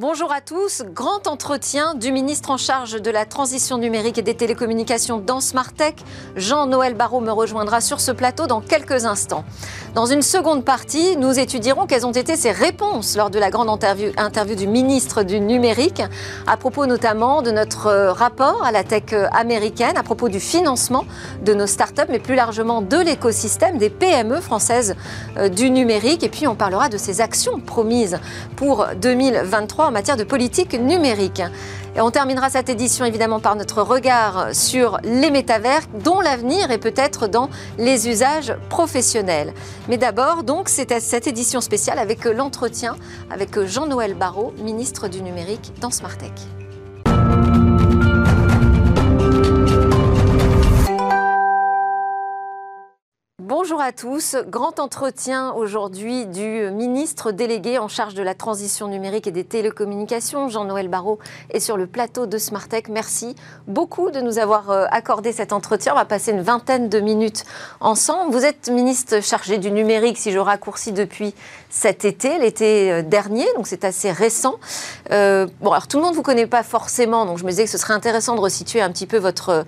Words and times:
Bonjour 0.00 0.32
à 0.32 0.40
tous. 0.40 0.84
Grand 0.94 1.26
entretien 1.26 1.94
du 1.94 2.12
ministre 2.12 2.52
en 2.52 2.56
charge 2.56 3.02
de 3.02 3.10
la 3.10 3.26
transition 3.26 3.78
numérique 3.78 4.16
et 4.16 4.22
des 4.22 4.36
télécommunications 4.36 5.18
dans 5.18 5.40
Smartech. 5.40 5.96
Jean-Noël 6.36 6.94
Barrot 6.94 7.20
me 7.20 7.32
rejoindra 7.32 7.80
sur 7.80 7.98
ce 7.98 8.12
plateau 8.12 8.46
dans 8.46 8.60
quelques 8.60 9.06
instants. 9.06 9.44
Dans 9.96 10.06
une 10.06 10.22
seconde 10.22 10.64
partie, 10.64 11.16
nous 11.16 11.40
étudierons 11.40 11.86
quelles 11.86 12.06
ont 12.06 12.12
été 12.12 12.36
ses 12.36 12.52
réponses 12.52 13.16
lors 13.16 13.28
de 13.28 13.40
la 13.40 13.50
grande 13.50 13.68
interview, 13.68 14.54
du 14.54 14.68
ministre 14.68 15.24
du 15.24 15.40
numérique, 15.40 16.00
à 16.46 16.56
propos 16.56 16.86
notamment 16.86 17.42
de 17.42 17.50
notre 17.50 17.90
rapport 18.12 18.64
à 18.64 18.70
la 18.70 18.84
tech 18.84 19.12
américaine, 19.32 19.96
à 19.96 20.04
propos 20.04 20.28
du 20.28 20.38
financement 20.38 21.06
de 21.44 21.54
nos 21.54 21.66
startups, 21.66 22.02
mais 22.08 22.20
plus 22.20 22.36
largement 22.36 22.82
de 22.82 22.98
l'écosystème 22.98 23.78
des 23.78 23.90
PME 23.90 24.40
françaises 24.40 24.94
euh, 25.38 25.48
du 25.48 25.70
numérique. 25.70 26.22
Et 26.22 26.28
puis 26.28 26.46
on 26.46 26.54
parlera 26.54 26.88
de 26.88 26.98
ses 26.98 27.20
actions 27.20 27.58
promises 27.58 28.20
pour 28.54 28.86
2023 29.00 29.87
en 29.88 29.92
matière 29.92 30.16
de 30.16 30.24
politique 30.24 30.74
numérique. 30.74 31.42
Et 31.96 32.00
on 32.00 32.10
terminera 32.10 32.50
cette 32.50 32.68
édition 32.68 33.04
évidemment 33.04 33.40
par 33.40 33.56
notre 33.56 33.82
regard 33.82 34.54
sur 34.54 34.98
les 35.02 35.30
métavers, 35.30 35.80
dont 36.04 36.20
l'avenir 36.20 36.70
est 36.70 36.78
peut-être 36.78 37.26
dans 37.26 37.48
les 37.78 38.08
usages 38.08 38.54
professionnels. 38.68 39.52
Mais 39.88 39.96
d'abord, 39.96 40.44
donc, 40.44 40.68
c'est 40.68 41.00
cette 41.00 41.26
édition 41.26 41.60
spéciale 41.60 41.98
avec 41.98 42.24
l'entretien 42.24 42.96
avec 43.30 43.58
Jean-Noël 43.64 44.14
Barrot, 44.14 44.52
ministre 44.62 45.08
du 45.08 45.22
numérique 45.22 45.72
dans 45.80 45.90
Smartech. 45.90 46.32
Bonjour 53.60 53.80
à 53.80 53.90
tous. 53.90 54.36
Grand 54.46 54.78
entretien 54.78 55.52
aujourd'hui 55.52 56.26
du 56.26 56.70
ministre 56.70 57.32
délégué 57.32 57.76
en 57.78 57.88
charge 57.88 58.14
de 58.14 58.22
la 58.22 58.34
transition 58.34 58.86
numérique 58.86 59.26
et 59.26 59.32
des 59.32 59.42
télécommunications, 59.42 60.48
Jean-Noël 60.48 60.86
Barrot, 60.86 61.18
est 61.50 61.58
sur 61.58 61.76
le 61.76 61.88
plateau 61.88 62.26
de 62.26 62.38
Smartech. 62.38 62.88
Merci 62.88 63.34
beaucoup 63.66 64.12
de 64.12 64.20
nous 64.20 64.38
avoir 64.38 64.70
euh, 64.70 64.86
accordé 64.92 65.32
cet 65.32 65.52
entretien. 65.52 65.92
On 65.92 65.96
va 65.96 66.04
passer 66.04 66.30
une 66.30 66.40
vingtaine 66.40 66.88
de 66.88 67.00
minutes 67.00 67.42
ensemble. 67.80 68.32
Vous 68.32 68.44
êtes 68.44 68.68
ministre 68.68 69.20
chargé 69.20 69.58
du 69.58 69.72
numérique, 69.72 70.18
si 70.18 70.30
je 70.30 70.38
raccourcis 70.38 70.92
depuis 70.92 71.34
cet 71.68 72.04
été, 72.04 72.38
l'été 72.38 72.92
euh, 72.92 73.02
dernier, 73.02 73.46
donc 73.56 73.66
c'est 73.66 73.84
assez 73.84 74.12
récent. 74.12 74.60
Euh, 75.10 75.48
bon, 75.60 75.72
alors 75.72 75.88
tout 75.88 75.96
le 75.96 76.04
monde 76.04 76.12
ne 76.12 76.16
vous 76.16 76.22
connaît 76.22 76.46
pas 76.46 76.62
forcément, 76.62 77.26
donc 77.26 77.38
je 77.38 77.44
me 77.44 77.50
disais 77.50 77.64
que 77.64 77.70
ce 77.70 77.78
serait 77.78 77.94
intéressant 77.94 78.36
de 78.36 78.40
resituer 78.40 78.80
un 78.80 78.92
petit 78.92 79.06
peu 79.06 79.18
votre, 79.18 79.64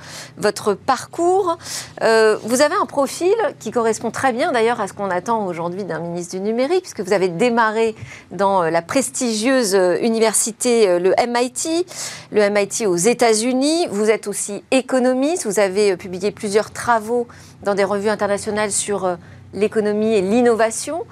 parcours. 0.86 1.58
vous 2.00 2.60
avez 2.60 2.76
un 2.80 2.86
profil 2.86 3.34
qui 3.58 3.72
correspond 3.80 4.10
très 4.10 4.34
bien 4.34 4.52
d'ailleurs 4.52 4.78
à 4.82 4.88
ce 4.88 4.92
qu'on 4.92 5.08
attend 5.08 5.46
aujourd'hui 5.46 5.84
d'un 5.84 6.00
ministre 6.00 6.36
du 6.36 6.42
numérique, 6.42 6.82
puisque 6.82 7.00
vous 7.00 7.14
avez 7.14 7.28
démarré 7.28 7.94
dans 8.30 8.62
euh, 8.62 8.68
la 8.68 8.82
prestigieuse 8.82 9.74
euh, 9.74 9.96
université, 10.02 10.86
euh, 10.86 10.98
le 10.98 11.14
MIT, 11.26 11.86
le 12.30 12.50
MIT 12.50 12.86
aux 12.86 12.96
États-Unis. 12.96 13.86
Vous 13.90 14.10
êtes 14.10 14.28
aussi 14.28 14.62
économiste, 14.70 15.46
vous 15.46 15.60
avez 15.60 15.96
publié 15.96 16.30
plusieurs 16.30 16.72
travaux 16.72 17.26
dans 17.62 17.74
des 17.74 17.84
revues 17.84 18.10
internationales 18.10 18.70
sur 18.70 19.16
l'économie 19.54 20.12
et 20.12 20.20
l'innovation. 20.20 21.04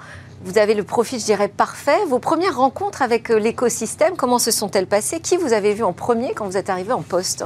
Vous 0.43 0.59
avez 0.59 0.75
le 0.75 0.83
profil, 0.83 1.19
je 1.19 1.25
dirais, 1.25 1.47
parfait. 1.47 2.05
Vos 2.07 2.19
premières 2.19 2.57
rencontres 2.57 3.01
avec 3.01 3.29
l'écosystème, 3.29 4.15
comment 4.15 4.37
se 4.37 4.51
sont-elles 4.51 4.85
passées? 4.85 5.21
Qui 5.21 5.37
vous 5.37 5.53
avez 5.53 5.73
vu 5.73 5.83
en 5.83 5.93
premier 5.93 6.35
quand 6.35 6.45
vous 6.45 6.55
êtes 6.57 6.69
arrivé 6.69 6.93
en 6.93 7.01
poste? 7.01 7.45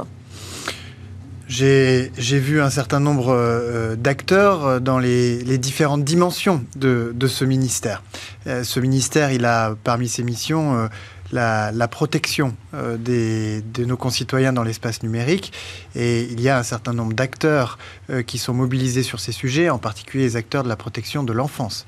J'ai 1.54 2.38
vu 2.38 2.60
un 2.60 2.70
certain 2.70 3.00
nombre 3.00 3.28
euh, 3.28 3.94
d'acteurs 3.94 4.64
euh, 4.64 4.80
dans 4.80 4.98
les, 4.98 5.58
différentes 5.58 6.04
dimensions 6.04 6.64
de, 6.74 7.14
ce 7.26 7.44
ministère. 7.44 8.02
Euh, 8.46 8.64
ce 8.64 8.80
ministère, 8.80 9.30
il 9.30 9.44
a 9.44 9.76
parmi 9.84 10.08
ses 10.08 10.24
missions 10.24 10.88
la, 11.32 11.88
protection 11.88 12.54
de 12.72 13.84
nos 13.84 13.96
concitoyens 13.96 14.52
dans 14.52 14.62
l'espace 14.62 15.02
numérique. 15.02 15.52
Et 15.94 16.24
il 16.24 16.40
y 16.40 16.48
a 16.48 16.58
un 16.58 16.62
certain 16.62 16.92
nombre 16.92 17.12
d'acteurs 17.12 17.78
qui 18.26 18.38
sont 18.38 18.54
mobilisés 18.54 19.02
sur 19.02 19.20
ces 19.20 19.32
sujets, 19.32 19.70
en 19.70 19.78
particulier 19.78 20.24
les 20.24 20.36
acteurs 20.36 20.62
de 20.62 20.68
la 20.68 20.76
protection 20.76 21.24
de 21.24 21.32
l'enfance. 21.32 21.86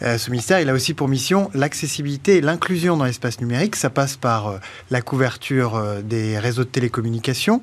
ce 0.00 0.30
ministère, 0.30 0.60
il 0.60 0.68
a 0.68 0.72
aussi 0.72 0.94
pour 0.94 1.08
mission 1.08 1.50
l'accessibilité 1.52 2.36
et 2.36 2.40
l'inclusion 2.40 2.96
dans 2.96 3.06
l'espace 3.06 3.40
numérique. 3.40 3.74
Ça 3.76 3.90
passe 3.90 4.16
par 4.16 4.60
la 4.90 5.02
couverture 5.02 5.82
des 6.04 6.38
réseaux 6.38 6.64
de 6.64 6.68
télécommunications, 6.68 7.62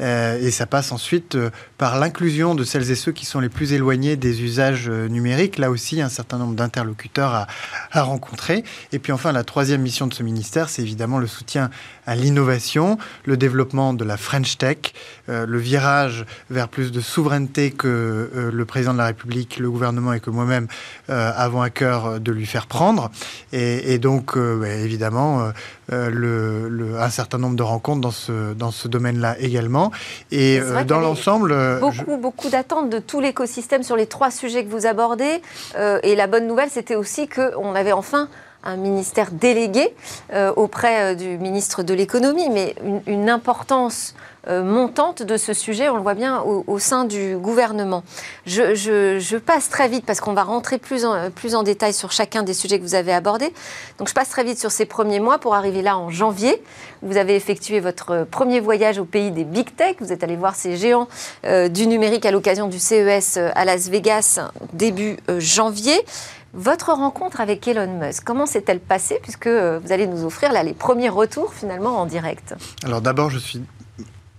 euh, 0.00 0.40
et 0.40 0.50
ça 0.50 0.66
passe 0.66 0.92
ensuite 0.92 1.34
euh, 1.34 1.50
par 1.78 1.98
l'inclusion 1.98 2.54
de 2.54 2.64
celles 2.64 2.90
et 2.90 2.94
ceux 2.94 3.12
qui 3.12 3.26
sont 3.26 3.40
les 3.40 3.48
plus 3.48 3.72
éloignés 3.72 4.16
des 4.16 4.42
usages 4.42 4.88
euh, 4.88 5.08
numériques. 5.08 5.58
Là 5.58 5.70
aussi, 5.70 6.00
un 6.00 6.08
certain 6.08 6.38
nombre 6.38 6.54
d'interlocuteurs 6.54 7.46
à, 7.92 8.02
rencontrer. 8.02 8.64
Et 8.92 8.98
puis 8.98 9.12
enfin, 9.12 9.32
la 9.32 9.44
troisième 9.44 9.82
mission 9.82 10.06
de 10.06 10.14
ce 10.14 10.22
ministère, 10.22 10.68
c'est 10.68 10.82
évidemment 10.82 11.18
le 11.18 11.26
soutien 11.26 11.70
à 12.06 12.16
l'innovation, 12.16 12.98
le 13.24 13.36
développement 13.36 13.94
de 13.94 14.04
la 14.04 14.16
French 14.16 14.58
Tech, 14.58 14.78
le 15.28 15.58
virage 15.58 16.24
vers 16.50 16.68
plus 16.68 16.90
de 16.90 17.00
souveraineté 17.00 17.70
que 17.70 18.50
le 18.52 18.64
président 18.64 18.92
de 18.92 18.98
la 18.98 19.06
République, 19.06 19.58
le 19.58 19.70
gouvernement 19.70 20.12
et 20.12 20.20
que 20.20 20.30
moi-même 20.30 20.66
avons 21.08 21.62
à 21.62 21.70
cœur 21.70 22.18
de 22.18 22.32
lui 22.32 22.46
faire 22.46 22.66
prendre. 22.66 23.10
Et, 23.52 23.94
et 23.94 23.98
donc, 23.98 24.36
bah, 24.36 24.68
évidemment, 24.68 25.52
le, 25.92 26.68
le, 26.68 26.98
un 27.00 27.10
certain 27.10 27.38
nombre 27.38 27.56
de 27.56 27.62
rencontres 27.62 28.00
dans 28.00 28.10
ce, 28.10 28.54
dans 28.54 28.70
ce 28.70 28.88
domaine-là 28.88 29.36
également. 29.38 29.90
Et 30.30 30.60
euh, 30.60 30.84
dans 30.84 31.00
l'ensemble. 31.00 31.52
Euh, 31.52 31.78
beaucoup, 31.78 32.16
beaucoup 32.16 32.48
d'attentes 32.48 32.90
de 32.90 32.98
tout 32.98 33.20
l'écosystème 33.20 33.82
sur 33.82 33.96
les 33.96 34.06
trois 34.06 34.30
sujets 34.30 34.64
que 34.64 34.70
vous 34.70 34.86
abordez. 34.86 35.42
Euh, 35.76 36.00
et 36.02 36.14
la 36.16 36.26
bonne 36.26 36.46
nouvelle, 36.46 36.70
c'était 36.70 36.96
aussi 36.96 37.28
qu'on 37.28 37.74
avait 37.74 37.92
enfin 37.92 38.28
un 38.64 38.76
ministère 38.76 39.30
délégué 39.30 39.94
auprès 40.56 41.16
du 41.16 41.38
ministre 41.38 41.82
de 41.82 41.94
l'économie, 41.94 42.48
mais 42.50 42.74
une 43.06 43.28
importance 43.28 44.14
euh, 44.48 44.64
montante 44.64 45.22
de 45.22 45.36
ce 45.36 45.52
sujet, 45.52 45.88
on 45.88 45.96
le 45.96 46.02
voit 46.02 46.14
bien 46.14 46.40
au, 46.40 46.78
sein 46.80 47.04
du 47.04 47.36
gouvernement. 47.36 48.02
Je, 48.44 49.38
passe 49.38 49.68
très 49.68 49.88
vite 49.88 50.04
parce 50.04 50.20
qu'on 50.20 50.32
va 50.32 50.42
rentrer 50.42 50.78
plus 50.78 51.04
en, 51.04 51.30
plus 51.30 51.54
en 51.54 51.62
détail 51.62 51.92
sur 51.92 52.10
chacun 52.10 52.42
des 52.42 52.54
sujets 52.54 52.78
que 52.78 52.84
vous 52.84 52.96
avez 52.96 53.12
abordés. 53.12 53.52
Donc 53.98 54.08
je 54.08 54.14
passe 54.14 54.30
très 54.30 54.42
vite 54.42 54.58
sur 54.58 54.72
ces 54.72 54.84
premiers 54.84 55.20
mois 55.20 55.38
pour 55.38 55.54
arriver 55.54 55.80
là 55.82 55.96
en 55.96 56.10
janvier. 56.10 56.60
Vous 57.02 57.16
avez 57.16 57.36
effectué 57.36 57.78
votre 57.78 58.26
premier 58.30 58.58
voyage 58.58 58.98
au 58.98 59.04
pays 59.04 59.30
des 59.30 59.44
big 59.44 59.74
tech. 59.76 59.96
Vous 60.00 60.12
êtes 60.12 60.24
allé 60.24 60.36
voir 60.36 60.56
ces 60.56 60.76
géants 60.76 61.08
euh, 61.44 61.68
du 61.68 61.86
numérique 61.86 62.26
à 62.26 62.32
l'occasion 62.32 62.68
du 62.68 62.80
CES 62.80 63.36
euh, 63.36 63.50
à 63.54 63.64
Las 63.64 63.88
Vegas 63.88 64.40
début 64.72 65.18
janvier. 65.38 66.00
Votre 66.54 66.92
rencontre 66.92 67.40
avec 67.40 67.66
Elon 67.66 67.98
Musk, 67.98 68.24
comment 68.24 68.46
s'est-elle 68.46 68.80
passée 68.80 69.18
puisque 69.22 69.48
vous 69.48 69.92
allez 69.92 70.06
nous 70.06 70.24
offrir 70.24 70.52
là 70.52 70.62
les 70.62 70.74
premiers 70.74 71.08
retours 71.08 71.54
finalement 71.54 71.98
en 71.98 72.06
direct? 72.06 72.54
Alors 72.84 73.00
d'abord, 73.00 73.30
je 73.30 73.38
suis 73.38 73.62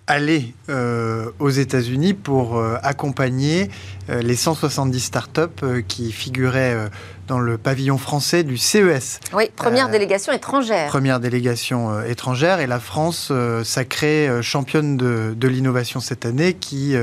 aller 0.07 0.53
euh, 0.69 1.31
aux 1.40 1.50
États-Unis 1.50 2.13
pour 2.13 2.57
euh, 2.57 2.75
accompagner 2.84 3.69
euh, 4.09 4.22
les 4.22 4.35
170 4.35 5.00
startups 5.00 5.84
qui 5.88 6.12
figuraient 6.12 6.90
dans 7.28 7.40
le 7.40 7.57
pavillon 7.57 7.97
français 7.97 8.44
du 8.44 8.57
CES. 8.57 9.19
Oui, 9.34 9.50
première 9.56 9.90
délégation 9.90 10.34
étrangère. 10.34 10.90
Première 10.90 11.19
délégation 11.19 12.01
étrangère 12.03 12.59
et 12.59 12.68
la 12.68 12.80
France 12.80 13.31
sacrée 13.63 14.41
championne 14.41 14.97
de, 14.97 15.34
de 15.35 15.47
l'innovation 15.47 16.00
cette 16.01 16.25
année 16.25 16.53
qui, 16.53 16.95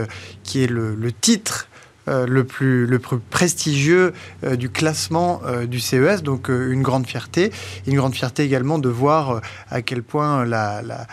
qui 0.43 0.63
est 0.63 0.67
le, 0.67 0.95
le 0.95 1.13
titre 1.13 1.70
le, 2.07 2.45
plus, 2.45 2.87
le 2.87 2.99
plus 2.99 3.19
prestigieux 3.19 4.13
du 4.53 4.71
classement 4.71 5.43
du 5.69 5.81
CES, 5.81 6.23
donc 6.23 6.49
une 6.49 6.83
grande 6.83 7.07
fierté. 7.07 7.53
Une 7.87 7.97
grande 7.97 8.15
fierté 8.15 8.43
également 8.43 8.79
de 8.79 8.89
voir 8.89 9.41
à 9.71 9.83
quel 9.83 10.03
point 10.03 10.45
la, 10.45 10.83
la 10.83 11.07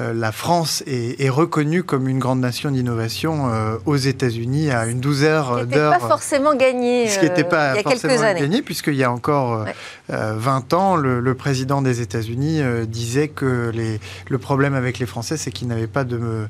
euh, 0.00 0.14
la 0.14 0.32
France 0.32 0.82
est, 0.86 1.28
reconnue 1.28 1.82
comme 1.82 2.08
une 2.08 2.18
grande 2.18 2.40
nation 2.40 2.70
d'innovation 2.70 3.50
euh, 3.50 3.76
aux 3.86 3.96
États-Unis 3.96 4.70
à 4.70 4.86
une 4.86 5.00
douzaine 5.00 5.22
d'heures. 5.22 5.94
Ce 5.94 6.00
pas 6.00 6.08
forcément 6.08 6.54
gagné. 6.54 7.08
Ce 7.08 7.18
qui 7.18 7.26
n'était 7.26 7.44
pas 7.44 7.70
euh, 7.70 7.74
il 7.74 7.76
y 7.76 7.80
a 7.80 7.82
forcément 7.82 8.12
quelques 8.12 8.22
années. 8.22 8.40
gagné, 8.40 8.62
puisqu'il 8.62 8.94
y 8.94 9.04
a 9.04 9.12
encore 9.12 9.66
20 10.08 10.72
ans, 10.74 10.96
le, 10.96 11.34
président 11.34 11.82
des 11.82 12.00
États-Unis 12.00 12.60
disait 12.86 13.28
que 13.28 13.70
les, 13.74 14.00
le 14.28 14.38
problème 14.38 14.74
avec 14.74 14.98
les 14.98 15.06
Français, 15.06 15.36
c'est 15.36 15.50
qu'ils 15.50 15.68
n'avaient 15.68 15.86
pas 15.86 16.04
de, 16.04 16.46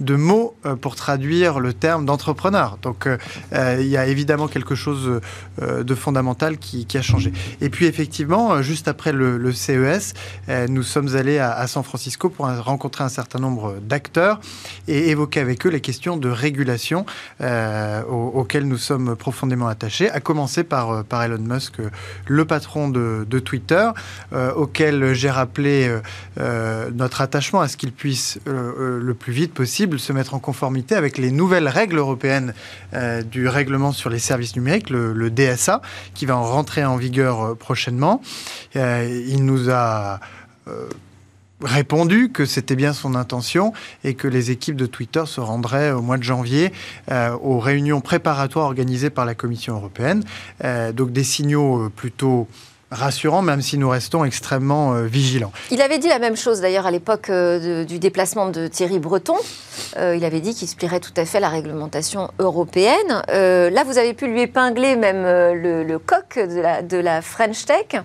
de 0.00 0.16
mots 0.16 0.56
pour 0.80 0.96
traduire 0.96 1.60
le 1.60 1.72
terme 1.72 2.06
d'entrepreneur. 2.06 2.78
Donc 2.82 3.08
il 3.52 3.86
y 3.86 3.96
a 3.96 4.06
évidemment 4.06 4.48
quelque 4.48 4.74
chose 4.74 5.20
de 5.60 5.94
fondamental 5.94 6.58
qui, 6.58 6.86
a 6.94 7.02
changé. 7.02 7.32
Et 7.60 7.68
puis 7.68 7.86
effectivement, 7.86 8.62
juste 8.62 8.88
après 8.88 9.12
le, 9.12 9.52
CES, 9.52 10.14
nous 10.68 10.82
sommes 10.82 11.14
allés 11.14 11.38
à, 11.38 11.52
à 11.52 11.66
San 11.66 11.82
Francisco 11.82 12.30
pour 12.30 12.46
un 12.46 12.60
rencontre 12.60 12.81
rencontrer 12.82 13.04
un 13.04 13.08
certain 13.08 13.38
nombre 13.38 13.76
d'acteurs 13.80 14.40
et 14.88 15.10
évoquer 15.10 15.38
avec 15.38 15.64
eux 15.66 15.68
les 15.68 15.80
questions 15.80 16.16
de 16.16 16.28
régulation 16.28 17.06
euh, 17.40 18.02
auxquelles 18.02 18.66
nous 18.66 18.76
sommes 18.76 19.14
profondément 19.14 19.68
attachés, 19.68 20.10
à 20.10 20.18
commencer 20.18 20.64
par, 20.64 20.90
euh, 20.90 21.22
Elon 21.24 21.38
Musk, 21.38 21.74
le 22.26 22.44
patron 22.44 22.88
de, 22.88 23.38
Twitter, 23.38 23.88
euh, 24.32 24.52
auquel 24.54 25.14
j'ai 25.14 25.30
rappelé 25.30 25.96
notre 26.92 27.20
attachement 27.20 27.60
à 27.60 27.68
ce 27.68 27.76
qu'il 27.76 27.92
puisse 27.92 28.40
le 28.46 29.14
plus 29.14 29.32
vite 29.32 29.54
possible 29.54 30.00
se 30.00 30.12
mettre 30.12 30.34
en 30.34 30.40
conformité 30.40 30.96
avec 30.96 31.18
les 31.18 31.30
nouvelles 31.30 31.68
règles 31.68 31.98
européennes 31.98 32.54
du 33.30 33.46
règlement 33.46 33.92
sur 33.92 34.10
les 34.10 34.18
services 34.18 34.56
numériques, 34.56 34.90
le, 34.90 35.12
le, 35.12 35.30
DSA, 35.30 35.82
qui 36.14 36.26
va 36.26 36.36
en 36.36 36.42
rentrer 36.42 36.84
en 36.84 36.96
vigueur 36.96 37.56
prochainement. 37.56 38.22
il 38.74 39.44
nous 39.44 39.70
a 39.70 40.20
répondu 41.62 42.30
que 42.30 42.44
c'était 42.44 42.76
bien 42.76 42.92
son 42.92 43.14
intention 43.14 43.72
et 44.04 44.14
que 44.14 44.28
les 44.28 44.50
équipes 44.50 44.76
de 44.76 44.86
Twitter 44.86 45.24
se 45.26 45.40
rendraient 45.40 45.92
au 45.92 46.02
mois 46.02 46.18
de 46.18 46.22
janvier 46.22 46.72
aux 47.42 47.58
réunions 47.58 48.00
préparatoires 48.00 48.66
organisées 48.66 49.10
par 49.10 49.24
la 49.24 49.34
Commission 49.34 49.74
européenne. 49.74 50.22
donc 50.94 51.12
des 51.12 51.24
signaux 51.24 51.90
plutôt 51.94 52.48
rassurant, 52.92 53.42
même 53.42 53.62
si 53.62 53.78
nous 53.78 53.88
restons 53.88 54.24
extrêmement 54.24 54.94
euh, 54.94 55.02
vigilants. 55.04 55.52
Il 55.70 55.80
avait 55.80 55.98
dit 55.98 56.08
la 56.08 56.18
même 56.18 56.36
chose 56.36 56.60
d'ailleurs 56.60 56.86
à 56.86 56.90
l'époque 56.90 57.30
euh, 57.30 57.84
du 57.84 57.98
déplacement 57.98 58.48
de 58.50 58.68
Thierry 58.68 58.98
Breton. 58.98 59.36
Euh, 59.96 60.14
il 60.14 60.24
avait 60.24 60.40
dit 60.40 60.54
qu'il 60.54 60.68
se 60.68 60.76
plierait 60.76 61.00
tout 61.00 61.12
à 61.16 61.24
fait 61.24 61.38
à 61.38 61.40
la 61.40 61.48
réglementation 61.48 62.30
européenne. 62.38 63.22
là, 63.28 63.84
vous 63.84 63.98
avez 63.98 64.14
pu 64.14 64.26
lui 64.26 64.42
épingler 64.42 64.96
même 64.96 65.22
le, 65.24 65.98
coq 65.98 66.38
de 66.38 66.96
la 66.98 67.22
French 67.22 67.64
Tech. 67.64 68.02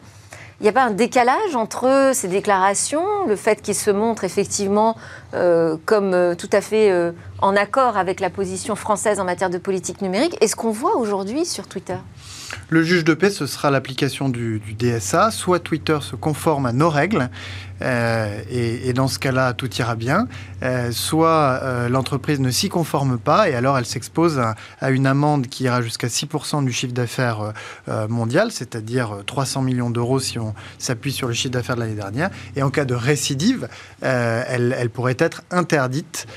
Il 0.60 0.64
n'y 0.64 0.70
a 0.70 0.74
pas 0.74 0.84
un 0.84 0.92
décalage 0.92 1.56
entre 1.56 2.12
ces 2.14 2.28
déclarations, 2.28 3.28
le 3.28 3.36
fait 3.36 3.62
qu'il 3.62 3.76
se 3.76 3.92
montre 3.92 4.24
effectivement 4.24 4.98
comme 5.32 6.36
tout 6.38 6.50
à 6.52 6.62
fait 6.62 7.14
en 7.40 7.56
accord 7.56 7.98
avec 7.98 8.20
la 8.20 8.30
position 8.30 8.76
française 8.76 9.20
en 9.20 9.26
matière 9.26 9.50
de 9.50 9.58
politique 9.58 10.02
numérique, 10.02 10.38
et 10.42 10.48
ce 10.48 10.56
qu'on 10.56 10.72
voit 10.72 10.98
aujourd'hui 10.98 11.46
sur 11.46 11.68
Twitter? 11.68 11.98
Le 12.70 12.84
juge 12.84 13.04
de 13.04 13.14
paix, 13.14 13.30
ce 13.30 13.46
sera 13.46 13.72
l'application 13.72 14.30
du, 14.30 14.62
DSA. 14.78 15.32
Soit 15.32 15.60
Twitter 15.60 15.98
se 16.02 16.16
conforme 16.16 16.66
à 16.66 16.74
nos 16.74 16.90
règles, 16.90 17.30
euh, 17.82 18.42
et, 18.50 18.92
dans 18.94 19.08
ce 19.08 19.20
cas-là, 19.20 19.54
tout 19.54 19.74
ira 19.76 19.96
bien. 19.96 20.28
Euh, 20.64 20.92
soit 20.92 21.60
euh, 21.62 21.90
l'entreprise 21.90 22.40
ne 22.40 22.50
s'y 22.50 22.70
conforme 22.70 23.18
pas, 23.18 23.50
et 23.50 23.56
alors 23.56 23.78
elle 23.78 23.86
s'expose 23.86 24.42
à, 24.82 24.90
une 24.90 25.06
amende 25.06 25.48
qui 25.48 25.66
ira 25.66 25.82
jusqu'à 25.82 26.08
6% 26.08 26.64
du 26.66 26.72
chiffre 26.72 26.94
d'affaires 26.94 27.54
mondial, 28.10 28.52
c'est-à-dire 28.52 29.18
300 29.26 29.62
millions 29.62 29.90
d'euros 29.90 30.20
si 30.20 30.40
on 30.40 30.54
s'appuie 30.78 31.12
sur 31.12 31.28
le 31.28 31.34
chiffre 31.34 31.54
d'affaires 31.54 31.76
de 31.76 31.82
l'année 31.82 31.96
dernière. 31.96 32.30
Et 32.56 32.64
en 32.64 32.70
cas 32.70 32.86
de 32.86 32.96
récidive, 32.96 33.68
elle, 34.02 34.76
elle, 34.78 34.90
pourrait 34.90 35.16
être 35.20 35.44
interdite 35.52 36.28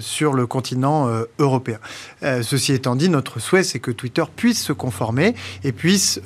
sur 0.00 0.34
le 0.34 0.46
continent 0.46 1.08
européen. 1.38 1.78
ceci 2.22 2.74
étant 2.74 2.94
dit, 2.94 3.08
notre 3.08 3.40
souhait, 3.40 3.62
c'est 3.62 3.78
que 3.78 3.90
Twitter 3.90 4.24
puisse 4.36 4.62
se 4.62 4.72
conformer 4.72 5.34
et 5.64 5.72
puisse 5.72 6.20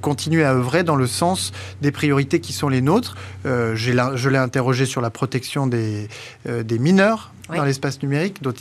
continuer 0.00 0.44
à 0.44 0.54
œuvrer 0.54 0.84
dans 0.84 0.94
le 0.94 1.08
sens 1.08 1.52
des 1.82 1.90
priorités 1.90 2.40
qui 2.40 2.52
sont 2.52 2.68
les 2.68 2.80
nôtres 2.80 3.16
je 3.44 4.28
l'ai 4.28 4.38
interrogé 4.38 4.86
sur 4.86 5.00
la 5.00 5.10
protection 5.10 5.66
des, 5.66 6.08
euh, 6.48 6.62
des 6.62 6.78
mineurs 6.78 7.32
dans 7.56 7.64
l'espace 7.64 8.02
numérique, 8.02 8.42
dont 8.42 8.52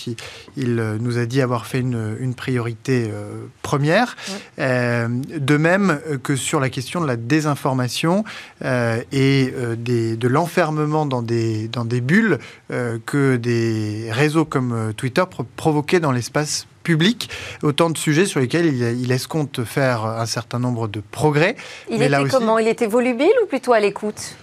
il, 0.57 0.79
euh, 0.79 0.97
nous 0.99 1.17
a 1.17 1.25
dit 1.25 1.41
avoir 1.41 1.65
fait 1.65 1.79
une, 1.79 2.33
priorité 2.35 3.09
euh, 3.11 3.45
première. 3.61 4.15
de 4.57 5.57
même 5.57 5.99
que 6.23 6.35
sur 6.35 6.59
la 6.59 6.69
question 6.69 7.01
de 7.01 7.07
la 7.07 7.15
désinformation 7.15 8.23
et 8.63 9.53
des, 9.77 10.15
de 10.15 10.27
l'enfermement 10.27 11.05
dans 11.05 11.21
des, 11.21 11.67
dans 11.67 11.85
des 11.85 12.01
bulles 12.01 12.37
que 12.69 13.35
des 13.35 14.09
réseaux 14.11 14.45
comme 14.45 14.93
Twitter 14.95 15.23
provoquaient 15.55 15.99
dans 15.99 16.11
l'espace 16.11 16.67
public, 16.83 17.29
autant 17.61 17.89
de 17.89 17.97
sujets 17.97 18.25
sur 18.25 18.39
lesquels 18.39 18.67
il, 18.67 19.01
il, 19.01 19.11
escompte 19.11 19.63
faire 19.63 20.05
un 20.05 20.25
certain 20.25 20.59
nombre 20.59 20.87
de 20.87 21.01
progrès. 21.11 21.55
Il 21.89 22.01
était 22.01 22.29
comment? 22.29 22.57
Il 22.57 22.67
était 22.67 22.87
volubile 22.87 23.33
ou 23.43 23.47
plutôt 23.47 23.73
à 23.73 23.79
l'écoute? 23.79 24.35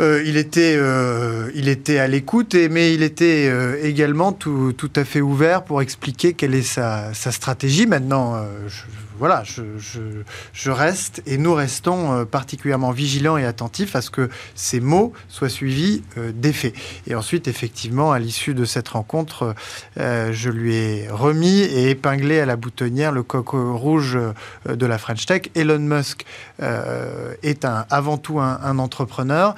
Euh, 0.00 0.22
il, 0.26 0.36
était, 0.36 0.74
euh, 0.76 1.52
il 1.54 1.68
était 1.68 1.98
à 1.98 2.08
l'écoute, 2.08 2.54
mais 2.54 2.92
il 2.94 3.04
était 3.04 3.48
euh, 3.48 3.78
également 3.80 4.32
tout, 4.32 4.72
tout, 4.72 4.90
à 4.96 5.04
fait 5.04 5.20
ouvert 5.20 5.62
pour 5.62 5.82
expliquer 5.82 6.32
quelle 6.32 6.54
est 6.54 6.62
sa, 6.62 7.14
sa 7.14 7.30
stratégie. 7.30 7.86
Maintenant, 7.86 8.44
je, 8.66 8.82
voilà, 9.18 9.44
je, 9.44 10.70
reste 10.70 11.22
et 11.26 11.38
nous 11.38 11.54
restons 11.54 12.12
euh, 12.12 12.24
particulièrement 12.24 12.90
vigilants 12.90 13.36
et 13.36 13.44
attentifs 13.44 13.94
à 13.94 14.02
ce 14.02 14.10
que 14.10 14.28
ces 14.56 14.80
mots 14.80 15.12
soient 15.28 15.48
suivis 15.48 16.02
euh, 16.18 16.32
d'effets. 16.34 16.72
Et 17.06 17.14
ensuite, 17.14 17.46
effectivement, 17.46 18.10
à 18.10 18.18
l'issue 18.18 18.54
de 18.54 18.64
cette 18.64 18.88
rencontre, 18.88 19.54
euh, 20.00 20.32
je 20.32 20.50
lui 20.50 20.74
ai 20.74 21.08
remis 21.08 21.60
et 21.60 21.90
épinglé 21.90 22.40
à 22.40 22.46
la 22.46 22.56
boutonnière 22.56 23.12
le 23.12 23.22
coq 23.22 23.50
rouge 23.50 24.18
de 24.66 24.86
la 24.86 24.98
French 24.98 25.26
Tech. 25.26 25.42
Elon 25.54 25.78
Musk 25.78 26.24
est 26.60 27.64
avant 27.64 28.18
tout 28.18 28.40
un, 28.40 28.78
entrepreneur 28.78 29.54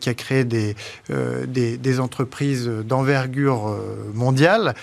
qui 0.00 0.08
a 0.08 0.14
créé 0.14 0.44
des, 0.44 0.76
des, 1.46 1.76
des 1.76 2.00
entreprises 2.00 2.66
d'envergure 2.66 3.76
mondiale, 4.14 4.74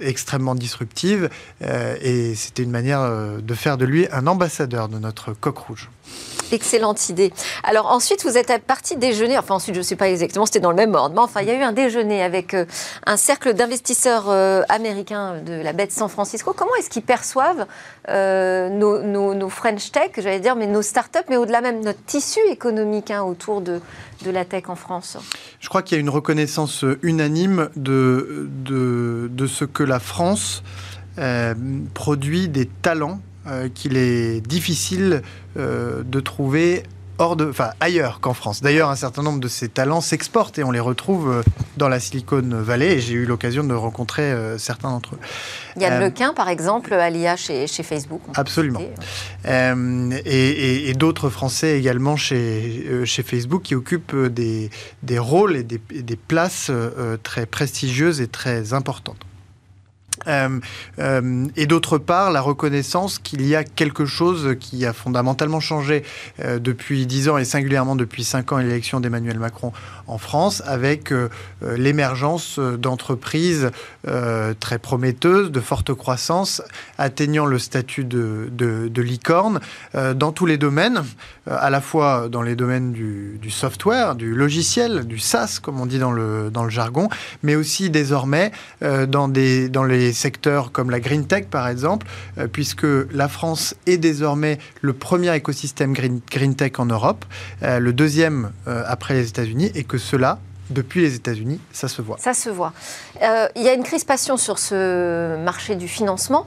extrêmement 0.00 0.54
disruptives, 0.54 1.30
et 1.62 2.34
c'était 2.34 2.62
une 2.62 2.70
manière 2.70 3.21
de 3.40 3.54
faire 3.54 3.76
de 3.76 3.84
lui 3.84 4.06
un 4.12 4.26
ambassadeur 4.26 4.88
de 4.88 4.98
notre 4.98 5.32
coq 5.32 5.58
rouge. 5.58 5.90
Excellente 6.52 7.08
idée. 7.08 7.32
Alors 7.64 7.86
ensuite, 7.86 8.24
vous 8.24 8.36
êtes 8.36 8.52
parti 8.58 8.96
déjeuner, 8.96 9.38
enfin 9.38 9.54
ensuite, 9.54 9.74
je 9.74 9.80
ne 9.80 9.84
sais 9.84 9.96
pas 9.96 10.10
exactement, 10.10 10.44
c'était 10.44 10.60
dans 10.60 10.70
le 10.70 10.76
même 10.76 10.94
ordre, 10.94 11.14
mais 11.14 11.22
enfin, 11.22 11.40
il 11.40 11.48
y 11.48 11.50
a 11.50 11.58
eu 11.58 11.62
un 11.62 11.72
déjeuner 11.72 12.22
avec 12.22 12.52
euh, 12.52 12.66
un 13.06 13.16
cercle 13.16 13.54
d'investisseurs 13.54 14.26
euh, 14.28 14.62
américains 14.68 15.40
de 15.40 15.54
la 15.54 15.72
baie 15.72 15.86
de 15.86 15.92
San 15.92 16.10
Francisco. 16.10 16.52
Comment 16.54 16.74
est-ce 16.78 16.90
qu'ils 16.90 17.02
perçoivent 17.02 17.66
euh, 18.10 18.68
nos, 18.68 19.48
French 19.48 19.92
Tech, 19.92 20.10
j'allais 20.18 20.40
dire, 20.40 20.54
mais 20.54 20.66
nos 20.66 20.82
startups, 20.82 21.24
mais 21.30 21.38
au-delà 21.38 21.62
même 21.62 21.82
notre 21.82 22.04
tissu 22.04 22.40
économique 22.50 23.10
hein, 23.10 23.22
autour 23.22 23.62
de, 23.62 23.80
de 24.22 24.30
la 24.30 24.44
tech 24.44 24.64
en 24.68 24.76
France? 24.76 25.16
Je 25.58 25.70
crois 25.70 25.82
qu'il 25.82 25.96
y 25.96 25.98
a 25.98 26.02
une 26.02 26.10
reconnaissance 26.10 26.84
unanime 27.02 27.70
de, 27.76 28.50
de, 28.62 29.30
de 29.32 29.46
ce 29.46 29.64
que 29.64 29.84
la 29.84 30.00
France 30.00 30.62
euh, 31.18 31.54
produit 31.92 32.48
des 32.48 32.64
talents 32.64 33.20
euh, 33.46 33.68
qu'il 33.68 33.98
est 33.98 34.40
difficile 34.40 35.20
euh, 35.58 36.02
de 36.04 36.20
trouver 36.20 36.84
hors 37.18 37.36
de, 37.36 37.50
enfin, 37.50 37.70
ailleurs 37.80 38.20
qu'en 38.20 38.32
France. 38.32 38.62
D'ailleurs, 38.62 38.88
un 38.88 38.96
certain 38.96 39.22
nombre 39.22 39.38
de 39.38 39.48
ces 39.48 39.68
talents 39.68 40.00
s'exportent 40.00 40.58
et 40.58 40.64
on 40.64 40.70
les 40.70 40.80
retrouve 40.80 41.42
dans 41.76 41.90
la 41.90 42.00
Silicon 42.00 42.42
Valley. 42.42 42.94
Et 42.94 43.00
j'ai 43.00 43.12
eu 43.12 43.26
l'occasion 43.26 43.62
de 43.62 43.74
rencontrer 43.74 44.34
certains 44.56 44.90
d'entre 44.90 45.14
eux. 45.14 45.18
Yann 45.78 46.00
Lequin, 46.02 46.32
par 46.32 46.48
exemple, 46.48 46.94
à 46.94 47.10
l'IA 47.10 47.36
chez, 47.36 47.66
chez, 47.66 47.82
Facebook. 47.82 48.22
Absolument. 48.34 48.80
et, 49.44 50.94
d'autres 50.96 51.28
Français 51.28 51.78
également 51.78 52.16
chez, 52.16 53.04
chez 53.04 53.22
Facebook 53.22 53.62
qui 53.62 53.74
occupent 53.74 54.16
des, 54.16 54.70
des 55.02 55.18
rôles 55.18 55.56
et 55.56 55.62
des, 55.62 55.78
des 55.78 56.16
places 56.16 56.72
très 57.22 57.44
prestigieuses 57.44 58.20
et 58.22 58.26
très 58.26 58.72
importantes. 58.72 59.26
Euh, 60.26 60.60
euh, 60.98 61.46
et 61.56 61.66
d'autre 61.66 61.98
part, 61.98 62.30
la 62.30 62.40
reconnaissance 62.40 63.18
qu'il 63.18 63.46
y 63.46 63.56
a 63.56 63.64
quelque 63.64 64.06
chose 64.06 64.56
qui 64.60 64.84
a 64.86 64.92
fondamentalement 64.92 65.60
changé 65.60 66.04
euh, 66.40 66.58
depuis 66.58 67.06
dix 67.06 67.28
ans 67.28 67.38
et 67.38 67.44
singulièrement 67.44 67.96
depuis 67.96 68.24
cinq 68.24 68.52
ans 68.52 68.58
et 68.58 68.64
l'élection 68.64 69.00
d'Emmanuel 69.00 69.38
Macron 69.38 69.72
en 70.06 70.18
France, 70.18 70.62
avec 70.66 71.14
l'émergence 71.62 72.58
d'entreprises 72.58 73.70
très 74.60 74.78
prometteuses, 74.78 75.50
de 75.50 75.60
forte 75.60 75.94
croissance, 75.94 76.60
atteignant 76.98 77.46
le 77.46 77.58
statut 77.58 78.04
de, 78.04 78.90
licorne 78.96 79.60
dans 79.94 80.32
tous 80.32 80.44
les 80.44 80.58
domaines, 80.58 81.02
à 81.46 81.70
la 81.70 81.80
fois 81.80 82.28
dans 82.28 82.42
les 82.42 82.56
domaines 82.56 82.92
du, 82.92 83.50
software, 83.50 84.16
du 84.16 84.34
logiciel, 84.34 85.06
du 85.06 85.18
SaaS, 85.18 85.60
comme 85.62 85.80
on 85.80 85.86
dit 85.86 85.98
dans 85.98 86.12
le, 86.12 86.50
jargon, 86.68 87.08
mais 87.42 87.54
aussi 87.54 87.88
désormais 87.88 88.50
dans 88.80 89.28
les 89.28 90.11
secteurs 90.12 90.72
comme 90.72 90.90
la 90.90 91.00
green 91.00 91.26
tech 91.26 91.46
par 91.46 91.68
exemple, 91.68 92.06
euh, 92.38 92.48
puisque 92.48 92.86
la 93.12 93.28
France 93.28 93.74
est 93.86 93.98
désormais 93.98 94.58
le 94.80 94.92
premier 94.92 95.34
écosystème 95.34 95.92
green, 95.92 96.20
green 96.30 96.54
tech 96.54 96.72
en 96.78 96.86
Europe, 96.86 97.24
euh, 97.62 97.78
le 97.78 97.92
deuxième 97.92 98.52
euh, 98.68 98.82
après 98.86 99.14
les 99.14 99.28
États-Unis, 99.28 99.70
et 99.74 99.84
que 99.84 99.98
cela 99.98 100.38
depuis 100.70 101.02
les 101.02 101.14
États-Unis, 101.16 101.60
ça 101.72 101.86
se 101.86 102.00
voit. 102.00 102.16
Ça 102.18 102.32
se 102.32 102.48
voit. 102.48 102.72
Il 103.20 103.62
y 103.62 103.68
a 103.68 103.74
une 103.74 103.82
crispation 103.82 104.38
sur 104.38 104.58
ce 104.58 105.36
marché 105.36 105.74
du 105.74 105.86
financement, 105.86 106.46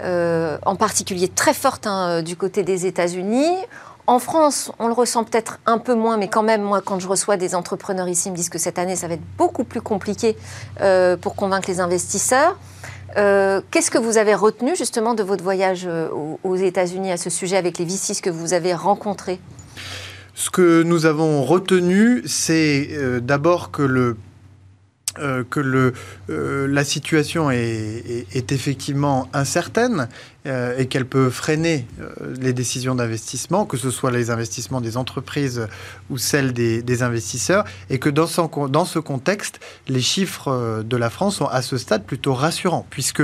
en 0.00 0.76
particulier 0.76 1.28
très 1.28 1.52
forte 1.52 1.86
hein, 1.86 2.22
du 2.22 2.36
côté 2.36 2.62
des 2.62 2.86
États-Unis. 2.86 3.54
En 4.06 4.18
France, 4.18 4.72
on 4.78 4.86
le 4.86 4.94
ressent 4.94 5.24
peut-être 5.24 5.58
un 5.66 5.76
peu 5.76 5.94
moins, 5.94 6.16
mais 6.16 6.28
quand 6.28 6.44
même, 6.44 6.62
moi, 6.62 6.80
quand 6.80 7.00
je 7.00 7.08
reçois 7.08 7.36
des 7.36 7.54
entrepreneurs 7.54 8.08
ici, 8.08 8.28
ils 8.28 8.32
me 8.32 8.36
disent 8.36 8.48
que 8.48 8.58
cette 8.58 8.78
année, 8.78 8.96
ça 8.96 9.08
va 9.08 9.14
être 9.14 9.36
beaucoup 9.36 9.64
plus 9.64 9.82
compliqué 9.82 10.38
pour 11.20 11.34
convaincre 11.34 11.68
les 11.68 11.80
investisseurs. 11.80 12.56
Euh, 13.16 13.62
qu'est-ce 13.70 13.90
que 13.90 13.98
vous 13.98 14.18
avez 14.18 14.34
retenu 14.34 14.76
justement 14.76 15.14
de 15.14 15.22
votre 15.22 15.42
voyage 15.42 15.86
euh, 15.86 16.08
aux 16.44 16.56
États-Unis 16.56 17.12
à 17.12 17.16
ce 17.16 17.30
sujet 17.30 17.56
avec 17.56 17.78
les 17.78 17.84
VCs 17.84 18.20
que 18.22 18.30
vous 18.30 18.52
avez 18.52 18.74
rencontrés? 18.74 19.40
Ce 20.34 20.50
que 20.50 20.82
nous 20.82 21.06
avons 21.06 21.42
retenu, 21.42 22.22
c'est 22.26 22.88
euh, 22.92 23.20
d'abord 23.20 23.70
que 23.70 23.82
le 23.82 24.18
euh, 25.18 25.44
que 25.48 25.92
euh, 26.30 26.66
la 26.68 26.84
situation 26.84 27.50
est, 27.50 28.52
effectivement 28.52 29.28
incertaine 29.32 30.08
euh, 30.46 30.76
et 30.78 30.86
qu'elle 30.86 31.06
peut 31.06 31.30
freiner 31.30 31.86
les 32.38 32.52
décisions 32.52 32.94
d'investissement, 32.94 33.64
que 33.64 33.76
ce 33.76 33.90
soit 33.90 34.10
les 34.10 34.30
investissements 34.30 34.80
des 34.80 34.96
entreprises 34.96 35.66
ou 36.10 36.18
celles 36.18 36.52
des, 36.52 37.02
investisseurs, 37.02 37.64
et 37.90 37.98
que 37.98 38.08
dans, 38.08 38.26
ce 38.26 38.98
contexte, 38.98 39.60
les 39.88 40.00
chiffres 40.00 40.82
de 40.82 40.96
la 40.96 41.10
France 41.10 41.36
sont 41.36 41.46
à 41.46 41.62
ce 41.62 41.76
stade 41.76 42.04
plutôt 42.04 42.34
rassurants, 42.34 42.86
puisque 42.90 43.22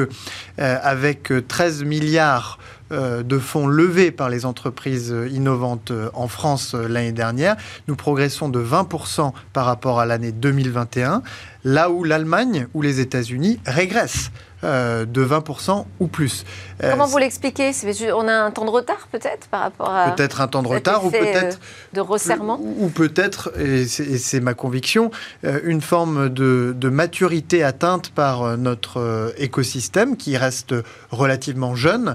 avec 0.58 1.32
13 1.46 1.84
milliards 1.84 2.58
de 2.92 3.38
fonds 3.38 3.66
levés 3.66 4.10
par 4.10 4.28
les 4.28 4.44
entreprises 4.44 5.14
innovantes 5.30 5.92
en 6.14 6.28
France 6.28 6.74
l'année 6.74 7.12
dernière. 7.12 7.56
Nous 7.88 7.96
progressons 7.96 8.48
de 8.48 8.62
20% 8.62 9.32
par 9.52 9.66
rapport 9.66 10.00
à 10.00 10.06
l'année 10.06 10.32
2021, 10.32 11.22
là 11.64 11.90
où 11.90 12.04
l'Allemagne 12.04 12.66
ou 12.74 12.82
les 12.82 13.00
États-Unis 13.00 13.60
régressent. 13.66 14.30
Euh, 14.64 15.06
de 15.06 15.24
20% 15.24 15.86
ou 15.98 16.06
plus. 16.06 16.44
Euh, 16.84 16.92
Comment 16.92 17.06
vous 17.06 17.18
l'expliquez? 17.18 17.72
On 18.14 18.28
a 18.28 18.32
un 18.32 18.52
temps 18.52 18.64
de 18.64 18.70
retard 18.70 19.08
peut-être 19.10 19.48
par 19.48 19.62
rapport 19.62 19.90
à... 19.90 20.12
Peut-être 20.12 20.40
un 20.40 20.46
temps 20.46 20.62
de 20.62 20.68
retard 20.68 21.04
ou 21.04 21.10
peut-être... 21.10 21.56
Euh, 21.56 21.94
de 21.94 22.00
resserrement 22.00 22.60
Ou 22.78 22.88
peut-être, 22.88 23.52
et 23.58 23.86
c'est 23.86 24.40
ma 24.40 24.54
conviction, 24.54 25.10
une 25.42 25.80
forme 25.80 26.28
de, 26.28 26.88
maturité 26.88 27.64
atteinte 27.64 28.10
par 28.10 28.56
notre 28.56 29.34
écosystème 29.36 30.16
qui 30.16 30.36
reste 30.36 30.74
relativement 31.10 31.74
jeune 31.74 32.14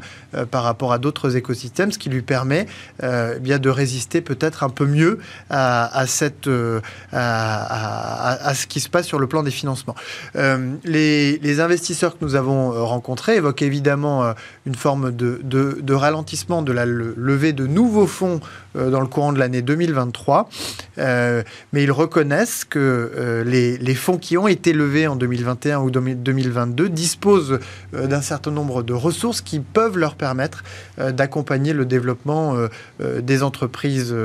par 0.49 0.63
rapport 0.63 0.93
à 0.93 0.97
d'autres 0.97 1.35
écosystèmes, 1.35 1.91
ce 1.91 1.99
qui 1.99 2.09
lui 2.09 2.23
permet 2.23 2.65
bien 3.39 3.59
de 3.59 3.69
résister 3.69 4.21
peut-être 4.21 4.63
un 4.63 4.69
peu 4.69 4.85
mieux 4.85 5.19
à, 5.49 6.05
cette, 6.07 6.49
à, 7.11 8.53
ce 8.55 8.65
qui 8.65 8.79
se 8.79 8.89
passe 8.89 9.05
sur 9.05 9.19
le 9.19 9.27
plan 9.27 9.43
des 9.43 9.51
financements. 9.51 9.95
les, 10.35 11.37
les 11.37 11.59
investisseurs 11.59 12.17
que 12.17 12.25
nous 12.25 12.36
avons 12.37 12.73
euh, 12.73 12.83
rencontré 12.83 13.35
évoquent 13.35 13.61
évidemment 13.61 14.23
euh, 14.23 14.33
une 14.65 14.75
forme 14.75 15.11
de, 15.11 15.93
ralentissement 15.93 16.61
de 16.61 16.71
la 16.71 16.85
levée 16.85 17.53
de 17.53 17.67
nouveaux 17.67 18.07
fonds 18.07 18.39
dans 18.77 19.01
le 19.01 19.07
courant 19.07 19.33
de 19.33 19.39
l'année 19.39 19.61
2023. 19.61 20.49
mais 20.97 21.43
ils 21.73 21.91
reconnaissent 21.91 22.65
que 22.65 23.43
les, 23.45 23.77
les, 23.77 23.95
fonds 23.95 24.17
qui 24.17 24.37
ont 24.37 24.47
été 24.47 24.73
levés 24.73 25.07
en 25.07 25.15
2021 25.15 25.79
ou 25.79 25.91
2022 25.91 26.89
disposent 26.89 27.59
d'un 27.93 28.21
certain 28.21 28.51
nombre 28.51 28.83
de 28.83 28.93
ressources 28.93 29.41
qui 29.41 29.59
peuvent 29.59 29.97
leur 29.97 30.15
permettre 30.15 30.63
d'accompagner 30.97 31.73
le 31.73 31.85
développement 31.85 32.55
des 32.99 33.43
entreprises, 33.43 34.15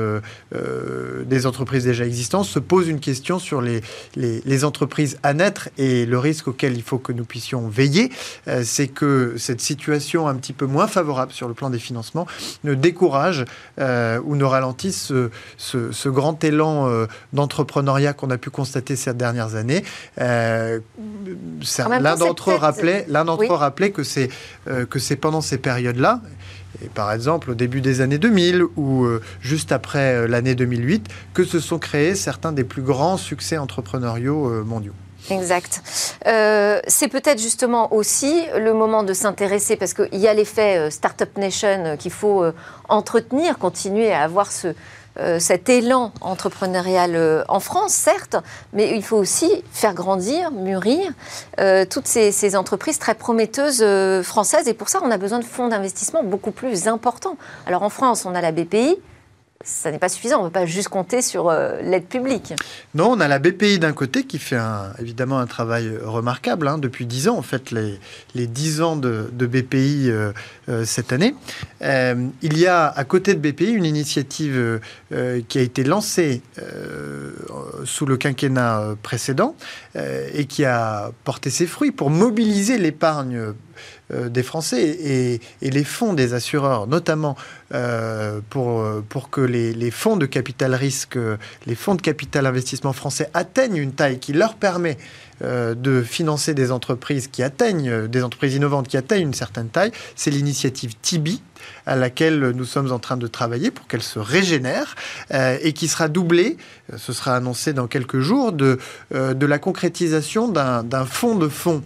des 1.25 1.45
entreprises 1.45 1.85
déjà 1.85 2.05
existantes. 2.05 2.45
Se 2.45 2.59
pose 2.59 2.87
une 2.87 2.99
question 2.99 3.39
sur 3.39 3.61
les, 3.61 3.81
les, 4.15 4.63
entreprises 4.63 5.17
à 5.23 5.33
naître 5.33 5.69
et 5.77 6.05
le 6.05 6.19
risque 6.19 6.47
auquel 6.47 6.75
il 6.75 6.83
faut 6.83 6.99
que 6.99 7.11
nous 7.11 7.25
puissions 7.25 7.67
veiller 7.67 8.11
euh, 8.47 8.61
c'est 8.63 8.87
que 8.87 9.35
cette 9.37 9.61
situation 9.61 10.27
un 10.27 10.35
petit 10.35 10.53
peu 10.53 10.65
moins 10.65 10.87
favorable 10.87 11.31
sur 11.31 11.47
le 11.47 11.53
plan 11.53 11.69
des 11.69 11.79
financements 11.79 12.27
ne 12.63 12.73
décourage 12.73 13.45
euh, 13.79 14.19
ou 14.23 14.35
ne 14.35 14.42
ralentisse 14.43 15.11
ce, 15.57 16.09
grand 16.09 16.43
élan 16.43 16.87
euh, 16.87 17.07
d'entrepreneuriat 17.33 18.13
qu'on 18.13 18.29
a 18.29 18.37
pu 18.37 18.49
constater 18.49 18.95
ces 18.95 19.13
dernières 19.13 19.55
années. 19.55 19.83
l'un 20.17 22.15
d'entre 22.15 22.51
eux 22.51 22.55
rappelait, 22.55 23.05
l'un 23.09 23.25
d'entre 23.25 23.51
eux 23.51 23.55
rappelait 23.55 23.91
que 23.91 24.03
c'est 24.03 24.29
que 24.89 24.99
c'est 24.99 25.15
pendant 25.15 25.41
ces 25.41 25.57
périodes-là. 25.57 26.21
Et 26.83 26.87
par 26.87 27.11
exemple, 27.11 27.51
au 27.51 27.55
début 27.55 27.81
des 27.81 28.01
années 28.01 28.17
2000 28.17 28.63
ou 28.75 29.07
juste 29.41 29.71
après 29.71 30.27
l'année 30.27 30.55
2008, 30.55 31.07
que 31.33 31.43
se 31.43 31.59
sont 31.59 31.79
créés 31.79 32.15
certains 32.15 32.51
des 32.51 32.63
plus 32.63 32.81
grands 32.81 33.17
succès 33.17 33.57
entrepreneuriaux 33.57 34.63
mondiaux. 34.63 34.93
Exact. 35.29 35.81
Euh, 36.27 36.81
c'est 36.87 37.07
peut-être 37.07 37.39
justement 37.39 37.93
aussi 37.93 38.43
le 38.57 38.73
moment 38.73 39.03
de 39.03 39.13
s'intéresser, 39.13 39.75
parce 39.75 39.93
qu'il 39.93 40.19
y 40.19 40.27
a 40.27 40.33
l'effet 40.33 40.77
euh, 40.77 40.89
Startup 40.89 41.37
Nation 41.37 41.85
euh, 41.85 41.95
qu'il 41.95 42.11
faut 42.11 42.43
entretenir, 42.89 43.57
continuer 43.57 44.11
à 44.11 44.23
avoir 44.23 44.51
ce, 44.51 44.73
cet 45.37 45.69
élan 45.69 46.11
entrepreneurial 46.21 47.45
en 47.47 47.59
France, 47.59 47.93
certes, 47.93 48.35
mais 48.73 48.95
il 48.95 49.03
faut 49.03 49.17
aussi 49.17 49.63
faire 49.71 49.93
grandir, 49.93 50.51
mûrir 50.51 51.11
toutes 51.89 52.07
ces, 52.07 52.31
ces, 52.31 52.55
entreprises 52.55 52.99
très 52.99 53.13
prometteuses 53.15 53.85
françaises. 54.23 54.67
Et 54.67 54.73
pour 54.73 54.89
ça, 54.89 54.99
on 55.03 55.11
a 55.11 55.17
besoin 55.17 55.39
de 55.39 55.45
fonds 55.45 55.67
d'investissement 55.67 56.23
beaucoup 56.23 56.51
plus 56.51 56.87
importants. 56.87 57.37
Alors 57.67 57.83
en 57.83 57.89
France, 57.89 58.25
on 58.25 58.35
a 58.35 58.41
la 58.41 58.51
BPI, 58.51 58.97
ça 59.63 59.91
n'est 59.91 59.99
pas 59.99 60.09
suffisant. 60.09 60.39
On 60.39 60.43
ne 60.43 60.49
peut 60.49 60.53
pas 60.53 60.65
juste 60.65 60.89
compter 60.89 61.21
sur 61.21 61.49
euh, 61.49 61.81
l'aide 61.81 62.05
publique. 62.05 62.53
Non, 62.93 63.11
on 63.11 63.19
a 63.19 63.27
la 63.27 63.39
BPI 63.39 63.79
d'un 63.79 63.93
côté 63.93 64.25
qui 64.25 64.39
fait 64.39 64.59
évidemment 64.99 65.39
un 65.39 65.47
travail 65.47 65.89
remarquable 66.03 66.67
hein, 66.67 66.77
depuis 66.77 67.05
10 67.05 67.29
ans, 67.29 67.37
en 67.37 67.41
fait, 67.41 67.71
les, 67.71 67.99
les 68.35 68.47
10 68.47 68.81
ans 68.81 68.95
de, 68.95 69.29
BPI 69.31 70.09
euh, 70.09 70.31
euh, 70.69 70.85
cette 70.85 71.13
année. 71.13 71.35
il 71.81 72.57
y 72.57 72.67
a 72.67 72.87
à 72.87 73.03
côté 73.03 73.33
de 73.33 73.39
BPI 73.39 73.71
une 73.71 73.85
initiative 73.85 74.79
qui 75.47 75.57
a 75.57 75.61
été 75.61 75.83
lancée 75.83 76.41
sous 77.83 78.05
le 78.05 78.17
quinquennat 78.17 78.95
précédent 79.01 79.55
et 79.95 80.45
qui 80.45 80.65
a 80.65 81.11
porté 81.23 81.49
ses 81.49 81.67
fruits 81.67 81.91
pour 81.91 82.09
mobiliser 82.09 82.77
l'épargne 82.77 83.33
euh, 83.35 83.53
des 84.11 84.43
Français 84.43 84.83
et, 84.83 85.39
les 85.61 85.83
fonds 85.83 86.13
des 86.13 86.33
assureurs, 86.33 86.87
notamment 86.87 87.35
euh, 87.73 88.41
pour, 88.49 88.85
pour 89.09 89.29
que 89.29 89.41
les, 89.41 89.91
fonds 89.91 90.17
de 90.17 90.25
capital 90.25 90.75
risque, 90.75 91.17
les 91.65 91.75
fonds 91.75 91.95
de 91.95 92.01
capital 92.01 92.45
investissement 92.45 92.93
français 92.93 93.29
atteignent 93.33 93.77
une 93.77 93.93
taille 93.93 94.19
qui 94.19 94.33
leur 94.33 94.55
permet 94.55 94.97
euh, 95.41 95.73
de 95.73 96.03
financer 96.03 96.53
des 96.53 96.71
entreprises 96.71 97.27
qui 97.27 97.41
atteignent, 97.41 98.07
des 98.07 98.23
entreprises 98.23 98.53
innovantes 98.53 98.87
qui 98.87 98.97
atteignent 98.97 99.27
une 99.27 99.33
certaine 99.33 99.69
taille, 99.69 99.91
c'est 100.15 100.29
l'initiative 100.29 100.93
TIBI 101.01 101.41
à 101.85 101.95
laquelle 101.95 102.51
nous 102.51 102.65
sommes 102.65 102.91
en 102.91 102.99
train 102.99 103.17
de 103.17 103.27
travailler 103.27 103.71
pour 103.71 103.87
qu'elle 103.87 104.03
se 104.03 104.19
régénère 104.19 104.95
et 105.31 105.71
qui 105.71 105.87
sera 105.87 106.09
doublée, 106.09 106.57
ce 106.97 107.13
sera 107.13 107.37
annoncé 107.37 107.71
dans 107.71 107.87
quelques 107.87 108.19
jours, 108.19 108.51
de, 108.51 108.79
de 109.11 109.45
la 109.45 109.59
concrétisation 109.59 110.49
d'un 110.49 111.05
fonds 111.05 111.35
de 111.35 111.47
fonds 111.47 111.81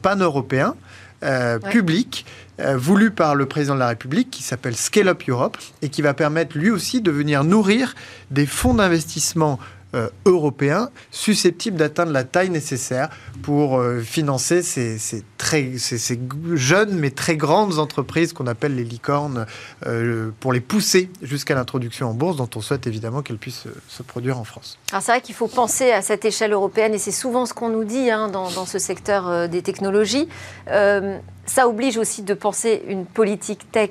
pan-européen 0.00 0.74
euh, 1.22 1.58
public 1.58 2.26
euh, 2.60 2.76
voulu 2.76 3.10
par 3.10 3.34
le 3.34 3.46
président 3.46 3.74
de 3.74 3.80
la 3.80 3.88
République 3.88 4.30
qui 4.30 4.42
s'appelle 4.42 4.76
Scale 4.76 5.08
Up 5.08 5.22
Europe 5.28 5.56
et 5.80 5.88
qui 5.88 6.02
va 6.02 6.14
permettre 6.14 6.58
lui 6.58 6.70
aussi 6.70 7.00
de 7.00 7.10
venir 7.10 7.44
nourrir 7.44 7.94
des 8.30 8.46
fonds 8.46 8.74
d'investissement 8.74 9.58
euh, 9.94 10.08
européens 10.24 10.88
susceptibles 11.10 11.76
d'atteindre 11.76 12.12
la 12.12 12.24
taille 12.24 12.48
nécessaire 12.48 13.10
pour 13.42 13.78
euh, 13.78 14.00
financer 14.00 14.62
ces, 14.62 14.98
très, 15.36 15.76
ces, 15.76 16.18
jeunes 16.54 16.94
mais 16.94 17.10
très 17.10 17.36
grandes 17.36 17.78
entreprises 17.78 18.32
qu'on 18.32 18.46
appelle 18.46 18.74
les 18.74 18.84
licornes, 18.84 19.46
euh, 19.86 20.30
pour 20.40 20.54
les 20.54 20.60
pousser 20.60 21.10
jusqu'à 21.20 21.54
l'introduction 21.54 22.08
en 22.08 22.14
bourse, 22.14 22.36
dont 22.36 22.48
on 22.56 22.62
souhaite 22.62 22.86
évidemment 22.86 23.20
qu'elles 23.20 23.36
puissent 23.36 23.66
se 23.86 24.02
produire 24.02 24.38
en 24.38 24.44
France. 24.44 24.78
Alors 24.92 25.02
c'est 25.02 25.12
vrai 25.12 25.20
qu'il 25.20 25.34
faut 25.34 25.48
penser 25.48 25.92
à 25.92 26.00
cette 26.00 26.24
échelle 26.24 26.52
européenne, 26.52 26.94
et 26.94 26.98
c'est 26.98 27.10
souvent 27.10 27.44
ce 27.44 27.52
qu'on 27.52 27.68
nous 27.68 27.84
dit 27.84 28.10
hein, 28.10 28.28
dans, 28.28 28.50
dans, 28.50 28.64
ce 28.64 28.78
secteur 28.78 29.48
des 29.48 29.60
technologies. 29.60 30.26
ça 30.66 31.68
oblige 31.68 31.98
aussi 31.98 32.22
de 32.22 32.32
penser 32.32 32.82
une 32.88 33.04
politique 33.04 33.70
tech 33.70 33.90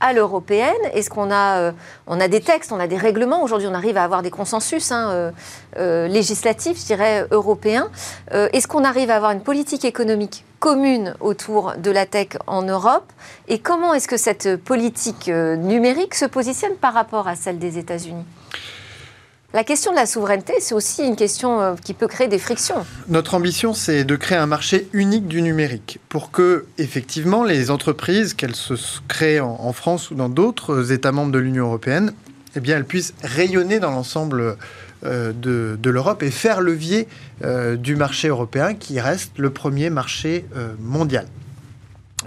à 0.00 0.12
l'européenne. 0.12 0.74
Est-ce 0.92 1.10
qu'on 1.10 1.30
a, 1.30 1.58
euh, 1.58 1.72
on 2.06 2.20
a 2.20 2.28
des 2.28 2.40
textes, 2.40 2.72
on 2.72 2.80
a 2.80 2.86
des 2.86 2.96
règlements. 2.96 3.42
Aujourd'hui, 3.42 3.68
on 3.68 3.74
arrive 3.74 3.96
à 3.96 4.04
avoir 4.04 4.22
des 4.22 4.30
consensus 4.30 4.92
hein, 4.92 5.10
euh, 5.10 5.30
euh, 5.76 6.08
législatifs, 6.08 6.80
je 6.80 6.86
dirais, 6.86 7.26
européens. 7.30 7.90
Est-ce 8.30 8.66
qu'on 8.66 8.84
arrive 8.84 9.10
à 9.10 9.16
avoir 9.16 9.32
une 9.32 9.42
politique 9.42 9.84
économique 9.84 10.44
commune 10.60 11.14
autour 11.20 11.74
de 11.76 11.90
la 11.90 12.06
tech 12.06 12.28
en 12.46 12.62
Europe? 12.62 13.10
Et 13.48 13.58
comment 13.58 13.94
est-ce 13.94 14.08
que 14.08 14.16
cette 14.16 14.56
politique 14.56 15.28
numérique 15.28 16.14
se 16.14 16.24
positionne 16.24 16.74
par 16.74 16.94
rapport 16.94 17.28
à 17.28 17.36
celle 17.36 17.58
des 17.58 17.78
États-Unis? 17.78 18.24
La 19.54 19.64
question 19.64 19.92
de 19.92 19.96
la 19.96 20.04
souveraineté, 20.04 20.52
c'est 20.60 20.74
aussi 20.74 21.02
une 21.02 21.16
question 21.16 21.58
euh, 21.60 21.74
qui 21.82 21.94
peut 21.94 22.06
créer 22.06 22.28
des 22.28 22.38
frictions. 22.38 22.84
Notre 23.08 23.32
ambition, 23.32 23.72
c'est 23.72 24.04
de 24.04 24.14
créer 24.14 24.36
un 24.36 24.46
marché 24.46 24.88
unique 24.92 25.26
du 25.26 25.40
numérique 25.40 26.00
pour 26.10 26.30
que, 26.30 26.66
effectivement, 26.76 27.44
les 27.44 27.70
entreprises, 27.70 28.34
qu'elles 28.34 28.54
se 28.54 28.74
créent 29.08 29.40
en, 29.40 29.72
France 29.72 30.10
ou 30.10 30.14
dans 30.14 30.28
d'autres 30.28 30.92
États 30.92 31.12
membres 31.12 31.32
de 31.32 31.38
l'Union 31.38 31.64
européenne, 31.64 32.12
eh 32.56 32.60
bien, 32.60 32.76
elles 32.76 32.84
puissent 32.84 33.14
rayonner 33.22 33.80
dans 33.80 33.90
l'ensemble 33.90 34.58
euh, 35.06 35.32
de, 35.32 35.90
l'Europe 35.90 36.22
et 36.22 36.30
faire 36.30 36.60
levier 36.60 37.08
euh, 37.42 37.76
du 37.76 37.96
marché 37.96 38.28
européen 38.28 38.74
qui 38.74 39.00
reste 39.00 39.38
le 39.38 39.48
premier 39.48 39.88
marché 39.88 40.44
mondial. 40.78 41.26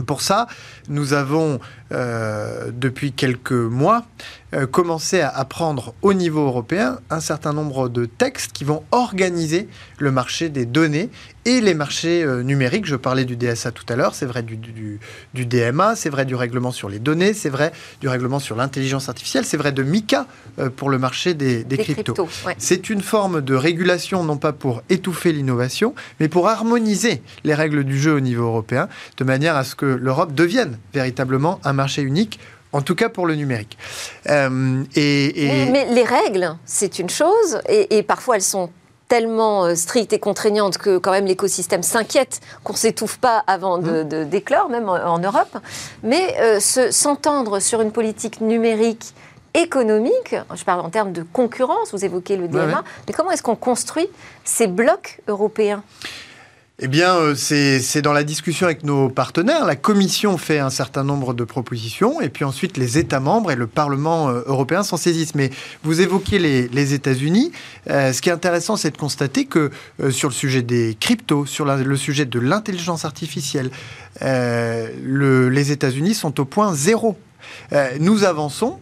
Pour 0.07 0.21
ça, 0.21 0.47
nous 0.91 1.13
avons, 1.13 1.59
depuis 1.89 3.11
quelques 3.11 3.51
mois, 3.51 4.05
euh, 4.53 4.67
commencer 4.67 5.21
à, 5.21 5.45
prendre 5.45 5.93
au 6.01 6.13
niveau 6.13 6.41
européen 6.41 6.99
un 7.09 7.21
certain 7.21 7.53
nombre 7.53 7.87
de 7.87 8.05
textes 8.05 8.51
qui 8.51 8.65
vont 8.65 8.83
organiser 8.91 9.69
le 9.97 10.11
marché 10.11 10.49
des 10.49 10.65
données 10.65 11.09
et 11.45 11.61
les 11.61 11.73
marchés 11.73 12.21
euh, 12.23 12.43
numériques. 12.43 12.85
Je 12.85 12.97
parlais 12.97 13.23
du 13.23 13.37
DSA 13.37 13.71
tout 13.71 13.85
à 13.87 13.95
l'heure, 13.95 14.13
c'est 14.13 14.25
vrai 14.25 14.43
du, 14.43 14.57
du, 14.57 14.99
DMA, 15.45 15.95
c'est 15.95 16.09
vrai 16.09 16.25
du 16.25 16.35
règlement 16.35 16.71
sur 16.71 16.89
les 16.89 16.99
données, 16.99 17.33
c'est 17.33 17.49
vrai 17.49 17.71
du 18.01 18.09
règlement 18.09 18.39
sur 18.39 18.57
l'intelligence 18.57 19.07
artificielle, 19.07 19.45
c'est 19.45 19.55
vrai 19.55 19.71
de 19.71 19.83
MICA 19.83 20.27
euh, 20.59 20.69
pour 20.69 20.89
le 20.89 20.97
marché 20.97 21.33
des, 21.33 21.63
des, 21.63 21.77
cryptos. 21.77 22.27
C'est 22.57 22.89
une 22.89 23.01
forme 23.01 23.39
de 23.39 23.55
régulation 23.55 24.25
non 24.25 24.35
pas 24.35 24.51
pour 24.51 24.83
étouffer 24.89 25.31
l'innovation, 25.31 25.95
mais 26.19 26.27
pour 26.27 26.49
harmoniser 26.49 27.21
les 27.45 27.53
règles 27.53 27.85
du 27.85 27.97
jeu 27.97 28.15
au 28.15 28.19
niveau 28.19 28.43
européen, 28.43 28.89
de 29.15 29.23
manière 29.23 29.55
à 29.55 29.63
ce 29.63 29.75
que 29.75 29.85
l'Europe 29.85 30.35
devienne 30.35 30.77
véritablement 30.93 31.59
un 31.63 31.73
marché 31.73 32.01
unique 32.01 32.39
en 32.73 32.81
tout 32.81 32.95
cas 32.95 33.09
pour 33.09 33.25
le 33.25 33.35
numérique. 33.35 33.77
Euh, 34.29 34.83
et, 34.95 35.67
Mais, 35.71 35.85
les 35.85 36.03
règles, 36.03 36.55
c'est 36.65 36.99
une 36.99 37.09
chose, 37.09 37.61
et, 37.67 38.01
parfois 38.03 38.37
elles 38.37 38.41
sont 38.41 38.69
tellement 39.09 39.75
stricte 39.75 40.13
et 40.13 40.19
contraignante 40.19 40.77
que 40.77 40.97
quand 40.97 41.11
même 41.11 41.25
l'écosystème 41.25 41.83
s'inquiète 41.83 42.39
qu'on 42.63 42.75
s'étouffe 42.75 43.17
pas 43.17 43.43
avant 43.45 43.77
de, 43.77 44.03
mmh. 44.03 44.29
d'éclore, 44.29 44.69
même 44.69 44.87
en, 44.87 45.19
Europe. 45.19 45.57
Mais 46.01 46.33
s'entendre 46.59 47.59
sur 47.59 47.81
une 47.81 47.91
politique 47.91 48.39
numérique 48.39 49.13
économique, 49.53 50.35
je 50.55 50.63
parle 50.63 50.79
en 50.79 50.89
termes 50.89 51.11
de 51.11 51.23
concurrence, 51.23 51.91
vous 51.91 52.05
évoquez 52.05 52.37
le 52.37 52.47
DMA, 52.47 52.85
mais 53.05 53.13
comment 53.13 53.31
est-ce 53.31 53.43
qu'on 53.43 53.57
construit 53.57 54.07
ces 54.45 54.67
blocs 54.67 55.19
européens? 55.27 55.83
Eh 56.83 56.87
bien, 56.87 57.15
euh, 57.15 57.35
c'est 57.35 58.01
dans 58.01 58.11
la 58.11 58.23
discussion 58.23 58.65
avec 58.65 58.83
nos 58.83 59.07
partenaires. 59.07 59.65
La 59.65 59.75
Commission 59.75 60.39
fait 60.39 60.57
un 60.57 60.71
certain 60.71 61.03
nombre 61.03 61.35
de 61.35 61.43
propositions, 61.43 62.19
et 62.21 62.29
puis 62.29 62.43
ensuite 62.43 62.75
les 62.75 62.97
États 62.97 63.19
membres 63.19 63.51
et 63.51 63.55
le 63.55 63.67
Parlement 63.67 64.29
euh, 64.29 64.41
européen 64.47 64.81
s'en 64.81 64.97
saisissent. 64.97 65.35
Mais 65.35 65.51
vous 65.83 66.01
évoquez 66.01 66.39
les, 66.39 66.93
États-Unis. 66.95 67.51
Euh, 67.91 68.13
ce 68.13 68.21
qui 68.23 68.29
est 68.29 68.31
intéressant, 68.31 68.77
c'est 68.77 68.89
de 68.89 68.97
constater 68.97 69.45
que 69.45 69.69
sur 70.09 70.27
le 70.27 70.33
sujet 70.33 70.63
des 70.63 70.97
cryptos, 70.99 71.45
sur 71.45 71.65
le 71.65 71.95
sujet 71.97 72.25
de 72.25 72.39
l'intelligence 72.39 73.05
artificielle, 73.05 73.69
les 74.19 75.71
États-Unis 75.71 76.15
sont 76.15 76.39
au 76.39 76.45
point 76.45 76.73
zéro. 76.73 77.15
nous 77.99 78.23
avançons, 78.23 78.79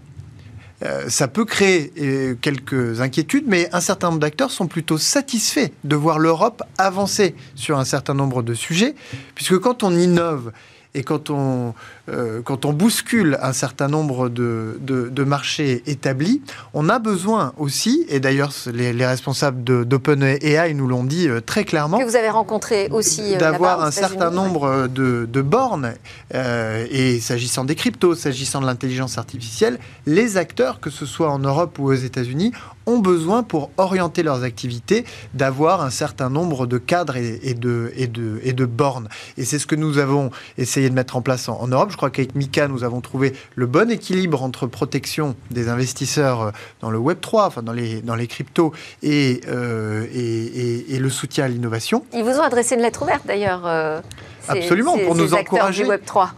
euh, 0.83 1.09
ça 1.09 1.27
peut 1.27 1.45
créer 1.45 1.91
euh, 1.99 2.35
quelques 2.39 3.01
inquiétudes, 3.01 3.45
mais 3.47 3.69
un 3.73 3.81
certain 3.81 4.07
nombre 4.07 4.21
d'acteurs 4.21 4.51
sont 4.51 4.67
plutôt 4.67 4.97
satisfaits 4.97 5.71
de 5.83 5.95
voir 5.95 6.19
l'Europe 6.19 6.63
avancer 6.77 7.35
sur 7.55 7.77
un 7.79 7.85
certain 7.85 8.13
nombre 8.13 8.43
de 8.43 8.53
sujets, 8.53 8.95
puisque 9.35 9.59
quand 9.59 9.83
on 9.83 9.91
innove 9.95 10.51
et 10.95 11.03
quand 11.03 11.29
on, 11.29 11.73
euh, 12.09 12.41
quand 12.43 12.65
on 12.65 12.73
bouscule 12.73 13.37
un 13.41 13.53
certain 13.53 13.87
nombre 13.87 14.29
de, 14.29 14.77
de, 14.81 15.23
marchés 15.23 15.83
établis, 15.85 16.41
on 16.73 16.89
a 16.89 16.99
besoin 16.99 17.53
aussi, 17.57 18.05
et 18.09 18.19
d'ailleurs 18.19 18.51
les, 18.73 18.93
les, 18.93 19.05
responsables 19.05 19.63
d'OpenAI 19.85 20.73
nous 20.73 20.87
l'ont 20.87 21.03
dit 21.03 21.27
euh, 21.27 21.41
très 21.41 21.65
clairement, 21.65 21.99
que 21.99 22.05
vous 22.05 22.15
avez 22.15 22.29
rencontré 22.29 22.89
aussi, 22.91 23.35
euh, 23.35 23.37
d'avoir 23.37 23.83
un 23.83 23.91
certain 23.91 24.31
nombre 24.31 24.87
de, 24.87 25.27
de 25.31 25.41
bornes, 25.41 25.93
et 26.33 27.19
s'agissant 27.19 27.65
des 27.65 27.75
cryptos, 27.75 28.15
s'agissant 28.15 28.61
de 28.61 28.65
l'intelligence 28.65 29.17
artificielle, 29.17 29.79
les 30.05 30.37
acteurs, 30.37 30.79
que 30.79 30.89
ce 30.89 31.05
soit 31.05 31.29
en 31.29 31.39
Europe 31.39 31.77
ou 31.79 31.91
aux 31.91 31.93
États-Unis, 31.93 32.51
ont 32.89 32.99
besoin 32.99 33.43
pour 33.43 33.69
orienter 33.77 34.23
leurs 34.23 34.43
activités 34.43 35.05
d'avoir 35.33 35.81
un 35.81 35.89
certain 35.89 36.29
nombre 36.29 36.65
de 36.65 36.77
cadres 36.77 37.17
et, 37.17 37.53
de, 37.53 37.91
et, 37.95 38.07
de, 38.07 38.39
et 38.43 38.53
de 38.53 38.65
bornes. 38.65 39.07
Et 39.37 39.45
c'est 39.45 39.59
ce 39.59 39.67
que 39.67 39.75
nous 39.75 39.99
avons 39.99 40.31
essayé 40.57 40.89
de 40.89 40.95
mettre 40.95 41.15
en 41.15 41.21
place 41.21 41.47
en, 41.49 41.67
Europe. 41.67 41.91
Je 41.91 41.97
crois 41.99 42.09
qu'avec 42.11 42.33
Mika, 42.33 42.69
nous 42.69 42.85
avons 42.85 43.01
trouvé 43.01 43.33
le 43.55 43.65
bon 43.65 43.91
équilibre 43.91 44.41
entre 44.41 44.67
protection 44.67 45.35
des 45.51 45.67
investisseurs 45.67 46.41
euh, 46.41 46.51
dans 46.79 46.89
le 46.89 46.97
Web 46.97 47.19
3, 47.19 47.45
enfin 47.45 47.61
dans 47.61 47.73
les, 47.73 48.01
dans 48.01 48.15
les 48.15 48.25
cryptos, 48.25 48.71
euh, 49.03 50.05
et, 50.13 50.95
et, 50.95 50.97
le 50.97 51.09
soutien 51.09 51.43
à 51.43 51.47
l'innovation. 51.49 52.05
Ils 52.13 52.23
vous 52.23 52.37
ont 52.39 52.41
adressé 52.41 52.75
une 52.75 52.81
lettre 52.81 53.01
ouverte 53.01 53.27
d'ailleurs. 53.27 53.63
Euh, 53.65 53.99
Absolument, 54.47 54.97
pour 54.97 55.15
nous 55.15 55.33
encourager. 55.33 55.85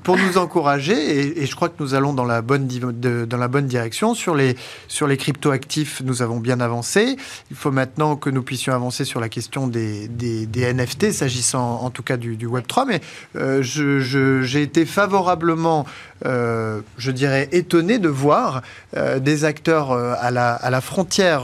Pour 0.04 0.18
nous 0.18 0.38
encourager, 0.38 1.42
et, 1.42 1.46
je 1.46 1.56
crois 1.56 1.70
que 1.70 1.76
nous 1.80 1.94
allons 1.94 2.14
dans 2.14 2.26
la 2.26 2.42
bonne, 2.42 2.68
dans 2.68 3.38
la 3.38 3.48
bonne 3.48 3.68
direction. 3.68 4.14
Sur 4.14 4.36
les, 4.36 4.56
sur 4.88 5.08
les 5.08 5.18
crypto-actifs, 5.18 6.02
nous 6.04 6.22
avons 6.22 6.40
bien 6.40 6.60
avancé. 6.60 7.16
Il 7.50 7.58
faut 7.58 7.72
maintenant 7.72 8.16
que 8.16 8.30
nous 8.30 8.44
puissions 8.44 8.74
avancer 8.74 9.06
sur 9.06 9.20
la 9.20 9.30
question 9.30 9.68
des, 9.68 10.08
des, 10.08 10.74
NFT, 10.74 11.12
s'agissant 11.12 11.82
en 11.82 11.90
tout 11.90 12.04
cas 12.04 12.18
du, 12.18 12.36
du 12.36 12.46
Web 12.46 12.68
3. 12.68 12.86
Mais 12.86 13.02
euh, 13.36 13.62
j'ai 13.62 14.62
été 14.62 14.86
favorablement, 14.86 15.86
euh, 16.26 16.82
je 16.98 17.12
dirais, 17.12 17.50
étonné 17.52 18.00
de 18.00 18.10
voir 18.10 18.62
euh, 18.96 19.20
des 19.20 19.46
acteurs 19.46 19.92
à, 19.92 20.32
la, 20.32 20.54
à 20.54 20.70
la 20.70 20.82
frontière 20.82 21.44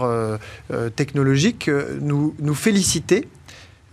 technologique 0.96 1.70
nous, 2.02 2.36
nous 2.40 2.56
féliciter 2.56 3.28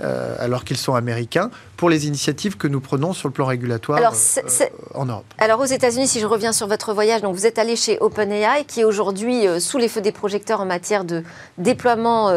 euh, 0.01 0.35
alors 0.41 0.65
qu'ils 0.65 0.77
sont 0.77 0.95
américains, 0.95 1.51
pour 1.77 1.89
les 1.89 2.09
initiatives 2.09 2.57
que 2.57 2.67
nous 2.67 2.81
prenons 2.81 3.13
sur 3.13 3.29
le 3.29 3.33
plan 3.33 3.47
régulatoire 3.47 4.01
euh, 4.01 4.67
en 4.93 5.07
Europe. 5.07 5.25
Alors 5.39 5.61
aux 5.61 5.67
États-Unis, 5.67 6.09
si 6.09 6.19
je 6.19 6.27
reviens 6.27 6.53
sur 6.53 6.67
votre 6.67 6.93
voyage, 6.93 7.23
donc 7.23 7.35
vous 7.35 7.47
êtes 7.47 7.61
allé 7.61 7.77
chez 7.77 7.99
OpenAI, 8.01 8.65
qui 8.67 8.81
est 8.81 8.85
aujourd'hui 8.85 9.47
euh, 9.47 9.61
sous 9.61 9.79
les 9.79 9.87
feux 9.87 10.01
des 10.01 10.11
projecteurs 10.11 10.61
en 10.61 10.67
matière 10.67 11.05
de 11.05 11.23
déploiement 11.59 12.31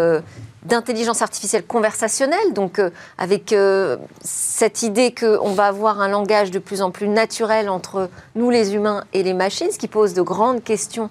d'intelligence 0.68 1.22
artificielle 1.22 1.66
conversationnelle, 1.66 2.54
donc 2.54 2.82
avec 3.18 3.56
cette 4.22 4.84
idée 4.84 5.14
qu'on 5.14 5.54
va 5.54 5.68
avoir 5.68 6.02
un 6.02 6.08
langage 6.08 6.52
de 6.52 6.60
plus 6.60 6.82
en 6.82 6.92
plus 6.92 7.08
naturel 7.08 7.70
entre 7.70 8.10
nous 8.36 8.50
les 8.50 8.76
humains 8.76 9.04
et 9.14 9.24
les 9.24 9.34
machines, 9.34 9.72
ce 9.72 9.80
qui 9.80 9.88
pose 9.88 10.14
de 10.14 10.22
grandes 10.22 10.64
questions 10.64 11.10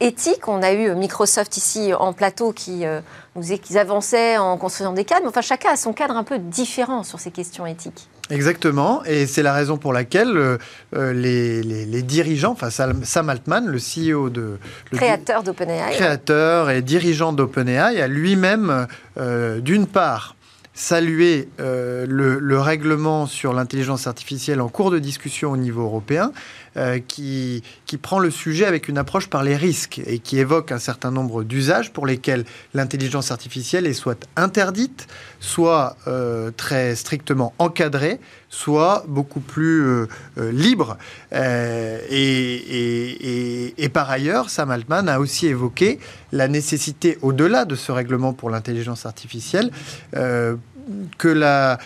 éthiques. 0.00 0.48
On 0.48 0.62
a 0.62 0.72
eu 0.72 0.94
Microsoft 0.94 1.56
ici 1.56 1.92
en 1.94 2.12
plateau 2.12 2.52
qui 2.52 2.84
vous 3.34 3.40
disiez 3.40 3.58
qu'ils 3.58 3.78
avançaient 3.78 4.36
en 4.38 4.56
construisant 4.56 4.92
des 4.92 5.04
cadres, 5.04 5.22
mais 5.22 5.28
enfin 5.28 5.40
chacun 5.40 5.70
a 5.70 5.76
son 5.76 5.92
cadre 5.92 6.16
un 6.16 6.24
peu 6.24 6.38
différent 6.38 7.02
sur 7.02 7.18
ces 7.18 7.30
questions 7.30 7.66
éthiques. 7.66 8.08
Exactement, 8.30 9.04
et 9.04 9.26
c'est 9.26 9.42
la 9.42 9.52
raison 9.52 9.76
pour 9.76 9.92
laquelle 9.92 10.36
euh, 10.36 10.58
euh, 10.96 11.12
les, 11.12 12.02
dirigeants, 12.02 12.52
enfin 12.52 12.70
Sam 12.70 13.30
Altman, 13.30 13.66
le 13.66 13.78
CEO 13.78 14.30
de... 14.30 14.58
Le 14.90 14.96
créateur 14.96 15.42
d'OpenAI. 15.44 15.92
Créateur 15.92 16.70
et 16.70 16.82
dirigeant 16.82 17.32
d'OpenAI, 17.32 18.00
a 18.00 18.08
lui-même, 18.08 18.88
euh, 19.18 19.60
d'une 19.60 19.86
part, 19.86 20.34
salué 20.74 21.48
le, 21.58 22.58
règlement 22.58 23.26
sur 23.26 23.52
l'intelligence 23.52 24.06
artificielle 24.06 24.60
en 24.60 24.68
cours 24.68 24.90
de 24.90 24.98
discussion 24.98 25.52
au 25.52 25.56
niveau 25.56 25.82
européen, 25.82 26.32
euh, 26.76 26.98
qui, 26.98 27.62
qui 27.86 27.96
prend 27.96 28.18
le 28.18 28.30
sujet 28.30 28.66
avec 28.66 28.88
une 28.88 28.98
approche 28.98 29.28
par 29.28 29.42
les 29.42 29.56
risques 29.56 29.98
et 30.06 30.18
qui 30.18 30.38
évoque 30.38 30.72
un 30.72 30.78
certain 30.78 31.10
nombre 31.10 31.42
d'usages 31.42 31.90
pour 31.90 32.06
lesquels 32.06 32.44
l'intelligence 32.74 33.30
artificielle 33.30 33.86
est 33.86 33.94
soit 33.94 34.28
interdite, 34.36 35.06
soit 35.40 35.96
euh, 36.06 36.50
très 36.54 36.94
strictement 36.94 37.54
encadrée, 37.58 38.20
soit 38.50 39.04
beaucoup 39.08 39.40
plus 39.40 39.84
euh, 39.84 40.06
libre. 40.36 40.98
Et, 42.10 42.20
par 43.94 44.10
ailleurs, 44.10 44.50
Sam 44.50 44.70
Altman 44.70 45.08
a 45.08 45.18
aussi 45.18 45.46
évoqué 45.46 45.98
la 46.32 46.46
nécessité, 46.46 47.16
au-delà 47.22 47.64
de 47.64 47.74
ce 47.74 47.90
règlement 47.90 48.34
pour 48.34 48.50
l'intelligence 48.50 49.06
artificielle, 49.06 49.70
que 50.12 51.28
la 51.28 51.78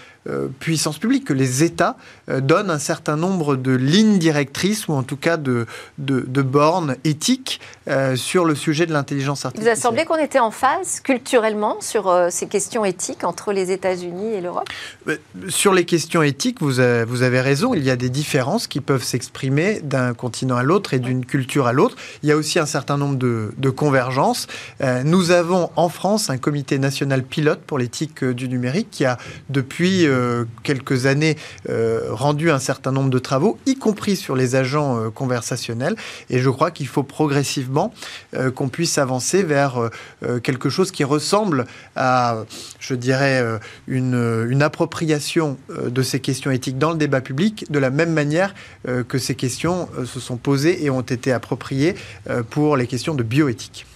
puissance 0.59 0.99
publique, 0.99 1.25
que 1.25 1.33
les 1.33 1.65
États 1.65 1.97
euh, 2.29 2.41
donnent 2.41 2.71
un 2.71 2.79
certain 2.79 3.17
nombre 3.17 3.57
de 3.57 3.73
lignes 3.73 4.19
directrices 4.19 4.87
ou 4.89 4.93
en 4.93 5.03
tout 5.03 5.17
cas 5.17 5.39
de, 5.39 5.67
de, 5.99 6.43
bornes 6.43 6.97
éthiques 7.05 7.61
euh, 7.89 8.17
sur 8.17 8.45
le 8.45 8.55
sujet 8.55 8.85
de 8.85 8.93
l'intelligence 8.93 9.45
artificielle. 9.47 9.75
Vous 9.75 9.81
a 9.81 9.83
semblé 9.83 10.05
qu'on 10.05 10.17
était 10.17 10.39
en 10.39 10.51
phase 10.51 11.01
culturellement 11.01 11.81
sur 11.81 12.15
ces 12.31 12.47
questions 12.49 12.85
éthiques 12.85 13.25
entre 13.25 13.53
les 13.53 13.71
États-Unis 13.71 14.35
et 14.35 14.41
l'Europe? 14.41 14.69
Sur 15.49 15.73
les 15.73 15.85
questions 15.85 16.23
éthiques, 16.23 16.61
vous 16.61 16.81
avez, 16.81 17.05
vous 17.05 17.23
avez 17.23 17.41
raison, 17.41 17.73
il 17.75 17.83
y 17.83 17.91
a 17.91 17.97
des 17.97 18.11
différences 18.11 18.67
qui 18.67 18.81
peuvent 18.81 19.03
s'exprimer 19.03 19.81
d'un 19.81 20.13
continent 20.15 20.57
à 20.57 20.63
l'autre 20.63 20.95
et 20.95 20.99
d'une 20.99 21.25
culture 21.25 21.67
à 21.67 21.73
l'autre. 21.73 21.97
Il 22.23 22.29
y 22.29 22.33
a 22.33 22.37
aussi 22.37 22.59
un 22.59 22.67
certain 22.67 22.97
nombre 22.97 23.17
de, 23.17 23.53
de 23.57 23.71
convergences. 23.71 24.47
nous 25.05 25.31
avons 25.31 25.71
en 25.77 25.89
France 25.89 26.31
un 26.31 26.39
comité 26.39 26.79
national 26.79 27.23
pilote 27.23 27.61
pour 27.67 27.79
l'éthique 27.79 28.25
du 28.25 28.49
numérique 28.49 28.89
qui 28.91 29.05
a 29.05 29.17
depuis 29.49 30.10
euh, 30.11 30.45
quelques 30.63 31.07
années 31.07 31.37
euh, 31.69 32.09
rendu 32.11 32.51
un 32.51 32.59
certain 32.59 32.93
nombre 32.93 33.11
de 33.11 33.19
travaux, 33.19 33.59
y 33.67 33.77
compris 33.77 34.17
sur 34.17 34.37
les 34.37 34.57
agents 34.57 34.99
euh, 34.99 35.11
conversationnels. 35.11 35.97
Et 36.29 36.39
je 36.39 36.51
crois 36.51 36.71
qu'il 36.71 36.87
faut 36.87 37.03
progressivement 37.03 37.93
qu'on 38.55 38.69
puisse 38.69 38.99
avancer 38.99 39.43
vers 39.43 39.91
quelque 40.43 40.69
chose 40.69 40.91
qui 40.91 41.05
ressemble 41.05 41.67
à, 41.97 42.45
je 42.79 42.95
dirais, 42.95 43.43
une, 43.89 44.47
une 44.49 44.63
appropriation 44.63 45.57
de 45.69 46.03
ces 46.03 46.21
questions 46.21 46.51
éthiques 46.51 46.79
dans 46.79 46.91
le 46.91 46.99
débat 46.99 47.21
public, 47.21 47.71
de 47.71 47.79
la 47.79 47.91
même 47.91 48.13
manière 48.13 48.55
que 49.09 49.19
ces 49.19 49.35
questions 49.35 49.89
se 50.05 50.21
sont 50.21 50.37
posées 50.37 50.85
et 50.85 50.91
ont 50.91 51.01
été 51.01 51.33
appropriées 51.33 51.95
pour 52.51 52.77
les 52.77 52.87
questions 52.87 53.15
de 53.15 53.23
bioéthique. 53.23 53.87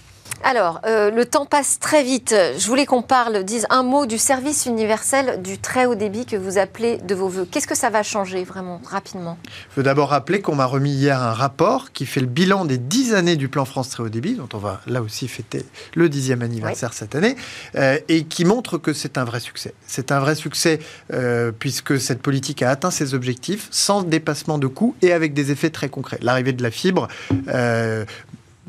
Alors, 0.43 0.81
euh, 0.85 1.09
le 1.09 1.25
temps 1.25 1.45
passe 1.45 1.79
très 1.79 2.03
vite. 2.03 2.35
Je 2.57 2.67
voulais 2.67 2.85
qu'on 2.85 3.01
parle, 3.01 3.43
dise 3.43 3.65
un 3.69 3.83
mot 3.83 4.05
du 4.05 4.17
service 4.17 4.65
universel 4.65 5.41
du 5.41 5.57
très 5.57 5.85
haut 5.85 5.95
débit 5.95 6.25
que 6.25 6.35
vous 6.35 6.57
appelez 6.57 6.97
de 6.97 7.15
vos 7.15 7.27
voeux. 7.27 7.47
Qu'est-ce 7.49 7.67
que 7.67 7.75
ça 7.75 7.89
va 7.89 8.03
changer 8.03 8.43
vraiment 8.43 8.79
rapidement? 8.85 9.37
Je 9.71 9.77
veux 9.77 9.83
d'abord 9.83 10.09
rappeler 10.09 10.41
qu'on 10.41 10.55
m'a 10.55 10.65
remis 10.65 10.91
hier 10.91 11.21
un 11.21 11.33
rapport 11.33 11.91
qui 11.93 12.05
fait 12.05 12.19
le 12.19 12.27
bilan 12.27 12.65
des 12.65 12.77
dix 12.77 13.13
années 13.13 13.37
du 13.37 13.49
plan 13.49 13.65
France 13.65 13.89
très 13.89 14.03
haut 14.03 14.09
débit, 14.09 14.35
dont 14.35 14.49
on 14.53 14.57
va 14.57 14.81
là 14.85 15.01
aussi 15.01 15.27
fêter 15.27 15.65
le 15.95 16.09
dixième 16.09 16.41
anniversaire 16.41 16.93
cette 16.93 17.15
année, 17.15 17.35
euh, 17.75 17.97
et 18.07 18.25
qui 18.25 18.45
montre 18.45 18.77
que 18.77 18.93
c'est 18.93 19.17
un 19.17 19.23
vrai 19.23 19.39
succès. 19.39 19.73
C'est 19.87 20.11
un 20.11 20.19
vrai 20.19 20.35
succès 20.35 20.79
euh, 21.13 21.51
puisque 21.57 21.99
cette 21.99 22.21
politique 22.21 22.61
a 22.61 22.69
atteint 22.69 22.91
ses 22.91 23.13
objectifs 23.13 23.67
sans 23.71 24.03
dépassement 24.03 24.59
de 24.59 24.67
coûts 24.67 24.95
et 25.01 25.11
avec 25.11 25.33
des 25.33 25.51
effets 25.51 25.71
très 25.71 25.89
concrets. 25.89 26.19
L'arrivée 26.21 26.53
de 26.53 26.61
la 26.61 26.71
fibre 26.71 27.07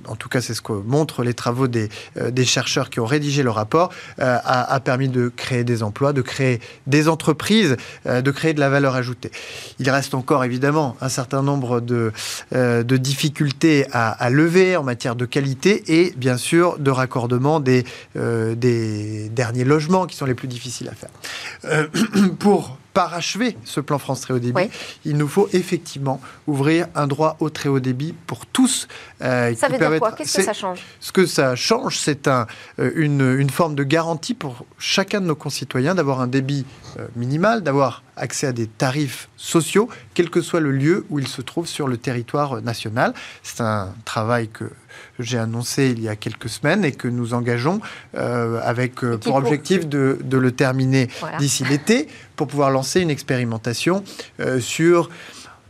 en 0.08 0.16
tout 0.16 0.28
cas 0.28 0.40
c'est 0.40 0.54
ce 0.54 0.62
que 0.62 0.72
montrent 0.72 1.22
les 1.22 1.34
travaux 1.34 1.68
des, 1.68 1.88
des 2.16 2.44
chercheurs 2.44 2.90
qui 2.90 3.00
ont 3.00 3.06
rédigé 3.06 3.42
le 3.42 3.50
rapport, 3.50 3.92
a, 4.18 4.74
a, 4.74 4.80
permis 4.80 5.08
de 5.08 5.28
créer 5.28 5.64
des 5.64 5.82
emplois, 5.82 6.12
de 6.12 6.22
créer 6.22 6.60
des 6.86 7.08
entreprises, 7.08 7.76
de 8.04 8.30
créer 8.30 8.54
de 8.54 8.60
la 8.60 8.68
valeur 8.68 8.94
ajoutée. 8.94 9.30
Il 9.78 9.88
reste 9.90 10.14
encore 10.14 10.44
évidemment 10.44 10.96
un 11.00 11.08
certain 11.08 11.42
nombre 11.42 11.80
de, 11.80 12.12
de 12.52 12.96
difficultés 12.96 13.86
à, 13.92 14.10
à, 14.10 14.30
lever 14.30 14.76
en 14.76 14.82
matière 14.82 15.16
de 15.16 15.24
qualité 15.24 15.82
et 15.88 16.12
bien 16.16 16.36
sûr 16.36 16.78
de 16.78 16.90
raccordement 16.90 17.60
des, 17.60 17.84
des 18.14 19.28
derniers 19.30 19.64
logements 19.64 20.06
qui 20.06 20.16
sont 20.16 20.26
les 20.26 20.34
plus 20.34 20.48
difficiles 20.48 20.88
à 20.88 20.94
faire. 20.94 21.86
pour 22.38 22.78
parachever 22.96 23.58
ce 23.64 23.80
plan 23.80 23.98
France 23.98 24.22
très 24.22 24.32
haut 24.32 24.38
débit, 24.38 24.70
il 25.04 25.18
nous 25.18 25.28
faut 25.28 25.50
effectivement 25.52 26.18
ouvrir 26.46 26.86
un 26.94 27.06
droit 27.06 27.36
au 27.40 27.50
très 27.50 27.68
haut 27.68 27.78
débit 27.78 28.14
pour 28.26 28.46
tous. 28.46 28.88
Euh, 29.20 29.54
ça 29.54 29.68
veut 29.68 29.76
dire 29.76 29.98
quoi? 29.98 30.12
Qu'est-ce 30.12 30.38
que 30.38 30.42
ça 30.42 30.54
change? 30.54 30.80
Ce 31.00 31.12
que 31.12 31.26
ça 31.26 31.54
change, 31.56 31.98
c'est 31.98 32.26
un, 32.26 32.46
euh, 32.78 32.90
une, 32.94 33.36
une, 33.38 33.50
forme 33.50 33.74
de 33.74 33.82
garantie 33.82 34.32
pour 34.32 34.64
chacun 34.78 35.20
de 35.20 35.26
nos 35.26 35.34
concitoyens 35.34 35.94
d'avoir 35.94 36.22
un 36.22 36.26
débit 36.26 36.64
euh, 36.98 37.06
minimal, 37.16 37.62
d'avoir 37.62 38.02
accès 38.16 38.46
à 38.46 38.52
des 38.52 38.66
tarifs 38.66 39.28
sociaux, 39.36 39.90
quel 40.14 40.30
que 40.30 40.40
soit 40.40 40.60
le 40.60 40.72
lieu 40.72 41.04
où 41.10 41.18
ils 41.18 41.28
se 41.28 41.42
trouvent 41.42 41.68
sur 41.68 41.88
le 41.88 41.98
territoire 41.98 42.62
national. 42.62 43.12
C'est 43.42 43.60
un 43.60 43.92
travail 44.06 44.48
que 44.48 44.70
j'ai 45.18 45.38
annoncé 45.38 45.90
il 45.90 46.00
y 46.00 46.08
a 46.08 46.16
quelques 46.16 46.48
semaines 46.48 46.84
et 46.84 46.92
que 46.92 47.08
nous 47.08 47.34
engageons 47.34 47.80
euh, 48.14 48.60
avec 48.62 49.02
euh, 49.04 49.18
pour 49.18 49.36
objectif 49.36 49.86
de, 49.86 50.18
de, 50.22 50.38
le 50.38 50.52
terminer 50.52 51.08
d'ici 51.38 51.64
l'été 51.64 52.08
pour 52.36 52.46
pouvoir 52.46 52.70
lancer 52.70 53.00
une 53.00 53.10
expérimentation 53.10 54.04
euh, 54.40 54.60
sur 54.60 55.10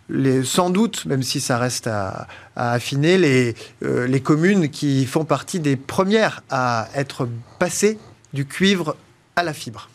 les, 0.08 0.44
sans 0.44 0.70
doute, 0.70 1.04
même 1.06 1.22
si 1.22 1.40
ça 1.40 1.58
reste 1.58 1.88
à, 1.88 2.28
à 2.54 2.72
affiner, 2.72 3.18
les, 3.18 3.54
les 3.82 4.20
communes 4.20 4.68
qui 4.68 5.04
font 5.04 5.24
partie 5.24 5.58
des 5.58 5.74
premières 5.74 6.44
à 6.48 6.88
être 6.94 7.28
passées 7.58 7.98
du 8.32 8.46
cuivre 8.46 8.96
à 9.34 9.42
la 9.42 9.52
fibre. 9.52 9.88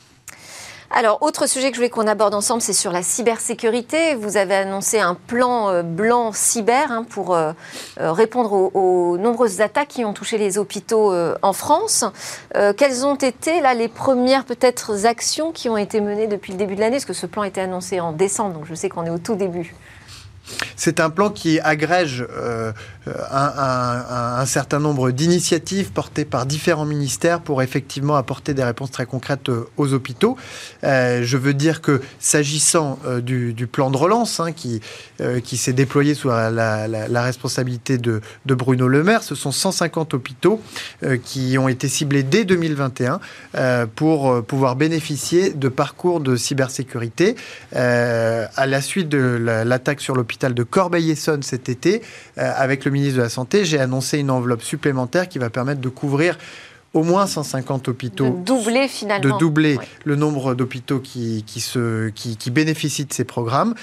Alors, 0.94 1.20
autre 1.22 1.48
sujet 1.48 1.70
que 1.70 1.76
je 1.76 1.80
voulais 1.80 1.90
qu'on 1.90 2.06
aborde 2.06 2.34
ensemble, 2.34 2.62
c'est 2.62 2.74
sur 2.74 2.92
la 2.92 3.02
cybersécurité. 3.02 4.16
Vous 4.16 4.36
avez 4.36 4.56
annoncé 4.56 5.00
un 5.00 5.16
plan 5.16 5.70
euh, 5.70 5.84
blanc 5.84 6.34
cyber 6.34 6.92
hein, 6.92 7.06
pour 7.10 7.34
euh, 7.34 7.54
euh, 8.02 8.12
répondre 8.12 8.52
aux, 8.52 9.18
nombreuses 9.18 9.62
attaques 9.62 9.88
qui 9.88 10.04
ont 10.04 10.12
touché 10.12 10.38
les 10.38 10.58
hôpitaux 10.58 11.14
en 11.42 11.54
France. 11.54 12.06
quelles 12.78 13.06
ont 13.06 13.16
été 13.16 13.62
là 13.62 13.74
les 13.74 13.88
premières 13.88 14.46
peut-être 14.46 15.06
actions 15.06 15.52
qui 15.52 15.70
ont 15.70 15.78
été 15.78 16.02
menées 16.02 16.28
depuis 16.28 16.52
le 16.52 16.58
début 16.58 16.76
de 16.76 16.82
l'année? 16.82 16.98
Parce 16.98 17.06
que 17.06 17.14
ce 17.14 17.26
plan 17.26 17.44
a 17.44 17.48
été 17.48 17.62
annoncé 17.62 18.00
en 18.00 18.12
décembre, 18.12 18.56
donc 18.56 18.66
je 18.66 18.74
sais 18.74 18.90
qu'on 18.90 19.06
est 19.06 19.10
au 19.10 19.18
tout 19.18 19.36
début. 19.36 19.76
C'est 20.76 21.00
un 21.00 21.10
plan 21.10 21.30
qui 21.30 21.60
agrège 21.60 22.26
un, 23.08 24.46
certain 24.46 24.80
nombre 24.80 25.12
d'initiatives 25.12 25.92
portées 25.92 26.26
par 26.26 26.46
différents 26.46 26.86
ministères 26.86 27.42
pour 27.42 27.62
effectivement 27.62 28.16
apporter 28.16 28.54
des 28.54 28.64
réponses 28.64 28.92
très 28.92 29.06
concrètes 29.06 29.50
euh, 29.50 29.70
aux 29.78 29.94
hôpitaux. 29.94 30.38
Euh, 30.84 31.22
je 31.24 31.38
veux 31.38 31.54
dire 31.54 31.82
que 31.82 32.02
s'agissant 32.20 33.00
du, 33.22 33.68
plan 33.72 33.92
de 33.92 33.98
relance 33.98 34.40
hein, 34.40 34.52
qui, 34.52 34.82
qui 35.44 35.58
s'est 35.58 35.74
déployé 35.74 36.14
sous 36.14 36.30
la, 36.30 37.22
responsabilité 37.22 37.98
de, 37.98 38.22
de, 38.46 38.56
Bruno 38.56 38.88
Le 38.88 39.04
Maire, 39.04 39.24
ce 39.24 39.36
sont 39.36 39.52
150 39.52 40.14
hôpitaux 40.14 40.62
qui 41.24 41.58
ont 41.58 41.68
été 41.68 41.88
ciblés 41.88 42.24
dès 42.24 42.44
2021 42.44 43.20
pour 43.96 44.44
pouvoir 44.44 44.76
bénéficier 44.76 45.52
de 45.52 45.70
parcours 45.70 46.20
de 46.20 46.36
cybersécurité 46.36 47.36
à 47.74 48.66
la 48.66 48.82
suite 48.82 49.10
de 49.10 49.64
l'attaque 49.66 50.02
sur 50.02 50.16
l'hôpital 50.16 50.54
de 50.54 50.64
Corbeil-Essonne 50.64 51.44
cet 51.44 51.70
été, 51.70 52.02
euh, 52.38 52.52
avec 52.56 52.86
le 52.86 52.91
ministre 52.92 53.18
de 53.18 53.24
la 53.24 53.30
Santé, 53.30 53.66
j'ai 53.66 53.80
annoncé 53.80 54.20
une 54.20 54.30
enveloppe 54.30 54.62
supplémentaire 54.62 55.28
qui 55.28 55.40
va 55.40 55.50
permettre 55.50 55.82
de 55.82 55.90
couvrir 55.90 56.38
au 56.94 57.04
moins 57.04 57.26
150 57.26 57.88
hôpitaux. 57.88 58.30
De 58.30 58.46
doubler 58.46 58.88
finalement. 58.88 59.34
De 59.34 59.40
doubler 59.40 59.80
le 60.04 60.16
nombre 60.16 60.56
d'hôpitaux 60.56 61.00
qui, 61.00 61.44
qui, 61.48 61.62
se, 61.62 62.10
qui, 62.10 62.36
qui, 62.36 62.52
bénéficient 62.52 63.06
de 63.06 63.14
ces 63.14 63.24
programmes. 63.24 63.76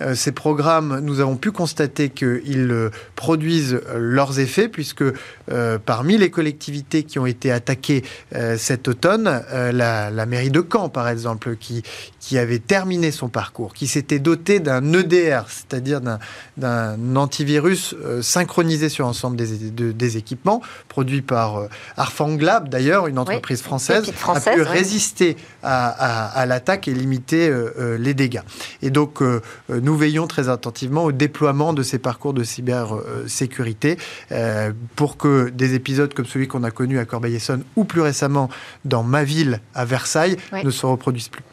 Euh, 0.00 0.14
ces 0.14 0.32
programmes, 0.32 0.98
nous 1.00 1.20
avons 1.20 1.36
pu 1.36 1.52
constater 1.52 2.08
qu'ils 2.08 2.70
euh, 2.70 2.90
produisent 3.14 3.80
leurs 3.94 4.40
effets, 4.40 4.68
puisque 4.68 5.04
euh, 5.52 5.78
parmi 5.78 6.18
les 6.18 6.30
collectivités 6.30 7.04
qui 7.04 7.18
ont 7.18 7.26
été 7.26 7.52
attaquées 7.52 8.02
cet 8.56 8.88
automne, 8.88 9.42
la, 9.52 10.10
la, 10.10 10.26
mairie 10.26 10.50
de 10.50 10.64
Caen, 10.70 10.88
par 10.88 11.08
exemple, 11.08 11.56
qui, 11.56 11.82
qui 12.26 12.38
avait 12.38 12.58
terminé 12.58 13.12
son 13.12 13.28
parcours, 13.28 13.72
qui 13.72 13.86
s'était 13.86 14.18
doté 14.18 14.58
d'un 14.58 14.92
EDR, 14.92 15.42
c'est-à-dire 15.46 16.00
d'un 16.56 17.16
antivirus 17.16 17.94
synchronisé 18.20 18.88
sur 18.88 19.06
l'ensemble 19.06 19.36
des, 19.36 19.92
des, 19.92 20.16
équipements, 20.16 20.60
produit 20.88 21.22
par 21.22 21.68
Arfangla, 21.96 22.58
d'ailleurs, 22.58 23.06
une 23.06 23.20
entreprise 23.20 23.62
française, 23.62 24.12
a 24.26 24.40
pu 24.40 24.62
résister 24.62 25.36
à, 25.62 26.44
l'attaque 26.46 26.88
et 26.88 26.94
limiter 26.94 27.48
euh, 27.48 27.72
euh, 27.78 27.98
les 27.98 28.14
dégâts. 28.14 28.42
Et 28.82 28.90
donc, 28.90 29.22
euh, 29.22 29.40
nous 29.68 29.96
veillons 29.96 30.26
très 30.26 30.48
attentivement 30.48 31.04
au 31.04 31.12
déploiement 31.12 31.72
de 31.72 31.82
ces 31.82 31.98
parcours 31.98 32.34
de 32.34 32.42
cybersécurité 32.42 33.98
pour 34.96 35.16
que 35.16 35.50
des 35.50 35.74
épisodes 35.74 36.12
comme 36.12 36.26
celui 36.26 36.48
qu'on 36.48 36.64
a 36.64 36.70
connu 36.70 36.98
à 36.98 37.04
Corbeil-Essonne 37.04 37.62
ou 37.76 37.84
plus 37.84 38.00
récemment 38.00 38.48
dans 38.84 39.02
ma 39.02 39.24
ville 39.24 39.60
à 39.74 39.84
Versailles 39.84 40.36
ne 40.64 40.70
se 40.70 40.86
reproduisent 40.86 41.28
plus. 41.28 41.44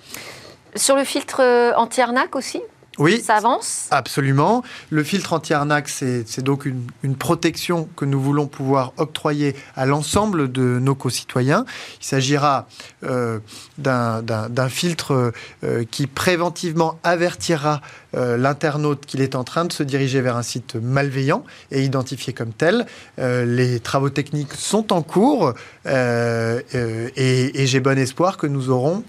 Sur 0.76 0.96
le 0.96 1.04
filtre 1.04 1.74
anti-arnaque 1.76 2.36
aussi 2.36 2.62
oui, 3.00 3.22
ça 3.22 3.36
avance 3.36 3.88
Absolument. 3.90 4.64
Le 4.92 5.04
filtre 5.04 5.34
anti-arnaque, 5.34 5.90
c'est 5.90 6.42
donc 6.42 6.66
une, 6.66 7.16
protection 7.16 7.88
que 7.96 8.06
nous 8.06 8.20
voulons 8.20 8.48
pouvoir 8.48 8.94
octroyer 8.98 9.56
à 9.76 9.86
l'ensemble 9.86 10.52
de 10.52 10.80
nos 10.80 10.94
concitoyens. 10.94 11.66
Il 12.02 12.06
s'agira 12.06 12.68
euh, 13.04 13.40
d'un 13.78 14.70
filtre 14.70 15.32
euh, 15.64 15.84
qui 15.90 16.06
préventivement 16.06 17.00
avertira 17.04 17.82
euh, 18.16 18.38
l'internaute 18.38 19.06
qu'il 19.06 19.22
est 19.22 19.36
en 19.36 19.44
train 19.44 19.66
de 19.66 19.74
se 19.74 19.84
diriger 19.84 20.22
vers 20.22 20.38
un 20.38 20.44
site 20.44 20.76
malveillant 20.76 21.44
et 21.72 21.84
identifié 21.84 22.34
comme 22.34 22.52
tel. 22.52 22.86
les 23.18 23.80
travaux 23.80 24.10
techniques 24.10 24.54
sont 24.54 24.92
en 24.92 25.02
cours 25.02 25.54
et 25.86 27.66
j'ai 27.66 27.80
bon 27.80 27.98
espoir 27.98 28.38
que 28.38 28.48
nous 28.48 28.70
aurons 28.70 29.04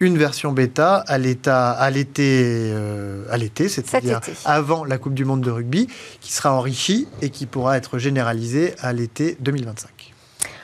une 0.00 0.16
version 0.16 0.52
bêta 0.52 1.04
à 1.06 1.18
l'état 1.18 1.70
à 1.70 1.90
l'été 1.90 2.70
euh, 2.72 3.24
à 3.30 3.36
l'été, 3.36 3.68
c'est-à-dire 3.68 4.20
avant 4.46 4.84
la 4.84 4.96
Coupe 4.96 5.14
du 5.14 5.26
monde 5.26 5.42
de 5.42 5.50
rugby, 5.50 5.88
qui 6.20 6.32
sera 6.32 6.54
enrichie 6.54 7.06
et 7.20 7.28
qui 7.28 7.44
pourra 7.44 7.76
être 7.76 7.98
généralisée 7.98 8.74
à 8.80 8.94
l'été 8.94 9.36
2025. 9.40 10.14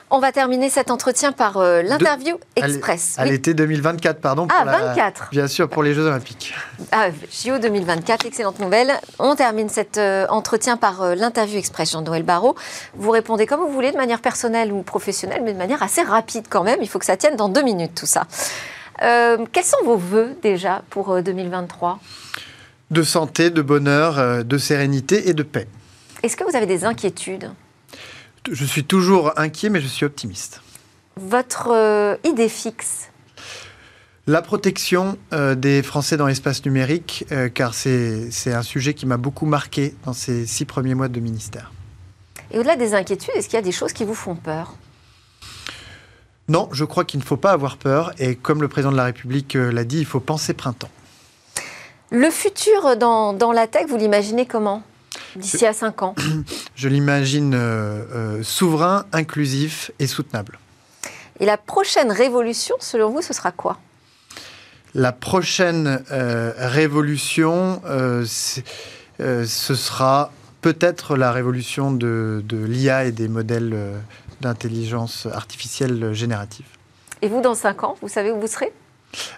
On 0.09 0.21
va 0.21 0.31
terminer 0.31 0.71
cet 0.71 0.93
entretien 0.93 1.33
par 1.33 1.57
euh, 1.57 1.83
l'interview 1.83 2.39
express. 2.55 3.17
À 3.19 3.25
l'été 3.25 3.55
2024, 3.55 4.21
pardon. 4.21 4.47
ah, 4.57 4.65
24. 4.65 5.31
bien 5.33 5.49
sûr, 5.49 5.69
pour 5.69 5.83
les 5.83 5.95
Jeux 5.95 6.07
Olympiques. 6.07 6.55
Ah, 6.93 7.09
JO 7.31 7.59
2024, 7.59 8.25
excellente 8.25 8.61
nouvelle. 8.61 8.93
On 9.19 9.35
termine 9.35 9.69
cet 9.69 9.99
euh, 9.99 10.25
entretien 10.31 10.77
par 10.77 11.17
l'interview 11.17 11.59
express, 11.59 11.91
Jean-Noël 11.91 12.23
Barrault. 12.23 12.55
Vous 12.95 13.11
répondez 13.11 13.47
comme 13.47 13.61
vous 13.61 13.73
voulez, 13.73 13.91
de 13.91 13.97
manière 13.97 14.21
personnelle 14.21 14.73
ou 14.73 14.83
professionnelle, 14.83 15.43
mais 15.45 15.53
de 15.53 15.59
manière 15.59 15.83
assez 15.83 16.03
rapide 16.03 16.47
quand 16.49 16.63
même. 16.63 16.79
Il 16.81 16.89
faut 16.89 17.01
que 17.01 17.05
ça 17.05 17.17
tienne 17.17 17.35
dans 17.37 17.49
deux 17.49 17.63
minutes, 17.65 17.97
tout 17.97 18.07
ça. 18.07 18.29
Euh, 19.03 19.45
quels 19.53 19.65
sont 19.65 19.85
vos 19.85 19.97
voeux 19.97 20.37
déjà 20.43 20.83
pour 20.91 21.23
2023 21.23 21.93
euh, 21.93 21.97
De 22.91 23.03
santé, 23.03 23.51
de 23.51 23.63
bonheur, 23.63 24.19
euh, 24.19 24.43
de 24.43 24.59
sérénité 24.59 25.29
et 25.29 25.35
de 25.35 25.43
paix. 25.43 25.69
Est-ce 26.23 26.37
que 26.37 26.45
vous 26.45 26.57
avez 26.57 26.67
des 26.67 26.85
inquiétudes? 26.85 27.51
Je 28.51 28.65
suis 28.65 28.85
toujours 28.85 29.33
inquiet, 29.37 29.71
mais 29.71 29.81
je 29.81 29.89
suis 29.89 30.07
optimiste. 30.07 30.63
Votre 31.17 32.19
idée 32.25 32.49
fixe? 32.49 33.11
La 34.29 34.43
protection 34.43 35.17
des 35.57 35.83
Français 35.83 36.17
dans 36.17 36.27
l'espace 36.27 36.65
numérique, 36.65 37.27
car 37.55 37.75
c'est 37.75 38.31
un 38.47 38.63
sujet 38.63 38.95
qui 38.95 39.07
m'a 39.07 39.17
beaucoup 39.17 39.47
marqué 39.47 39.95
dans 40.05 40.13
ces 40.13 40.47
six 40.47 40.65
premiers 40.65 40.95
mois 40.95 41.09
de 41.09 41.19
ministère. 41.19 41.73
Et 42.53 42.59
au-delà 42.59 42.77
des 42.77 42.95
inquiétudes, 42.95 43.35
est-ce 43.35 43.49
qu'il 43.49 43.57
y 43.57 43.59
a 43.59 43.63
des 43.63 43.73
choses 43.73 43.93
qui 43.93 44.05
vous 44.05 44.15
font 44.15 44.37
peur? 44.37 44.77
Non, 46.49 46.69
je 46.73 46.85
crois 46.85 47.05
qu'il 47.05 47.19
ne 47.19 47.25
faut 47.25 47.37
pas 47.37 47.51
avoir 47.51 47.77
peur. 47.77 48.13
Et 48.19 48.37
comme 48.37 48.63
le 48.63 48.69
président 48.69 48.93
de 48.93 48.97
la 48.97 49.05
République 49.05 49.57
euh, 49.57 49.73
l'a 49.73 49.85
dit, 49.85 49.99
il 49.99 50.07
faut 50.07 50.21
penser 50.21 50.55
printemps. 50.55 50.91
Le 52.11 52.31
futur 52.31 52.97
dans, 52.97 53.53
la 53.53 53.67
tech, 53.67 53.87
vous 53.89 53.97
l'imaginez 53.97 54.47
comment? 54.47 54.83
D'ici 55.35 55.67
à 55.67 55.73
5 55.73 56.03
ans? 56.03 56.15
Je 56.77 56.89
l'imagine 56.89 57.55
euh, 57.55 58.05
euh, 58.15 58.43
souverain, 58.45 59.07
inclusif 59.13 59.91
et 59.99 60.07
soutenable. 60.07 60.61
Et 61.41 61.47
la 61.47 61.57
prochaine 61.57 62.13
révolution, 62.13 62.77
selon 62.79 63.11
vous, 63.11 63.23
ce 63.23 63.33
sera 63.33 63.51
quoi? 63.51 63.79
La 64.95 65.13
prochaine 65.13 66.03
révolution, 66.09 67.83
ce 67.85 68.63
sera 69.75 70.33
peut-être 70.63 71.17
la 71.17 71.33
révolution 71.33 71.91
de, 71.91 72.43
de 72.47 72.57
l'IA 72.57 73.05
et 73.05 73.13
des 73.13 73.29
modèles 73.29 73.77
d'intelligence 74.41 75.27
artificielle 75.33 76.13
générative. 76.13 76.67
Et 77.23 77.29
vous, 77.29 77.41
dans 77.41 77.55
5 77.55 77.85
ans, 77.85 77.97
vous 78.03 78.09
savez 78.09 78.31
où 78.31 78.41
vous 78.41 78.47
serez? 78.47 78.73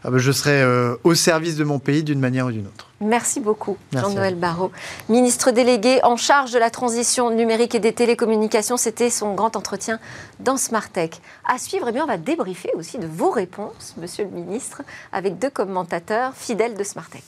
Ah 0.02 0.10
ben, 0.10 0.18
Je 0.18 0.32
serai 0.32 0.64
au 1.04 1.14
service 1.14 1.56
de 1.56 1.64
mon 1.64 1.78
pays 1.78 2.02
d'une 2.02 2.18
manière 2.18 2.46
ou 2.46 2.50
d'une 2.50 2.66
autre. 2.66 2.88
Merci 3.00 3.38
beaucoup, 3.38 3.76
Jean-Noël 3.92 4.34
Barrot. 4.34 4.72
Ministre 5.08 5.52
délégué 5.52 6.00
en 6.02 6.16
charge 6.16 6.50
de 6.50 6.58
la 6.58 6.70
transition 6.70 7.30
numérique 7.30 7.76
et 7.76 7.78
des 7.78 7.92
télécommunications, 7.92 8.76
c'était 8.76 9.10
son 9.10 9.34
grand 9.34 9.54
entretien 9.54 10.00
dans 10.40 10.56
Smartech. 10.56 11.20
À 11.46 11.58
suivre, 11.58 11.86
eh 11.88 11.92
bien, 11.92 12.02
on 12.02 12.08
va 12.08 12.16
débriefer 12.16 12.70
aussi 12.74 12.98
de 12.98 13.06
vos 13.06 13.30
réponses, 13.30 13.94
monsieur 13.98 14.24
le 14.24 14.30
ministre, 14.30 14.82
avec 15.12 15.38
deux 15.38 15.50
commentateurs 15.50 16.34
fidèles 16.34 16.76
de 16.76 16.82
Smartech. 16.82 17.22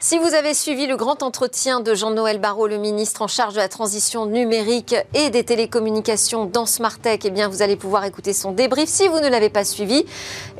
Si 0.00 0.16
vous 0.16 0.32
avez 0.34 0.54
suivi 0.54 0.86
le 0.86 0.96
grand 0.96 1.24
entretien 1.24 1.80
de 1.80 1.92
Jean-Noël 1.92 2.38
Barrot, 2.38 2.68
le 2.68 2.76
ministre 2.76 3.22
en 3.22 3.26
charge 3.26 3.54
de 3.54 3.58
la 3.58 3.68
transition 3.68 4.26
numérique 4.26 4.94
et 5.12 5.28
des 5.30 5.42
télécommunications 5.42 6.44
dans 6.44 6.66
Smartech, 6.66 7.24
eh 7.24 7.30
bien 7.30 7.48
vous 7.48 7.62
allez 7.62 7.74
pouvoir 7.74 8.04
écouter 8.04 8.32
son 8.32 8.52
débrief. 8.52 8.88
Si 8.88 9.08
vous 9.08 9.18
ne 9.18 9.26
l'avez 9.26 9.48
pas 9.48 9.64
suivi, 9.64 10.06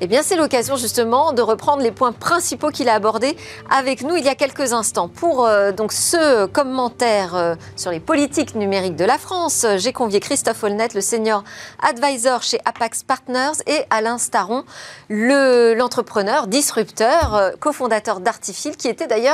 eh 0.01 0.09
bien 0.09 0.23
c'est 0.25 0.35
l'occasion 0.35 0.75
justement 0.75 1.33
de 1.33 1.41
reprendre 1.41 1.85
les 1.85 1.93
points 1.93 2.11
principaux 2.11 2.71
qu'il 2.71 2.89
a 2.89 2.95
abordés 2.95 3.37
avec 3.71 4.03
nous 4.03 4.17
il 4.17 4.25
y 4.25 4.29
a 4.29 4.35
quelques 4.35 4.73
instants. 4.73 5.07
Pour 5.07 5.47
euh, 5.47 5.71
donc 5.71 5.93
ce 5.93 6.47
commentaire 6.47 7.37
euh, 7.37 7.55
sur 7.77 7.93
les 7.93 8.01
politiques 8.01 8.57
numériques 8.57 8.97
de 8.97 9.05
la 9.05 9.19
France, 9.19 9.65
j'ai 9.77 9.93
convié 9.93 10.19
Christophe 10.19 10.65
Holnet, 10.65 10.89
le 10.97 11.01
senior 11.01 11.45
advisor 11.89 12.43
chez 12.43 12.59
Apax 12.65 13.05
Partners, 13.05 13.63
et 13.69 13.85
Alain 13.91 14.19
Staron, 14.19 14.65
l'entrepreneur 15.09 16.49
disrupteur, 16.49 17.37
euh, 17.37 17.51
cofondateur 17.61 18.19
d'Artifil, 18.19 18.77
qui 18.77 18.89
était 18.89 19.07
d'ailleurs 19.07 19.28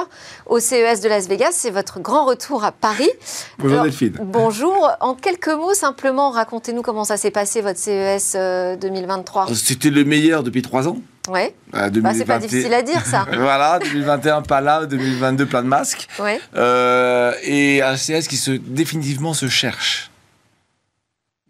au 0.46 0.61
CES 0.61 1.00
de 1.00 1.09
Las 1.09 1.28
Vegas. 1.28 1.52
C'est 1.52 1.70
votre 1.70 2.00
grand 2.00 2.24
retour 2.26 2.64
à 2.64 2.72
Paris. 2.72 3.11
Bonjour 3.59 3.83
Delphine. 3.83 4.16
Bonjour. 4.22 4.90
En 5.00 5.14
quelques 5.14 5.48
mots, 5.48 5.74
simplement, 5.74 6.30
racontez-nous 6.30 6.83
comment 6.83 7.04
ça 7.04 7.16
s'est 7.16 7.30
passé, 7.30 7.61
votre 7.61 7.78
CES 7.78 8.37
2023. 8.80 9.50
Euh, 9.50 9.54
C'était 9.54 9.90
le 9.90 10.04
meilleur 10.04 10.42
depuis 10.42 10.62
trois 10.62 10.88
ans. 10.88 10.98
Oui. 11.28 11.40
Euh, 11.74 11.88
bah, 11.90 12.12
c'est 12.14 12.24
pas 12.24 12.38
difficile 12.38 12.74
à 12.74 12.83
dire 12.83 13.04
ça. 13.04 13.26
voilà, 13.33 13.78
2021 13.78 14.42
pas 14.42 14.61
là, 14.61 14.85
2022 14.87 15.46
plein 15.46 15.62
de 15.62 15.68
masques. 15.68 16.09
Ouais. 16.18 16.40
Euh, 16.57 17.33
et 17.42 17.83
un 17.83 17.96
CES 17.96 18.28
qui 18.28 18.37
se 18.37 18.50
définitivement 18.50 19.33
se 19.33 19.48
cherche. 19.48 20.11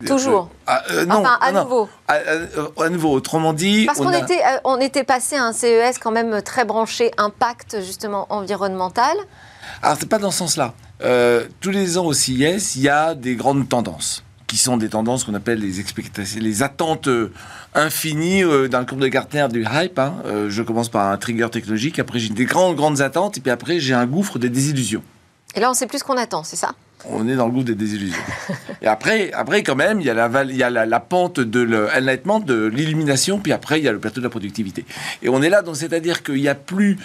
Toujours. 0.07 0.51
Ah, 0.67 0.83
euh, 0.91 1.07
non, 1.07 1.17
enfin, 1.17 1.39
à 1.41 1.53
nouveau. 1.53 1.89
À, 2.09 2.89
nouveau, 2.89 3.13
autrement 3.13 3.53
dit. 3.53 3.87
Parce 3.87 3.99
qu'on 3.99 4.13
était, 4.13 4.41
euh, 4.41 4.59
on 4.65 4.81
était 4.81 5.05
passé 5.05 5.37
à 5.37 5.45
un 5.45 5.53
CES 5.53 5.99
quand 5.99 6.11
même 6.11 6.43
très 6.43 6.65
branché 6.65 7.13
impact 7.17 7.81
justement 7.81 8.27
environnemental. 8.31 9.17
Alors 9.83 9.97
c'est 9.99 10.09
pas 10.09 10.19
dans 10.19 10.33
ce 10.33 10.39
sens-là. 10.39 10.75
Euh, 11.03 11.47
tous 11.61 11.71
les 11.71 11.97
ans 11.97 12.07
au 12.07 12.13
CES, 12.13 12.77
il 12.77 12.83
y 12.83 12.89
a 12.89 13.15
des 13.15 13.37
grandes 13.37 13.69
tendances 13.69 14.25
qui 14.49 14.57
sont 14.57 14.77
des 14.77 14.89
tendances 14.89 15.25
qu'on 15.25 15.35
appelle 15.35 15.61
les 15.61 15.81
expectations, 15.81 16.41
les 16.41 16.63
attentes 16.63 17.09
infinies 17.75 18.43
dans 18.69 18.81
le 18.81 18.85
cours 18.85 18.99
de 18.99 19.09
Gartner 19.09 19.47
du 19.51 19.65
hype. 19.65 19.99
Hein. 19.99 20.15
je 20.49 20.63
commence 20.63 20.89
par 20.89 21.11
un 21.11 21.17
trigger 21.17 21.49
technologique, 21.51 21.99
après 21.99 22.19
j'ai 22.19 22.29
des 22.29 22.45
grandes 22.45 22.77
grandes 22.77 23.01
attentes, 23.01 23.39
et 23.39 23.41
puis 23.41 23.51
après 23.51 23.81
j'ai 23.81 23.95
un 23.95 24.07
gouffre 24.07 24.39
de 24.39 24.47
désillusions. 24.47 25.03
Et 25.57 25.61
là, 25.61 25.71
on 25.71 25.75
sait 25.75 25.87
plus 25.87 25.99
ce 25.99 26.05
qu'on 26.05 26.17
attend, 26.17 26.45
c'est 26.45 26.57
ça? 26.57 26.75
On 27.09 27.29
est 27.29 27.37
dans 27.37 27.47
le 27.47 27.53
goût 27.53 27.63
des 27.63 27.75
désillusions. 27.75 28.23
et 28.83 28.87
après, 28.87 29.33
après, 29.33 29.63
quand 29.63 29.77
même, 29.77 30.01
il 30.01 30.07
y 30.07 30.11
a 30.11 30.71
la, 30.71 31.01
pente 31.01 31.41
de 31.41 31.61
l'enlightenment, 31.61 32.41
de 32.41 32.67
l'illumination, 32.67 33.39
puis 33.39 33.53
après, 33.53 33.81
il 33.81 33.85
y 33.85 33.89
a 33.89 33.93
le 33.93 33.99
plateau 33.99 34.21
de 34.21 34.25
la 34.25 34.31
productivité. 34.31 34.85
Et 35.23 35.29
on 35.29 35.43
est 35.43 35.51
là, 35.51 35.63
donc 35.63 35.77
c'est-à-dire 35.77 36.23
qu'il 36.23 36.41
n'y 36.41 36.49
a 36.49 36.55
plus 36.55 36.99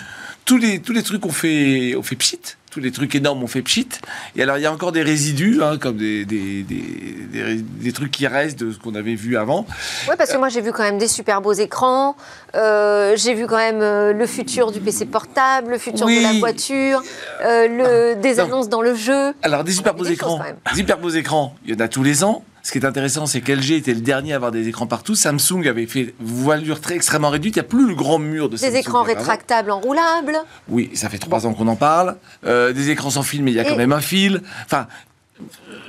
tous 0.46 0.58
les, 0.58 0.80
tous 0.80 0.94
les 0.94 1.04
trucs 1.04 1.22
qu'on 1.22 1.32
fait, 1.32 1.96
on 1.96 2.04
fait 2.04 2.16
pchit, 2.16 2.40
tous 2.69 2.79
les 2.79 2.91
trucs 2.91 3.15
énormes 3.15 3.43
ont 3.43 3.47
fait 3.47 3.62
pchit. 3.62 3.89
Et 4.36 4.43
alors, 4.43 4.58
il 4.58 4.62
y 4.62 4.65
a 4.65 4.71
encore 4.71 4.91
des 4.91 5.01
résidus, 5.01 5.62
hein, 5.63 5.77
comme 5.77 5.97
des, 5.97 6.25
des, 6.25 6.63
des, 6.63 7.91
trucs 7.91 8.12
qui 8.12 8.27
restent 8.27 8.60
de 8.60 8.71
ce 8.71 8.77
qu'on 8.77 8.95
avait 8.95 9.15
vu 9.15 9.38
avant. 9.38 9.65
Oui, 10.08 10.15
parce 10.17 10.32
que 10.32 10.38
moi, 10.38 10.49
j'ai 10.49 10.62
vu 10.62 10.71
quand 10.71 10.84
même 10.84 10.97
des 10.97 11.08
super 11.08 11.41
beaux 11.41 11.53
écrans. 11.53 12.15
Euh, 12.55 13.15
j'ai 13.15 13.34
vu 13.34 13.47
quand 13.47 13.58
même 13.58 13.82
euh, 13.82 14.13
le 14.13 14.25
futur 14.25 14.71
du 14.71 14.79
PC 14.79 15.05
portable, 15.05 15.71
le 15.71 15.77
futur 15.77 16.05
de 16.08 16.21
la 16.21 16.34
voiture, 16.34 17.01
euh, 17.43 18.13
le, 18.15 18.21
des 18.21 18.39
annonces 18.39 18.69
dans 18.69 18.82
le 18.82 18.95
jeu. 18.95 19.34
Alors, 19.41 19.63
des 19.63 19.71
super 19.71 19.93
beaux 19.93 20.05
écrans. 20.05 20.39
Des 20.71 20.77
super 20.77 20.97
beaux 20.97 21.10
écrans, 21.10 21.55
il 21.65 21.73
y 21.73 21.75
en 21.75 21.79
a 21.79 21.88
tous 21.88 22.03
les 22.03 22.23
ans. 22.23 22.43
Ce 22.63 22.72
qui 22.72 22.78
est 22.78 22.86
intéressant, 22.86 23.26
c'est 23.26 23.41
qu'LG 23.41 23.72
était 23.72 23.93
le 23.93 24.02
dernier 24.02 24.34
à 24.34 24.36
avoir 24.36 24.52
des 24.52 24.67
écrans 24.67 24.88
partout. 24.88 25.15
Samsung 25.15 25.67
avait 25.67 25.86
fait 25.86 26.13
voilure 26.19 26.82
très 26.82 26.95
extrêmement 26.95 27.30
réduite. 27.30 27.56
Il 27.56 27.60
n'y 27.60 27.65
a 27.65 27.69
plus 27.69 27.88
le 27.88 27.95
grand 27.95 28.19
mur 28.19 28.50
de 28.50 28.58
Des 28.58 28.76
écrans 28.76 29.04
rétractables 29.04 29.72
enroulables. 29.72 30.38
Oui, 30.67 30.91
ça 30.93 31.10
fait 31.10 31.17
trois 31.19 31.48
ans 31.48 31.54
qu'on 31.54 31.67
en 31.67 31.76
parle. 31.76 32.17
Euh, 32.45 32.74
des 32.74 32.89
écrans 32.89 33.10
sans 33.10 33.24
fil, 33.24 33.43
mais 33.43 33.52
il 33.52 33.56
y 33.56 33.60
a 33.60 33.63
quand 33.63 33.78
même 33.78 33.93
un 33.93 34.02
fil. 34.02 34.41
Enfin, 34.65 34.88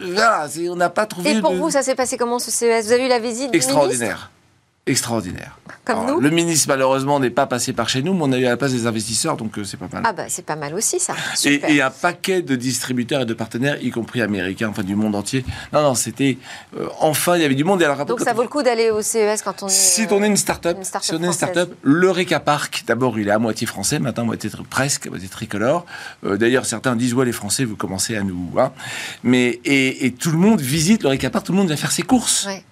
voilà, 0.00 0.46
on 0.68 0.76
n'a 0.76 0.90
pas 0.90 1.06
trouvé. 1.06 1.36
Et 1.36 1.40
pour 1.40 1.54
vous, 1.54 1.70
ça 1.70 1.82
s'est 1.82 1.94
passé 1.94 2.16
comment 2.16 2.38
ce 2.38 2.50
CES 2.50 2.86
Vous 2.86 2.92
avez 2.92 3.06
eu 3.06 3.08
la 3.08 3.18
visite 3.18 3.54
Extraordinaire 3.54 4.30
extraordinaire. 4.90 5.56
Comme 5.84 6.06
nous 6.06 6.20
Le 6.20 6.30
ministre, 6.30 6.66
malheureusement, 6.68 7.20
n'est 7.20 7.30
pas 7.30 7.46
passé 7.46 7.72
par 7.72 7.88
chez 7.88 8.02
nous, 8.02 8.12
mais 8.12 8.22
on 8.22 8.32
a 8.32 8.38
eu 8.38 8.46
à 8.46 8.50
la 8.50 8.56
place 8.56 8.72
des 8.72 8.86
investisseurs, 8.86 9.36
donc 9.36 9.58
euh, 9.58 9.64
c'est 9.64 9.76
pas 9.76 9.88
mal. 9.90 10.02
Ah 10.04 10.12
bah 10.12 10.24
c'est 10.28 10.44
pas 10.44 10.56
mal 10.56 10.74
aussi, 10.74 11.00
ça. 11.00 11.14
Et, 11.44 11.80
un 11.80 11.90
paquet 11.90 12.42
de 12.42 12.56
distributeurs 12.56 13.22
et 13.22 13.24
de 13.24 13.34
partenaires, 13.34 13.82
y 13.82 13.90
compris 13.90 14.20
américains, 14.20 14.68
enfin 14.68 14.82
du 14.82 14.94
monde 14.94 15.14
entier. 15.14 15.44
Non, 15.72 15.82
non, 15.82 15.94
c'était... 15.94 16.38
Euh, 16.78 16.86
enfin, 17.00 17.36
il 17.36 17.42
y 17.42 17.44
avait 17.44 17.54
du 17.54 17.64
monde. 17.64 17.80
Et 17.80 17.84
alors, 17.84 18.04
donc 18.04 18.20
ça 18.20 18.32
vaut 18.32 18.42
le 18.42 18.48
coup 18.48 18.62
d'aller 18.62 18.90
au 18.90 19.02
CES 19.02 19.42
quand 19.42 19.62
on 19.62 19.68
est... 19.68 19.70
Si 19.70 20.06
on 20.10 20.22
est 20.22 20.26
une 20.26 20.36
start-up, 20.36 20.76
si 21.00 21.14
on 21.14 21.22
est 21.22 21.26
une 21.26 21.32
start-up, 21.32 21.72
le 21.82 22.10
Reka 22.10 22.40
Park, 22.40 22.84
d'abord, 22.86 23.18
il 23.18 23.28
est 23.28 23.32
à 23.32 23.38
moitié 23.38 23.66
français, 23.66 23.98
maintenant, 23.98 24.24
moitié 24.24 24.50
presque, 24.68 25.08
moitié 25.08 25.28
tricolore. 25.28 25.86
Euh, 26.24 26.36
d'ailleurs, 26.36 26.66
certains 26.66 26.96
disent, 26.96 27.14
ouais, 27.14 27.24
les 27.24 27.32
Français, 27.32 27.64
vous 27.64 27.76
commencez 27.76 28.16
à 28.16 28.22
nous... 28.22 28.50
Hein. 28.58 28.72
Mais, 29.22 29.60
et, 29.64 30.14
tout 30.18 30.30
le 30.30 30.38
monde 30.38 30.60
visite 30.60 31.02
le 31.02 31.10
Reka 31.10 31.30
Park, 31.30 31.46
tout 31.46 31.52
le 31.52 31.58
monde 31.58 31.68
vient 31.68 31.76
faire 31.76 31.92
ses 31.92 32.02
courses. 32.02 32.46
Ouais 32.46 32.64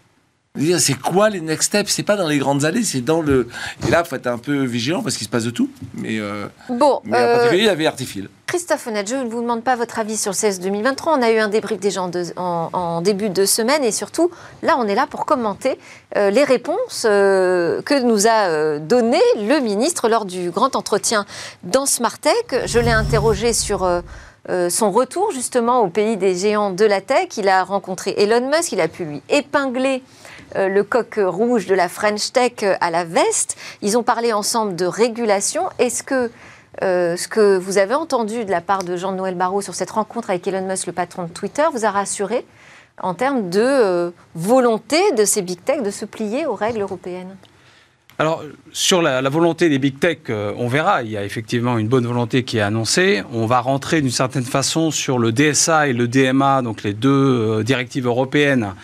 c'est 0.78 0.98
quoi 0.98 1.30
les 1.30 1.40
next 1.40 1.68
steps? 1.68 1.92
C'est 1.92 2.02
pas 2.02 2.16
dans 2.16 2.28
les 2.28 2.38
grandes 2.38 2.64
allées, 2.64 2.82
c'est 2.82 3.00
dans 3.00 3.20
le. 3.20 3.48
Et 3.86 3.90
là, 3.90 4.02
il 4.04 4.08
faut 4.08 4.16
être 4.16 4.26
un 4.26 4.38
peu 4.38 4.64
vigilant 4.64 5.02
parce 5.02 5.16
qu'il 5.16 5.26
se 5.26 5.30
passe 5.30 5.44
de 5.44 5.50
tout. 5.50 5.70
Mais, 5.94 6.18
euh... 6.18 6.46
bon, 6.68 7.00
mais 7.04 7.16
en 7.16 7.20
euh, 7.20 7.34
particulier, 7.34 7.62
il 7.62 7.66
y 7.66 7.70
avait 7.70 7.86
Artifil. 7.86 8.28
Christophe 8.46 8.86
Honnête, 8.86 9.08
je 9.08 9.14
ne 9.14 9.28
vous 9.28 9.42
demande 9.42 9.62
pas 9.62 9.76
votre 9.76 9.98
avis 9.98 10.16
sur 10.16 10.32
le 10.32 10.36
CES 10.36 10.58
2023. 10.60 11.18
On 11.18 11.22
a 11.22 11.30
eu 11.30 11.38
un 11.38 11.48
débrief 11.48 11.78
déjà 11.78 12.02
en, 12.36 13.00
début 13.02 13.28
de 13.28 13.44
semaine 13.44 13.84
et 13.84 13.92
surtout, 13.92 14.30
là, 14.62 14.76
on 14.78 14.88
est 14.88 14.94
là 14.94 15.06
pour 15.08 15.26
commenter 15.26 15.78
euh, 16.16 16.30
les 16.30 16.44
réponses 16.44 17.06
euh, 17.06 17.82
que 17.82 18.00
nous 18.00 18.26
a 18.26 18.78
données 18.78 19.18
le 19.36 19.60
ministre 19.60 20.08
lors 20.08 20.24
du 20.24 20.50
grand 20.50 20.76
entretien 20.76 21.26
dans 21.62 21.84
Smartech. 21.84 22.64
Je 22.64 22.78
l'ai 22.78 22.90
interrogé 22.90 23.52
sur. 23.52 23.86
son 24.70 24.90
retour 24.90 25.30
justement 25.32 25.80
au 25.82 25.88
pays 25.88 26.16
des 26.16 26.34
géants 26.34 26.70
de 26.70 26.86
la 26.86 27.02
tech. 27.02 27.36
Il 27.36 27.50
a 27.50 27.64
rencontré 27.64 28.14
Elon 28.16 28.48
Musk, 28.48 28.72
il 28.72 28.80
a 28.80 28.88
pu 28.88 29.04
lui 29.04 29.22
épingler 29.28 30.02
le 30.54 30.82
coq 30.82 31.18
rouge 31.18 31.66
de 31.66 31.74
la 31.74 31.88
French 31.88 32.32
Tech 32.32 32.52
euh, 32.62 32.74
à 32.80 32.90
la 32.90 33.04
veste. 33.04 33.56
Ils 33.82 33.96
ont 33.96 34.02
parlé 34.02 34.32
ensemble 34.32 34.76
de 34.76 34.84
régulation. 34.84 35.62
Est-ce 35.78 36.02
que 36.02 36.30
euh, 36.82 37.16
ce 37.16 37.26
que 37.26 37.58
vous 37.58 37.78
avez 37.78 37.94
entendu 37.94 38.44
de 38.44 38.50
la 38.50 38.60
part 38.60 38.84
de 38.84 38.96
Jean-Noël 38.96 39.34
Barrot 39.34 39.62
sur 39.62 39.74
cette 39.74 39.90
rencontre 39.90 40.30
avec 40.30 40.46
Elon 40.46 40.66
Musk, 40.66 40.86
le 40.86 40.92
patron 40.92 41.24
de 41.24 41.28
Twitter, 41.28 41.64
vous 41.72 41.84
a 41.84 41.90
rassuré 41.90 42.46
en 43.00 43.14
termes 43.14 43.50
de 43.50 44.12
volonté 44.34 44.98
de 45.16 45.24
ces 45.24 45.42
big 45.42 45.62
tech 45.64 45.82
de 45.82 45.90
se 45.90 46.04
plier 46.04 46.46
aux 46.46 46.54
règles 46.54 46.80
européennes? 46.80 47.36
Alors, 48.20 48.42
sur 48.72 49.02
la, 49.02 49.20
volonté 49.28 49.68
des 49.68 49.78
big 49.78 50.00
tech, 50.00 50.18
on 50.28 50.66
verra. 50.66 51.04
Il 51.04 51.10
y 51.10 51.16
a 51.16 51.24
effectivement 51.24 51.78
une 51.78 51.86
bonne 51.86 52.06
volonté 52.06 52.42
qui 52.42 52.58
est 52.58 52.62
annoncée. 52.62 53.22
On 53.32 53.46
va 53.46 53.60
rentrer 53.60 54.00
d'une 54.00 54.10
certaine 54.10 54.42
façon 54.42 54.90
sur 54.90 55.20
le 55.20 55.30
DSA 55.30 55.88
et 55.88 55.92
le 55.92 56.08
DMA, 56.08 56.62
donc 56.62 56.82
les 56.82 56.94
deux 56.94 57.62
directives 57.62 58.06
européennes 58.06 58.74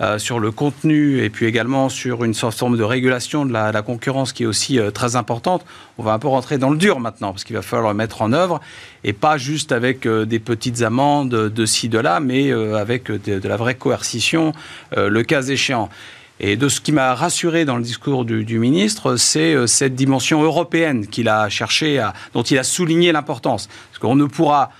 euh, 0.00 0.18
sur 0.18 0.40
le 0.40 0.50
contenu 0.50 1.22
et 1.22 1.28
puis 1.28 1.44
également 1.44 1.90
sur 1.90 2.24
une 2.24 2.32
forme 2.32 2.78
de 2.78 2.82
régulation 2.82 3.44
de 3.44 3.52
la, 3.52 3.82
concurrence 3.82 4.32
qui 4.32 4.44
est 4.44 4.46
aussi 4.46 4.78
euh, 4.78 4.90
très 4.90 5.14
importante. 5.14 5.62
On 5.98 6.02
va 6.02 6.14
un 6.14 6.18
peu 6.18 6.28
rentrer 6.28 6.56
dans 6.56 6.70
le 6.70 6.78
dur 6.78 7.00
maintenant 7.00 7.32
parce 7.32 7.44
qu'il 7.44 7.54
va 7.54 7.60
falloir 7.60 7.92
le 7.92 7.96
mettre 7.98 8.22
en 8.22 8.32
œuvre 8.32 8.62
et 9.04 9.12
pas 9.12 9.36
juste 9.36 9.72
avec 9.72 10.06
euh, 10.06 10.24
des 10.24 10.38
petites 10.38 10.80
amendes 10.80 11.28
de 11.28 11.66
ci, 11.66 11.90
de 11.90 11.98
là, 11.98 12.18
mais 12.18 12.50
avec 12.50 13.10
de, 13.10 13.46
la 13.46 13.58
vraie 13.58 13.74
coercition, 13.74 14.52
le 14.96 15.22
cas 15.22 15.42
échéant. 15.42 15.90
Et 16.38 16.56
de 16.56 16.68
ce 16.70 16.80
qui 16.80 16.92
m'a 16.92 17.14
rassuré 17.14 17.66
dans 17.66 17.76
le 17.76 17.82
discours 17.82 18.24
du, 18.24 18.44
du 18.44 18.58
ministre, 18.58 19.16
c'est 19.16 19.66
cette 19.66 19.94
dimension 19.94 20.42
européenne 20.42 21.06
qu'il 21.06 21.28
a 21.28 21.50
cherché, 21.50 21.98
à, 21.98 22.14
dont 22.32 22.42
il 22.42 22.58
a 22.58 22.62
souligné 22.62 23.12
l'importance. 23.12 23.68
Parce 23.90 23.98
qu'on 23.98 24.16
ne 24.16 24.24
pourra 24.24 24.70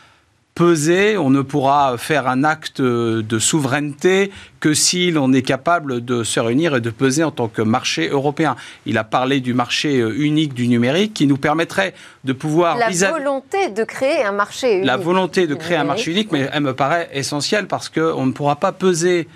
peser, 0.54 1.16
on 1.16 1.30
ne 1.30 1.42
pourra 1.42 1.96
faire 1.96 2.28
un 2.28 2.44
acte 2.44 2.80
de 2.80 3.38
souveraineté 3.38 4.30
que 4.58 4.74
si 4.74 5.10
l'on 5.10 5.32
est 5.32 5.42
capable 5.42 6.04
de 6.04 6.22
se 6.22 6.38
réunir 6.38 6.76
et 6.76 6.80
de 6.80 6.90
peser 6.90 7.24
en 7.24 7.30
tant 7.30 7.48
que 7.48 7.62
marché 7.62 8.08
européen. 8.08 8.56
Il 8.84 8.98
a 8.98 9.04
parlé 9.04 9.40
du 9.40 9.54
marché 9.54 9.98
unique 9.98 10.52
du 10.52 10.68
numérique 10.68 11.14
qui 11.14 11.26
nous 11.26 11.38
permettrait 11.38 11.94
de 12.24 12.32
pouvoir... 12.32 12.76
La 12.76 12.90
volonté 12.90 13.70
de 13.70 13.84
créer 13.84 14.22
un 14.22 14.32
marché 14.32 14.74
unique. 14.74 14.86
La 14.86 14.96
volonté 14.96 15.46
de 15.46 15.54
créer 15.54 15.76
un 15.76 15.84
marché 15.84 16.10
unique, 16.10 16.32
mais 16.32 16.48
elle 16.52 16.62
me 16.62 16.74
paraît 16.74 17.08
essentielle 17.12 17.66
parce 17.66 17.88
qu'on 17.88 18.26
ne 18.26 18.32
pourra 18.32 18.56
pas 18.56 18.72
peser 18.72 19.28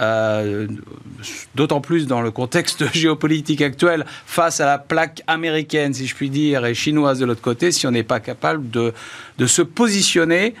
euh, 0.00 0.66
d'autant 1.54 1.80
plus 1.80 2.06
dans 2.06 2.20
le 2.20 2.30
contexte 2.30 2.92
géopolitique 2.94 3.62
actuel, 3.62 4.06
face 4.26 4.60
à 4.60 4.66
la 4.66 4.78
plaque 4.78 5.22
américaine, 5.26 5.94
si 5.94 6.06
je 6.06 6.14
puis 6.14 6.30
dire, 6.30 6.64
et 6.64 6.74
chinoise 6.74 7.18
de 7.18 7.26
l'autre 7.26 7.42
côté, 7.42 7.72
si 7.72 7.86
on 7.86 7.90
n'est 7.90 8.02
pas 8.02 8.20
capable 8.20 8.70
de, 8.70 8.92
de 9.38 9.46
se 9.46 9.62
positionner 9.62 10.54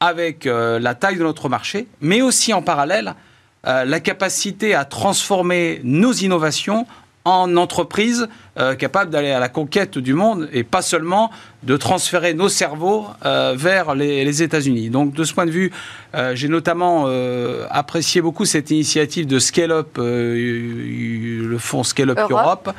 avec 0.00 0.44
la 0.44 0.94
taille 0.94 1.16
de 1.16 1.22
notre 1.22 1.48
marché, 1.48 1.86
mais 2.02 2.20
aussi 2.20 2.52
en 2.52 2.60
parallèle 2.60 3.14
la 3.64 4.00
capacité 4.00 4.74
à 4.74 4.84
transformer 4.84 5.80
nos 5.82 6.12
innovations 6.12 6.86
en 7.24 7.56
entreprise 7.56 8.28
euh, 8.58 8.74
capable 8.74 9.10
d'aller 9.10 9.30
à 9.30 9.40
la 9.40 9.48
conquête 9.48 9.96
du 9.96 10.12
monde 10.12 10.48
et 10.52 10.62
pas 10.62 10.82
seulement 10.82 11.30
de 11.62 11.76
transférer 11.78 12.34
nos 12.34 12.50
cerveaux 12.50 13.06
euh, 13.24 13.54
vers 13.56 13.94
les, 13.94 14.42
États-Unis. 14.42 14.90
Donc 14.90 15.14
de 15.14 15.24
ce 15.24 15.32
point 15.32 15.46
de 15.46 15.50
vue, 15.50 15.72
euh, 16.14 16.34
j'ai 16.34 16.48
notamment 16.48 17.06
apprécié 17.70 18.20
beaucoup 18.20 18.44
cette 18.44 18.70
initiative 18.70 19.26
de 19.26 19.38
Scale 19.38 19.72
Up, 19.72 19.96
le 19.96 21.56
fonds 21.58 21.82
Scale 21.82 22.10
Up 22.10 22.18
Europe, 22.28 22.70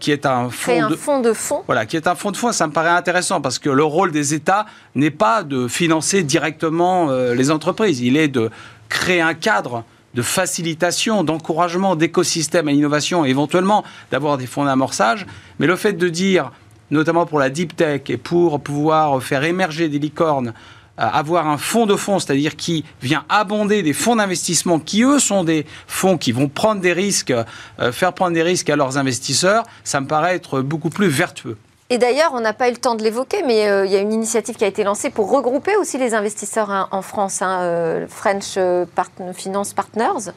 qui 0.00 0.10
est 0.10 0.26
un 0.26 0.48
fonds, 0.48 0.88
de, 0.88 0.96
fonds 0.96 1.20
de 1.20 1.32
fonds. 1.32 1.62
Voilà, 1.66 1.84
qui 1.84 1.96
est 1.96 2.06
un 2.06 2.14
fonds 2.14 2.30
de 2.30 2.36
fonds. 2.36 2.52
Ça 2.52 2.66
me 2.66 2.72
paraît 2.72 2.88
intéressant 2.88 3.40
parce 3.40 3.58
que 3.58 3.68
le 3.68 3.84
rôle 3.84 4.10
des 4.10 4.32
États 4.32 4.64
n'est 4.94 5.10
pas 5.10 5.42
de 5.42 5.68
financer 5.68 6.22
directement 6.22 7.10
les 7.10 7.50
entreprises, 7.50 8.00
il 8.00 8.16
est 8.16 8.28
de 8.28 8.50
créer 8.88 9.20
un 9.20 9.34
cadre 9.34 9.84
de 10.14 10.22
facilitation, 10.22 11.24
d'encouragement, 11.24 11.96
d'écosystème 11.96 12.68
à 12.68 12.72
l'innovation, 12.72 13.24
éventuellement 13.24 13.84
d'avoir 14.10 14.38
des 14.38 14.46
fonds 14.46 14.64
d'amorçage. 14.64 15.26
Mais 15.58 15.66
le 15.66 15.76
fait 15.76 15.94
de 15.94 16.08
dire, 16.08 16.52
notamment 16.90 17.26
pour 17.26 17.38
la 17.38 17.50
deep 17.50 17.76
tech 17.76 18.02
et 18.08 18.16
pour 18.16 18.60
pouvoir 18.60 19.22
faire 19.22 19.44
émerger 19.44 19.88
des 19.88 19.98
licornes, 19.98 20.54
euh, 21.00 21.08
avoir 21.12 21.48
un 21.48 21.58
fonds 21.58 21.86
de 21.86 21.96
fonds, 21.96 22.20
c'est-à-dire 22.20 22.54
qui 22.54 22.84
vient 23.02 23.24
abonder 23.28 23.82
des 23.82 23.92
fonds 23.92 24.14
d'investissement 24.14 24.78
qui, 24.78 25.02
eux, 25.02 25.18
sont 25.18 25.42
des 25.42 25.66
fonds 25.88 26.16
qui 26.16 26.30
vont 26.30 26.48
prendre 26.48 26.80
des 26.80 26.92
risques, 26.92 27.32
euh, 27.32 27.90
faire 27.90 28.12
prendre 28.12 28.32
des 28.32 28.42
risques 28.42 28.70
à 28.70 28.76
leurs 28.76 28.96
investisseurs, 28.96 29.64
ça 29.82 30.00
me 30.00 30.06
paraît 30.06 30.36
être 30.36 30.60
beaucoup 30.60 30.90
plus 30.90 31.08
vertueux. 31.08 31.56
Et 31.90 31.98
d'ailleurs, 31.98 32.32
on 32.32 32.40
n'a 32.40 32.54
pas 32.54 32.68
eu 32.68 32.72
le 32.72 32.78
temps 32.78 32.94
de 32.94 33.02
l'évoquer, 33.02 33.42
mais 33.42 33.68
euh, 33.68 33.84
il 33.84 33.92
y 33.92 33.96
a 33.96 33.98
une 33.98 34.12
initiative 34.12 34.56
qui 34.56 34.64
a 34.64 34.66
été 34.66 34.84
lancée 34.84 35.10
pour 35.10 35.30
regrouper 35.30 35.76
aussi 35.76 35.98
les 35.98 36.14
investisseurs 36.14 36.70
hein, 36.70 36.88
en 36.92 37.02
France, 37.02 37.42
hein, 37.42 37.60
euh, 37.62 38.06
French 38.08 38.54
euh, 38.56 38.86
Finance 39.34 39.74
Partners. 39.74 40.32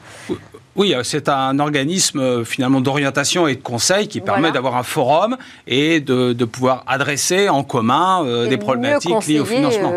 Oui, 0.78 0.94
c'est 1.02 1.28
un 1.28 1.58
organisme 1.58 2.44
finalement 2.44 2.80
d'orientation 2.80 3.46
et 3.48 3.56
de 3.56 3.62
conseil 3.62 4.08
qui 4.08 4.20
permet 4.20 4.52
d'avoir 4.52 4.76
un 4.76 4.82
forum 4.82 5.36
et 5.66 6.00
de, 6.00 6.44
pouvoir 6.44 6.84
adresser 6.86 7.48
en 7.48 7.62
commun 7.64 8.46
des 8.46 8.56
problématiques 8.56 9.26
liées 9.26 9.40
au 9.40 9.44
financement. 9.44 9.92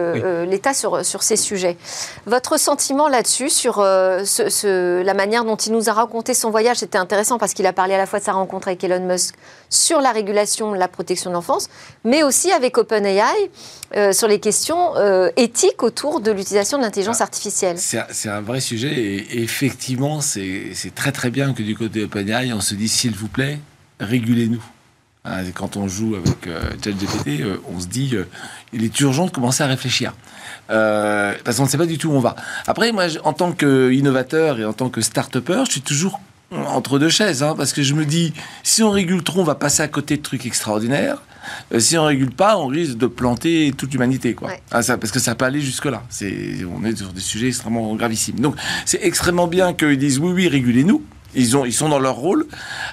L'État 0.50 0.74
sur, 0.74 1.06
sur 1.06 1.24
ces 1.24 1.38
sujets. 1.38 1.78
Votre 2.26 2.60
sentiment 2.60 3.08
là-dessus, 3.08 3.50
sur 3.50 3.76
ce, 3.76 5.02
la 5.02 5.14
manière 5.14 5.46
dont 5.46 5.56
il 5.56 5.72
nous 5.72 5.90
a 5.90 5.94
raconté 5.94 6.34
son 6.34 6.50
voyage, 6.50 6.78
c'était 6.78 6.98
intéressant 6.98 7.38
parce 7.38 7.54
qu'il 7.54 7.66
a 7.66 7.74
parlé 7.74 7.94
à 7.94 7.98
la 7.98 8.06
fois 8.06 8.20
de 8.20 8.24
sa 8.24 8.34
rencontre 8.34 8.68
avec 8.68 8.84
Elon 8.84 9.06
Musk 9.06 9.36
sur 9.70 10.02
la 10.02 10.12
régulation, 10.12 10.74
la 10.74 10.88
protection 10.88 11.30
de 11.30 11.36
l'enfance, 11.36 11.70
mais 12.04 12.24
aussi 12.24 12.52
avec 12.52 12.78
OpenAI 12.78 13.24
euh, 13.96 14.12
sur 14.12 14.28
les 14.28 14.40
questions 14.40 14.96
euh, 14.98 15.30
éthiques 15.38 15.84
autour 15.84 16.20
de 16.20 16.32
l'utilisation 16.32 16.78
de 16.78 16.84
l'intelligence 16.84 17.22
ah, 17.22 17.26
artificielle. 17.26 17.78
C'est 17.78 18.30
un 18.30 18.42
vrai 18.42 18.60
sujet 18.60 18.94
et 18.94 19.42
effectivement, 19.42 20.22
c'est 20.22 20.71
très 20.96 21.12
très 21.12 21.30
bien 21.30 21.54
que 21.54 21.64
du 21.64 21.76
côté 21.76 22.04
OpenAI, 22.04 22.54
on 22.54 22.62
se 22.62 22.76
dise 22.76 22.92
s'il 22.92 23.16
vous 23.16 23.28
plaît, 23.28 23.60
régulez-nous. 24.00 24.64
Hein, 25.24 25.44
quand 25.54 25.78
on 25.78 25.88
joue 25.88 26.16
avec 26.16 26.48
euh, 26.48 26.62
ChatGPT, 26.84 27.44
on 27.72 27.80
se 27.80 27.88
dit 27.88 28.16
il 28.74 28.84
est 28.84 29.00
urgent 29.02 29.26
de 29.26 29.32
commencer 29.32 29.64
à 29.64 29.68
réfléchir. 29.68 30.14
parce 30.68 31.58
qu'on 31.58 31.64
ne 31.64 31.70
sait 31.70 31.78
pas 31.78 31.86
du 31.86 31.98
tout 31.98 32.10
où 32.10 32.14
on 32.14 32.20
va. 32.20 32.36
Après, 32.68 32.92
moi, 32.92 33.06
en 33.24 33.34
tant 33.34 33.52
qu'innovateur 33.52 34.60
et 34.60 34.66
en 34.66 34.74
tant 34.74 34.90
que 34.90 35.02
start-upper, 35.02 35.64
je 35.66 35.72
suis 35.72 35.82
toujours 35.82 36.20
entre 36.52 37.00
deux 37.00 37.10
chaises, 37.10 37.44
hein, 37.44 37.56
parce 37.56 37.74
que 37.74 37.82
je 37.82 37.94
me 37.94 38.06
dis, 38.06 38.34
si 38.64 38.84
on 38.84 38.92
régule 38.92 39.24
trop, 39.24 39.42
on 39.42 39.46
va 39.46 39.56
passer 39.56 39.84
à 39.84 39.88
côté 39.88 40.18
de 40.18 40.22
trucs 40.22 40.46
extraordinaires. 40.46 41.22
Euh, 41.74 41.80
si 41.80 41.98
on 41.98 42.06
régule 42.06 42.32
pas, 42.32 42.58
on 42.58 42.68
risque 42.68 42.98
de 42.98 43.08
planter 43.08 43.74
toute 43.78 43.92
l'humanité, 43.94 44.34
quoi. 44.34 44.52
Ah, 44.72 44.82
ça, 44.82 44.98
parce 44.98 45.12
que 45.12 45.20
ça 45.20 45.36
peut 45.36 45.46
aller 45.46 45.62
jusque-là. 45.62 46.04
C'est, 46.10 46.34
on 46.66 46.86
est 46.86 46.96
sur 46.98 47.14
des 47.14 47.22
sujets 47.22 47.48
extrêmement 47.48 47.96
gravissimes. 47.96 48.40
Donc, 48.40 48.56
c'est 48.86 49.04
extrêmement 49.04 49.48
bien 49.48 49.74
qu'ils 49.74 49.98
disent 49.98 50.20
oui, 50.20 50.32
oui, 50.34 50.48
régulez-nous. 50.48 51.04
Ils, 51.34 51.56
ont, 51.56 51.66
ils 51.66 51.74
sont 51.74 51.90
dans 51.90 52.00
leur 52.00 52.16
rôle. 52.16 52.46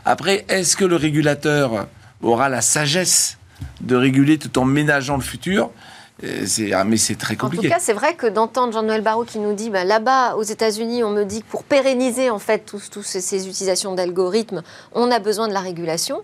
Après, 0.04 0.44
est-ce 0.48 0.76
que 0.76 0.84
le 0.84 0.96
régulateur 0.96 1.88
aura 2.22 2.48
la 2.48 2.60
sagesse 2.60 3.38
de 3.80 3.96
réguler 3.96 4.38
tout 4.38 4.58
en 4.58 4.64
ménageant 4.64 5.16
le 5.16 5.22
futur? 5.22 5.70
C'est, 6.46 6.72
ah, 6.72 6.82
mais 6.82 6.96
c'est 6.96 7.14
très 7.14 7.36
compliqué. 7.36 7.68
En 7.68 7.70
tout 7.70 7.76
cas, 7.76 7.80
c'est 7.80 7.92
vrai 7.92 8.14
que 8.14 8.26
d'entendre 8.26 8.72
Jean-Noël 8.72 9.02
Barrot 9.02 9.24
qui 9.24 9.38
nous 9.38 9.54
dit, 9.54 9.70
bah, 9.70 9.84
là-bas, 9.84 10.34
aux 10.34 10.42
États-Unis, 10.42 11.04
on 11.04 11.10
me 11.10 11.24
dit 11.24 11.42
que 11.42 11.46
pour 11.46 11.62
pérenniser 11.62 12.28
en 12.28 12.40
fait 12.40 12.64
tous, 12.66 13.02
ces, 13.02 13.46
utilisations 13.46 13.94
d'algorithmes, 13.94 14.62
on 14.92 15.12
a 15.12 15.20
besoin 15.20 15.46
de 15.46 15.52
la 15.52 15.60
régulation. 15.60 16.22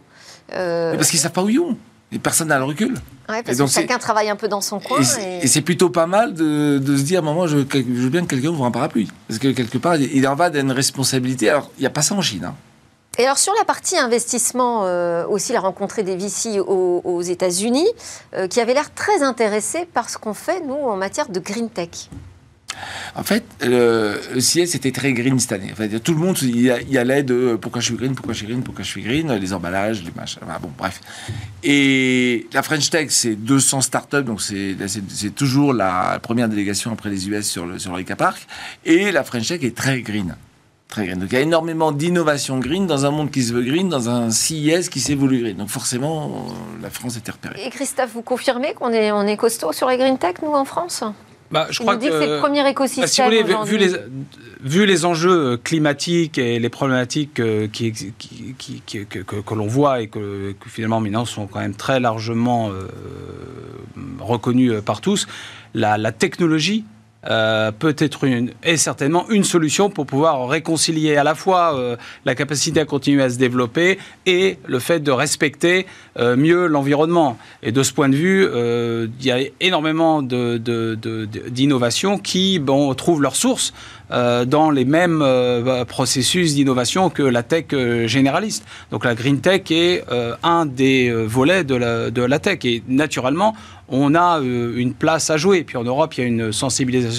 Euh, 0.53 0.97
parce 0.97 1.11
qu'ils 1.11 1.21
savent 1.21 1.33
pas 1.33 1.43
où 1.43 1.49
ils 1.49 1.61
vont. 1.61 1.77
Et 2.15 2.19
personne 2.19 2.49
n'a 2.49 2.59
le 2.59 2.65
recul. 2.65 2.95
Ouais, 3.29 3.43
parce 3.43 3.59
que 3.59 3.67
chacun 3.67 3.99
travaille 3.99 4.31
un 4.31 4.37
peu 4.37 4.49
dans 4.49 4.61
son 4.61 4.81
coin. 4.81 5.01
Et, 5.43 5.47
c'est 5.47 5.63
plutôt 5.63 5.91
pas 5.91 6.07
mal 6.07 6.33
de, 6.33 6.81
se 6.81 7.03
dire, 7.03 7.23
moi, 7.23 7.47
je, 7.47 7.59
je 7.59 7.83
veux 7.83 8.09
bien 8.09 8.23
que 8.23 8.29
quelqu'un 8.29 8.51
ouvre 8.51 8.65
un 8.65 8.71
parapluie. 8.71 9.11
Parce 9.29 9.39
que 9.41 9.49
quelque 9.49 9.79
part, 9.79 9.97
il 9.97 10.27
en 10.29 10.35
va 10.35 10.51
d'une 10.51 10.71
responsabilité. 10.71 11.51
Alors, 11.51 11.71
il 11.79 11.81
n'y 11.81 11.87
a 11.87 11.91
pas 11.91 12.03
ça 12.03 12.15
en 12.15 12.23
Chine. 12.23 12.45
Hein. 12.45 12.55
Et 13.17 13.25
alors 13.25 13.39
sur 13.39 13.53
la 13.55 13.65
partie 13.65 13.97
investissement, 13.97 14.87
euh, 14.87 15.25
aussi, 15.27 15.53
il 15.53 15.57
a 15.57 15.61
rencontré 15.61 16.03
des 16.03 16.17
VC 16.17 16.59
aux, 16.59 17.23
États-Unis 17.23 17.87
euh, 18.35 18.49
qui 18.49 18.61
avaient 18.61 18.75
l'air 18.75 18.93
très 18.93 19.23
intéressés 19.23 19.87
par 19.87 20.11
ce 20.11 20.19
qu'on 20.19 20.35
fait, 20.35 20.61
nous, 20.61 20.75
en 20.75 20.97
matière 20.97 21.29
de 21.29 21.39
green 21.39 21.71
tech. 21.71 22.11
En 23.17 23.23
fait, 23.23 23.45
le, 23.61 24.19
CS 24.39 24.75
était 24.75 24.93
très 24.93 25.13
green 25.13 25.39
cette 25.39 25.53
année. 25.53 25.73
tout 26.03 26.13
le 26.13 26.19
monde 26.19 26.41
y 26.43 26.99
allait 26.99 27.23
de 27.23 27.57
pourquoi 27.61 27.81
je 27.81 27.87
suis 27.87 27.97
green, 27.97 28.15
pourquoi 28.15 28.33
je 28.33 28.39
suis 28.39 28.47
green, 28.47 28.63
pourquoi 28.63 28.85
je 28.85 28.89
suis 28.91 29.03
green, 29.03 29.33
les 29.33 29.53
emballages, 29.53 30.03
les 30.03 30.13
machins. 30.15 30.41
bon, 30.61 30.71
bref. 30.77 31.01
Et 31.63 32.47
la 32.53 32.63
French 32.63 32.91
Tech, 32.91 33.09
c'est 33.11 33.37
200 33.37 33.83
startups, 33.83 34.23
donc 34.23 34.41
c'est 34.41 35.35
toujours 35.35 35.73
la 35.73 36.19
première 36.23 36.49
délégation 36.49 36.93
après 36.93 37.11
les 37.11 37.29
US 37.29 37.49
sur 37.49 37.67
le, 37.67 37.79
sur 37.79 37.97
le 37.97 38.05
Park. 38.15 38.47
Et 38.85 39.13
la 39.13 39.25
French 39.25 39.49
Tech 39.49 39.63
est 39.63 39.77
très 39.77 40.03
green. 40.03 40.37
Très 40.89 41.07
green. 41.07 41.19
Donc 41.19 41.31
il 41.33 41.35
y 41.35 41.39
a 41.39 41.41
énormément 41.41 41.93
d'innovation 41.93 42.59
green 42.59 42.87
dans 42.87 43.07
un 43.07 43.11
monde 43.11 43.31
qui 43.31 43.43
se 43.43 43.53
veut 43.53 43.63
green, 43.63 43.89
dans 43.89 44.09
un 44.09 44.31
CIS 44.31 44.89
qui 44.91 45.15
voulu 45.15 45.41
green. 45.41 45.57
Donc 45.57 45.69
forcément, 45.69 46.27
euh, 46.27 46.83
la 46.83 46.91
France 46.91 47.17
était 47.17 47.33
repérée. 47.33 47.65
Et 47.65 47.71
Christophe, 47.71 48.13
vous 48.13 48.23
confirmez 48.23 48.75
qu'on 48.75 48.93
est, 48.93 49.11
on 49.11 49.27
est 49.27 49.37
costaud 49.37 49.73
sur 49.73 49.89
les 49.89 49.97
green 49.97 50.19
tech, 50.19 50.37
nous, 50.43 50.53
en 50.53 50.65
France? 50.65 51.03
Bah, 51.55 51.69
je 51.71 51.79
crois 51.79 51.97
que, 51.97 52.03
c'est 52.03 52.27
le 52.27 52.41
premier 52.41 52.69
écosystème. 52.69 53.31
Bah, 53.47 53.63
vu, 53.65 53.79
les, 53.79 53.93
vu 54.61 54.87
les 54.87 55.05
enjeux 55.05 55.53
euh, 55.53 55.57
climatiques 55.57 56.37
et 56.37 56.59
les 56.59 56.69
problématiques 56.69 57.39
euh, 57.39 57.69
qui, 57.69 57.93
qui, 57.93 58.83
que, 58.83 59.21
que, 59.23 59.55
l'on 59.55 59.69
voit 59.69 60.01
et 60.01 60.09
que, 60.09 60.53
finalement 60.67 61.01
maintenant 61.01 61.25
sont 61.25 61.47
quand 61.47 61.61
même 61.61 61.77
très 61.77 62.01
largement 62.01 62.71
euh, 62.71 62.89
reconnus 64.19 64.73
par 64.85 65.01
tous, 65.01 65.29
la, 65.75 65.97
la 65.97 66.11
technologie 66.11 66.85
euh, 67.27 67.73
peut 67.73 67.97
être 67.99 68.25
une, 68.25 68.51
est 68.63 68.77
certainement 68.77 69.25
une 69.31 69.45
solution 69.45 69.89
pour 69.89 70.05
pouvoir 70.05 70.47
réconcilier 70.49 71.17
à 71.17 71.25
la 71.25 71.35
fois 71.35 71.75
euh, 71.75 71.97
la 72.25 72.35
capacité 72.35 72.81
à 72.81 72.85
continuer 72.85 73.23
à 73.23 73.31
se 73.31 73.39
développer 73.39 73.99
et 74.27 74.59
le 74.67 74.79
fait 74.79 75.01
de 75.01 75.11
respecter 75.11 75.87
euh, 76.19 76.37
mieux 76.37 76.67
l'environnement. 76.67 77.39
Et 77.63 77.73
de 77.73 77.83
ce 77.83 77.95
point 77.95 78.11
de 78.11 78.17
vue, 78.17 78.45
il 78.45 79.27
y 79.27 79.31
a 79.31 79.39
énormément 79.61 80.21
d'innovations 80.23 82.19
qui 82.19 82.59
bon, 82.59 82.93
trouvent 82.95 83.23
leur 83.23 83.37
source 83.37 83.73
dans 84.11 84.71
les 84.71 84.85
mêmes 84.85 85.25
processus 85.89 86.55
d'innovation 86.55 87.09
que 87.11 87.23
la 87.23 87.43
tech 87.43 87.67
généraliste. 88.07 88.67
Donc 88.91 89.05
la 89.05 89.15
green 89.15 89.41
tech 89.41 89.63
est 89.71 90.05
un 90.43 90.67
des 90.67 91.11
volets 91.11 91.65
de 91.65 91.75
la, 91.75 92.11
de 92.11 92.23
la 92.23 92.39
tech. 92.39 92.59
Et 92.65 92.83
naturellement, 92.87 93.55
on 93.89 94.15
a 94.15 94.41
une 94.41 94.95
place 94.95 95.31
à 95.31 95.37
jouer. 95.37 95.59
Et 95.59 95.65
puis 95.65 95.77
en 95.77 95.85
Europe, 95.85 96.15
il 96.15 96.21
y 96.21 96.25
a 96.25 96.27
une 96.27 96.53
sensibilisation 96.53 97.14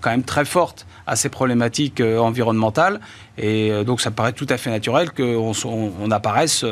quand 0.00 0.10
même 0.10 0.22
très 0.22 0.44
forte 0.44 0.86
à 1.06 1.16
ces 1.16 1.28
problématiques 1.28 2.00
euh, 2.00 2.18
environnementales. 2.18 3.00
Et 3.38 3.70
euh, 3.70 3.84
donc, 3.84 4.00
ça 4.00 4.10
paraît 4.10 4.32
tout 4.32 4.46
à 4.48 4.56
fait 4.56 4.70
naturel 4.70 5.12
qu'on 5.12 5.52
on, 5.64 6.10
apparaisse. 6.10 6.64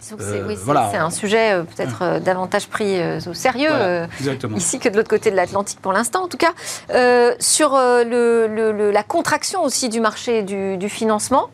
c'est 0.00 0.96
un 0.96 1.10
sujet 1.10 1.62
peut-être 1.74 2.20
davantage 2.20 2.66
pris 2.66 3.00
au 3.26 3.34
sérieux 3.34 3.70
ici 4.56 4.78
que 4.78 4.88
de 4.88 4.96
l'autre 4.96 5.08
côté 5.08 5.30
de 5.30 5.36
l'Atlantique 5.36 5.80
pour 5.80 5.92
l'instant, 5.92 6.24
en 6.24 6.28
tout 6.28 6.36
cas. 6.36 6.52
sur 7.38 7.72
la 7.74 9.02
contraction 9.02 9.62
aussi 9.62 9.88
du 9.88 10.00
marché 10.00 10.42
du 10.42 10.88
financement, 10.88 11.48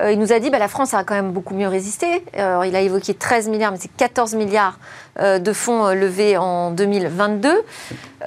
il 0.00 0.18
nous 0.18 0.32
a 0.32 0.38
dit 0.38 0.46
que 0.46 0.52
bah, 0.52 0.58
la 0.58 0.68
France 0.68 0.94
a 0.94 1.04
quand 1.04 1.14
même 1.14 1.32
beaucoup 1.32 1.54
mieux 1.54 1.68
résisté. 1.68 2.24
il 2.34 2.40
a 2.76 2.80
évoqué 2.80 3.14
13 3.14 3.48
milliards, 3.48 3.72
mais 3.72 3.78
c'est 3.80 3.94
14 3.96 4.34
milliards 4.34 4.78
euh, 5.20 5.38
de 5.38 5.52
fonds 5.52 5.84
euh, 5.84 5.92
levés 5.92 6.38
en 6.38 6.70
2022, 6.70 7.50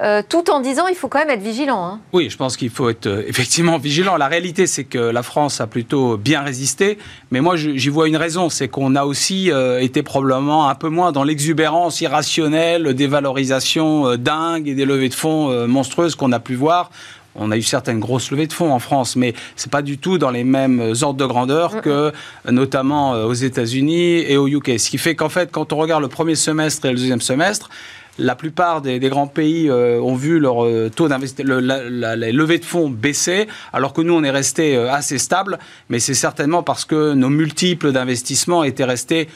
euh, 0.00 0.22
tout 0.28 0.50
en 0.50 0.60
disant 0.60 0.86
il 0.86 0.94
faut 0.94 1.08
quand 1.08 1.18
même 1.18 1.30
être 1.30 1.42
vigilant. 1.42 1.84
Hein. 1.84 2.00
Oui, 2.12 2.30
je 2.30 2.36
pense 2.36 2.56
qu'il 2.56 2.70
faut 2.70 2.88
être 2.88 3.08
effectivement 3.26 3.76
vigilant. 3.76 4.16
La 4.16 4.28
réalité, 4.28 4.68
c'est 4.68 4.84
que 4.84 4.98
la 4.98 5.24
France 5.24 5.60
a 5.60 5.66
plutôt 5.66 6.16
bien 6.16 6.42
résisté, 6.42 6.96
mais 7.32 7.40
moi 7.40 7.56
j'y 7.56 7.88
vois 7.88 8.06
une 8.06 8.16
raison, 8.16 8.50
c'est 8.50 8.68
qu'on 8.68 8.94
a 8.94 9.04
aussi 9.04 9.50
été 9.80 10.04
probablement 10.04 10.68
un 10.68 10.76
peu 10.76 10.88
moins 10.88 11.10
dans 11.10 11.24
l'exubérance 11.24 12.00
irrationnelle, 12.00 12.94
des 12.94 13.08
valorisations 13.08 14.14
dingues 14.14 14.68
et 14.68 14.74
des 14.74 14.84
levées 14.84 15.08
de 15.08 15.14
fonds 15.14 15.66
monstrueuses 15.66 16.14
qu'on 16.14 16.30
a 16.30 16.38
pu 16.38 16.54
voir 16.54 16.90
on 17.38 17.50
a 17.50 17.56
eu 17.56 17.62
certaines 17.62 18.00
grosses 18.00 18.30
levées 18.30 18.46
de 18.46 18.52
fonds 18.52 18.72
en 18.72 18.78
France, 18.78 19.16
mais 19.16 19.34
c'est 19.56 19.70
pas 19.70 19.82
du 19.82 19.98
tout 19.98 20.18
dans 20.18 20.30
les 20.30 20.44
mêmes 20.44 20.94
ordres 21.02 21.18
de 21.18 21.26
grandeur 21.26 21.80
que 21.80 22.12
notamment 22.50 23.14
euh, 23.14 23.24
aux 23.24 23.34
États-Unis 23.34 24.24
et 24.28 24.36
au 24.36 24.48
UK. 24.48 24.78
Ce 24.78 24.90
qui 24.90 24.98
fait 24.98 25.14
qu'en 25.14 25.28
fait, 25.28 25.50
quand 25.50 25.72
on 25.72 25.76
regarde 25.76 26.02
le 26.02 26.08
premier 26.08 26.34
semestre 26.34 26.86
et 26.86 26.90
le 26.90 26.96
deuxième 26.96 27.20
semestre, 27.20 27.70
la 28.18 28.34
plupart 28.34 28.80
des, 28.80 28.98
grands 28.98 29.26
pays 29.26 29.68
euh, 29.68 30.00
ont 30.00 30.14
vu 30.14 30.38
leur 30.38 30.64
euh, 30.64 30.90
taux 30.94 31.08
d'investissement, 31.08 31.58
les 31.58 32.32
levées 32.32 32.58
de 32.58 32.64
fonds 32.64 32.88
baisser, 32.88 33.46
alors 33.72 33.92
que 33.92 34.00
nous, 34.00 34.14
on 34.14 34.24
est 34.24 34.30
resté 34.30 34.76
euh, 34.76 34.92
assez 34.92 35.18
stable. 35.18 35.58
Mais 35.88 35.98
c'est 35.98 36.14
certainement 36.14 36.62
parce 36.62 36.84
que 36.84 37.12
nos 37.12 37.28
multiples 37.28 37.92
d'investissement 37.92 38.64
étaient 38.64 38.84
restés 38.84 39.28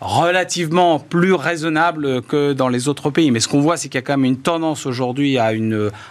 relativement 0.00 0.98
plus 0.98 1.32
raisonnables 1.32 2.22
que 2.22 2.52
dans 2.52 2.68
les 2.68 2.88
autres 2.88 3.10
pays. 3.10 3.30
Mais 3.30 3.40
ce 3.40 3.48
qu'on 3.48 3.60
voit, 3.60 3.76
c'est 3.76 3.88
qu'il 3.88 3.98
y 3.98 4.02
a 4.02 4.02
quand 4.02 4.16
même 4.16 4.24
une 4.24 4.38
tendance 4.38 4.86
aujourd'hui 4.86 5.38
à 5.38 5.52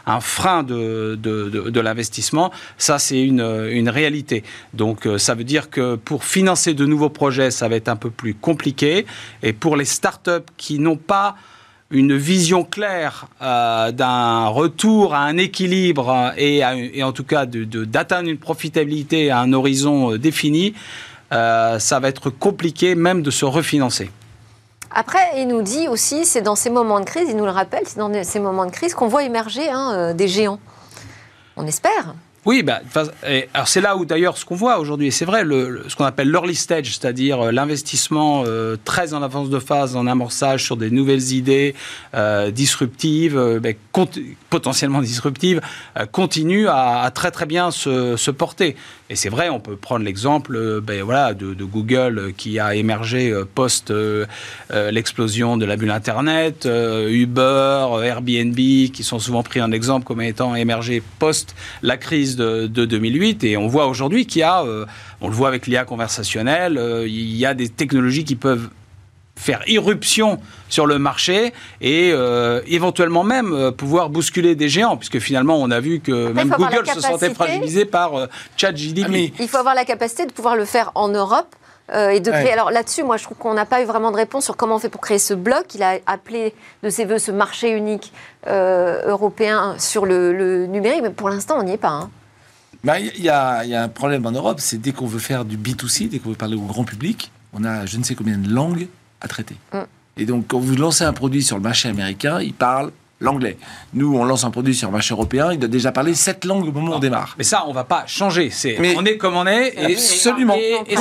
un 0.06 0.20
frein 0.20 0.64
de, 0.64 1.16
de, 1.16 1.80
l'investissement. 1.80 2.52
Ça, 2.78 2.98
c'est 2.98 3.22
une, 3.22 3.42
une, 3.42 3.90
réalité. 3.90 4.44
Donc, 4.74 5.08
ça 5.18 5.36
veut 5.36 5.44
dire 5.44 5.70
que 5.70 5.96
pour 5.96 6.24
financer 6.24 6.74
de 6.74 6.86
nouveaux 6.86 7.10
projets, 7.10 7.52
ça 7.52 7.68
va 7.68 7.76
être 7.76 7.90
un 7.90 7.96
peu 7.96 8.10
plus 8.10 8.34
compliqué. 8.34 9.06
Et 9.44 9.54
pour 9.54 9.76
les 9.76 9.86
startups 9.86 10.50
qui 10.58 10.80
n'ont 10.80 10.98
pas 10.98 11.36
une 11.94 12.18
vision 12.18 12.64
claire 12.64 13.28
euh, 13.42 13.92
d'un 13.92 14.48
retour 14.48 15.14
à 15.14 15.24
un 15.24 15.38
équilibre 15.38 16.34
et, 16.38 16.62
et 16.94 17.04
en 17.04 17.12
tout 17.12 17.24
cas 17.24 17.46
d'atteindre 17.46 18.30
une 18.30 18.40
profitabilité 18.40 19.30
à 19.30 19.40
un 19.40 19.54
horizon 19.54 20.14
euh, 20.14 20.18
défini, 20.18 20.74
euh, 21.34 21.80
ça 21.80 22.00
va 22.00 22.10
être 22.10 22.30
compliqué 22.30 22.96
même 22.96 23.22
de 23.22 23.32
se 23.32 23.46
refinancer. 23.46 24.12
Après, 24.92 25.42
il 25.42 25.48
nous 25.48 25.64
dit 25.64 25.88
aussi, 25.88 26.26
c'est 26.26 26.42
dans 26.42 26.56
ces 26.56 26.70
moments 26.70 27.00
de 27.00 27.06
crise, 27.06 27.28
il 27.30 27.36
nous 27.36 27.46
le 27.46 27.52
rappelle, 27.52 27.84
c'est 27.86 27.98
dans 27.98 28.24
ces 28.24 28.40
moments 28.40 28.66
de 28.66 28.72
crise 28.72 28.94
qu'on 28.94 29.08
voit 29.08 29.24
émerger 29.24 29.70
hein, 29.70 30.14
des 30.14 30.28
géants. 30.28 30.60
On 31.58 31.66
espère. 31.66 32.14
Oui, 32.46 32.62
bah, 32.62 32.82
alors 33.54 33.70
c'est 33.70 33.80
là 33.80 33.96
où 33.96 34.04
d'ailleurs 34.04 34.38
ce 34.38 34.44
qu'on 34.44 34.56
voit 34.56 34.78
aujourd'hui, 34.78 35.14
c'est 35.14 35.24
vrai, 35.24 35.44
ce 35.44 35.96
qu'on 35.96 36.04
appelle 36.04 36.30
l'early 36.30 36.56
stage, 36.56 36.88
c'est-à-dire 36.88 37.40
euh, 37.40 37.52
l'investissement 37.54 38.44
euh, 38.46 38.76
très 38.84 39.14
en 39.14 39.24
avance 39.24 39.50
de 39.50 39.60
phase, 39.60 39.96
en 39.96 40.08
amorçage 40.08 40.66
sur 40.66 40.76
des 40.76 40.92
nouvelles 40.92 41.32
idées 41.32 41.74
euh, 42.16 42.52
disruptives, 42.52 43.40
ben, 43.62 43.74
potentiellement 44.50 45.02
disruptives, 45.02 45.62
continue 46.12 46.68
à, 46.68 47.10
très 47.16 47.32
très 47.32 47.46
bien 47.46 47.72
se, 47.72 48.32
porter. 48.32 48.76
Et 49.10 49.16
c'est 49.16 49.30
vrai, 49.30 49.50
on 49.50 49.60
peut 49.62 49.78
prendre 49.78 50.04
l'exemple 50.04 50.82
ben, 50.82 51.02
voilà, 51.02 51.34
de, 51.34 51.64
Google 51.64 52.34
qui 52.36 52.60
a 52.60 52.76
émergé 52.76 53.34
post 53.56 53.94
l'explosion 54.72 55.56
de 55.56 55.66
la 55.66 55.78
bulle 55.78 55.92
Internet, 55.92 56.68
Uber, 56.68 57.88
Airbnb, 58.04 58.56
qui 58.56 59.04
sont 59.04 59.20
souvent 59.20 59.44
pris 59.44 59.62
en 59.62 59.72
exemple 59.72 60.06
comme 60.06 60.22
étant 60.22 60.56
émergé 60.56 61.02
post 61.20 61.56
la 61.82 61.98
crise 61.98 62.33
de, 62.36 62.68
2008 62.68 63.44
et 63.44 63.58
on 63.58 63.68
voit 63.68 63.88
aujourd'hui 63.88 64.26
qu'il 64.26 64.42
y 64.42 64.44
a, 64.44 64.64
euh, 64.64 64.86
on 65.22 65.28
le 65.28 65.34
voit 65.34 65.48
avec 65.48 65.68
l'IA 65.68 65.86
conversationnelle, 65.86 66.78
euh, 66.78 67.08
il 67.08 67.36
y 67.36 67.46
a 67.46 67.54
des 67.54 67.70
technologies 67.70 68.24
qui 68.24 68.36
peuvent 68.36 68.70
faire 69.36 69.64
irruption 69.68 70.40
sur 70.70 70.86
le 70.86 71.00
marché 71.00 71.54
et 71.82 72.12
euh, 72.14 72.62
éventuellement 72.68 73.24
même 73.24 73.72
pouvoir 73.72 74.10
bousculer 74.10 74.56
des 74.56 74.70
géants, 74.70 74.96
puisque 74.96 75.20
finalement 75.20 75.58
on 75.58 75.72
a 75.72 75.80
vu 75.80 76.02
que 76.02 76.32
même 76.32 76.50
Google 76.50 76.88
se 76.88 77.02
sentait 77.02 77.34
fragilisé 77.34 77.86
par 77.86 78.28
ChatGPT. 78.58 79.34
il 79.40 79.48
faut 79.48 79.58
avoir 79.58 79.74
la 79.74 79.86
capacité 79.86 80.26
de 80.28 80.32
pouvoir 80.32 80.56
le 80.56 80.66
faire 80.66 80.92
en 80.94 81.08
Europe 81.08 81.56
euh, 81.92 82.10
et 82.10 82.22
de 82.22 82.32
créer. 82.32 82.52
Alors 82.52 82.72
là-dessus, 82.72 83.04
moi, 83.04 83.18
je 83.18 83.24
trouve 83.24 83.38
qu'on 83.38 83.54
n'a 83.54 83.66
pas 83.66 83.82
eu 83.82 83.86
vraiment 83.86 84.12
de 84.12 84.16
réponse 84.16 84.46
sur 84.46 84.56
comment 84.56 84.76
on 84.76 84.80
fait 84.80 84.90
pour 84.90 85.02
créer 85.02 85.20
ce 85.20 85.34
bloc. 85.34 85.76
Il 85.76 85.84
a 85.84 85.98
appelé 86.06 86.56
de 86.82 86.90
ses 86.90 87.04
voeux 87.04 87.18
ce 87.18 87.32
marché 87.32 87.72
unique 87.72 88.14
euh, 88.48 89.02
européen 89.06 89.76
sur 89.78 90.06
le, 90.06 90.66
numérique, 90.66 91.02
mais 91.04 91.10
pour 91.10 91.30
l'instant, 91.30 91.58
on 91.60 91.64
n'y 91.64 91.74
est 91.74 91.78
pas. 91.78 91.90
Hein. 91.90 92.10
Bah, 92.84 93.00
il 93.00 93.24
y, 93.24 93.30
a 93.30 93.62
un 93.62 93.88
problème 93.88 94.26
en 94.26 94.32
Europe, 94.32 94.60
c'est 94.60 94.78
dès 94.78 94.92
qu'on 94.92 95.06
veut 95.06 95.20
faire 95.20 95.46
du 95.46 95.58
B2C, 95.58 96.10
dès 96.10 96.20
qu'on 96.20 96.30
veut 96.30 96.36
parler 96.36 96.56
au 96.56 96.62
grand 96.62 96.84
public, 96.84 97.32
on 97.54 97.64
a 97.64 97.86
je 97.86 97.98
ne 97.98 98.04
sais 98.04 98.16
combien 98.16 98.38
de 98.38 98.50
langues 98.50 98.88
à 99.22 99.28
traiter. 99.28 99.56
Mm. 99.72 99.80
Et 100.18 100.26
donc, 100.26 100.46
quand 100.48 100.60
vous 100.60 100.76
lancez 100.76 101.04
un 101.04 101.14
produit 101.14 101.44
sur 101.44 101.56
le 101.56 101.64
marché 101.64 101.88
américain, 101.90 102.42
il 102.42 102.54
parle 102.54 102.92
l'anglais. 103.24 103.58
Nous, 103.94 104.16
on 104.16 104.26
lance 104.26 104.44
un 104.44 104.52
produit 104.52 104.76
sur 104.76 104.90
le 104.90 104.92
marché 104.92 105.14
européen, 105.14 105.54
il 105.54 105.60
doit 105.60 105.70
déjà 105.70 105.92
parler 105.92 106.14
sept 106.14 106.46
langues 106.46 106.68
au 106.68 106.72
moment 106.72 106.92
où 106.92 106.96
on 106.96 107.00
démarre. 107.00 107.36
Mais 107.38 107.46
ça, 107.46 107.64
on 107.68 107.74
va 107.74 107.86
pas 107.86 108.04
changer. 108.06 108.50
C'est, 108.50 108.78
on 108.98 109.06
est 109.06 109.18
comme 109.18 109.36
on 109.36 109.48
est. 109.48 109.74
Et 109.78 109.94
absolument. 109.94 110.56
Et, 110.56 110.96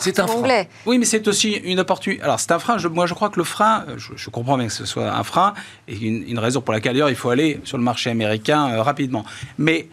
c'est 0.00 0.18
un 0.18 0.26
frein. 0.26 0.64
Oui, 0.84 0.98
mais 0.98 1.04
c'est 1.04 1.26
aussi 1.28 1.52
une 1.52 1.78
opportunité. 1.78 2.22
Alors, 2.22 2.40
c'est 2.40 2.50
un 2.50 2.58
frein. 2.58 2.76
moi, 2.88 3.06
je 3.06 3.14
crois 3.14 3.30
que 3.30 3.38
le 3.38 3.44
frein, 3.44 3.86
je, 3.96 4.30
comprends 4.30 4.58
bien 4.58 4.66
que 4.66 4.72
ce 4.72 4.84
soit 4.84 5.12
un 5.12 5.22
frein, 5.22 5.54
et 5.86 5.96
une, 5.96 6.38
raison 6.38 6.60
pour 6.60 6.74
laquelle, 6.74 6.94
d'ailleurs, 6.94 7.10
il 7.10 7.16
faut 7.16 7.30
aller 7.30 7.60
sur 7.64 7.78
le 7.78 7.84
marché 7.84 8.10
américain 8.10 8.68
euh, 8.68 8.82
rapidement. 8.82 9.24
Mais 9.58 9.88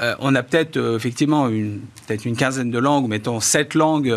euh, 0.00 0.14
on 0.20 0.34
a 0.34 0.42
peut-être 0.42 0.76
euh, 0.76 0.96
effectivement 0.96 1.48
une, 1.48 1.80
peut-être 2.06 2.24
une 2.24 2.36
quinzaine 2.36 2.70
de 2.70 2.78
langues, 2.78 3.08
mettons 3.08 3.40
sept 3.40 3.74
langues 3.74 4.12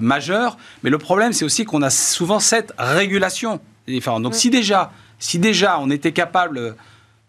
majeures, 0.00 0.56
mais 0.82 0.90
le 0.90 0.98
problème 0.98 1.32
c'est 1.32 1.44
aussi 1.44 1.64
qu'on 1.64 1.82
a 1.82 1.90
souvent 1.90 2.40
sept 2.40 2.72
régulations. 2.78 3.60
Différentes. 3.86 4.22
Donc 4.22 4.34
si 4.34 4.50
déjà 4.50 4.92
si 5.18 5.38
déjà 5.38 5.78
on 5.80 5.90
était 5.90 6.12
capable, 6.12 6.76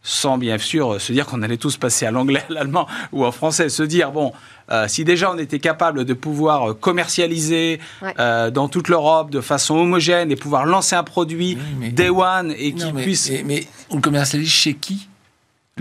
sans 0.03 0.37
bien 0.37 0.57
sûr 0.57 0.99
se 0.99 1.13
dire 1.13 1.25
qu'on 1.25 1.41
allait 1.41 1.57
tous 1.57 1.77
passer 1.77 2.05
à 2.05 2.11
l'anglais, 2.11 2.43
à 2.49 2.53
l'allemand 2.53 2.87
ou 3.11 3.25
en 3.25 3.31
français, 3.31 3.69
se 3.69 3.83
dire, 3.83 4.11
bon, 4.11 4.33
euh, 4.71 4.87
si 4.87 5.03
déjà 5.03 5.31
on 5.31 5.37
était 5.37 5.59
capable 5.59 6.05
de 6.05 6.13
pouvoir 6.13 6.77
commercialiser 6.79 7.79
euh, 8.19 8.49
dans 8.49 8.67
toute 8.67 8.87
l'Europe 8.87 9.29
de 9.29 9.41
façon 9.41 9.75
homogène 9.75 10.31
et 10.31 10.35
pouvoir 10.35 10.65
lancer 10.65 10.95
un 10.95 11.03
produit 11.03 11.57
day 11.91 12.09
one 12.09 12.53
et 12.57 12.73
qui 12.73 12.91
puisse... 12.93 13.31
mais 13.45 13.67
on 13.89 14.01
commercialise 14.01 14.49
chez 14.49 14.73
qui? 14.73 15.07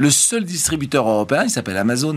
Le 0.00 0.08
seul 0.08 0.44
distributeur 0.44 1.06
européen, 1.06 1.44
il 1.44 1.50
s'appelle 1.50 1.76
Amazon. 1.76 2.16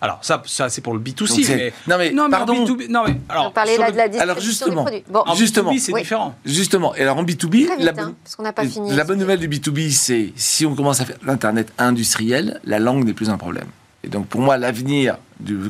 Alors 0.00 0.18
ça, 0.22 0.42
ça 0.44 0.68
c'est 0.68 0.80
pour 0.80 0.92
le 0.92 0.98
B2C. 0.98 1.46
Mais... 1.48 1.72
Non 1.86 1.96
mais, 1.96 2.30
pardon. 2.30 2.64
B2B, 2.64 2.90
non 2.90 3.04
mais 3.06 3.16
alors, 3.28 3.46
on 3.46 3.50
parlait 3.52 3.78
là 3.78 3.92
de 3.92 3.96
la 3.96 4.08
distribution 4.08 4.22
alors 4.22 4.40
justement, 4.40 4.84
des 4.84 5.04
Bon. 5.08 5.22
En 5.24 5.34
justement, 5.36 5.72
B2B 5.72 5.78
c'est 5.78 5.92
différent. 5.92 6.34
Justement. 6.44 6.94
Et 6.96 7.02
alors 7.02 7.16
en 7.16 7.22
B2B, 7.22 7.68
la, 7.78 7.92
hein, 7.92 8.14
parce 8.24 8.34
qu'on 8.34 8.42
n'a 8.42 8.52
pas 8.52 8.66
fini. 8.66 8.92
La 8.92 9.04
bonne 9.04 9.20
nouvelle 9.20 9.38
du 9.38 9.48
B2B, 9.48 9.92
c'est 9.92 10.32
si 10.34 10.66
on 10.66 10.74
commence 10.74 11.00
à 11.00 11.04
faire 11.04 11.16
l'internet 11.24 11.72
industriel, 11.78 12.60
la 12.64 12.80
langue 12.80 13.04
n'est 13.04 13.14
plus 13.14 13.30
un 13.30 13.38
problème. 13.38 13.68
Et 14.04 14.08
donc 14.08 14.26
pour 14.26 14.40
moi, 14.40 14.58
l'avenir 14.58 15.16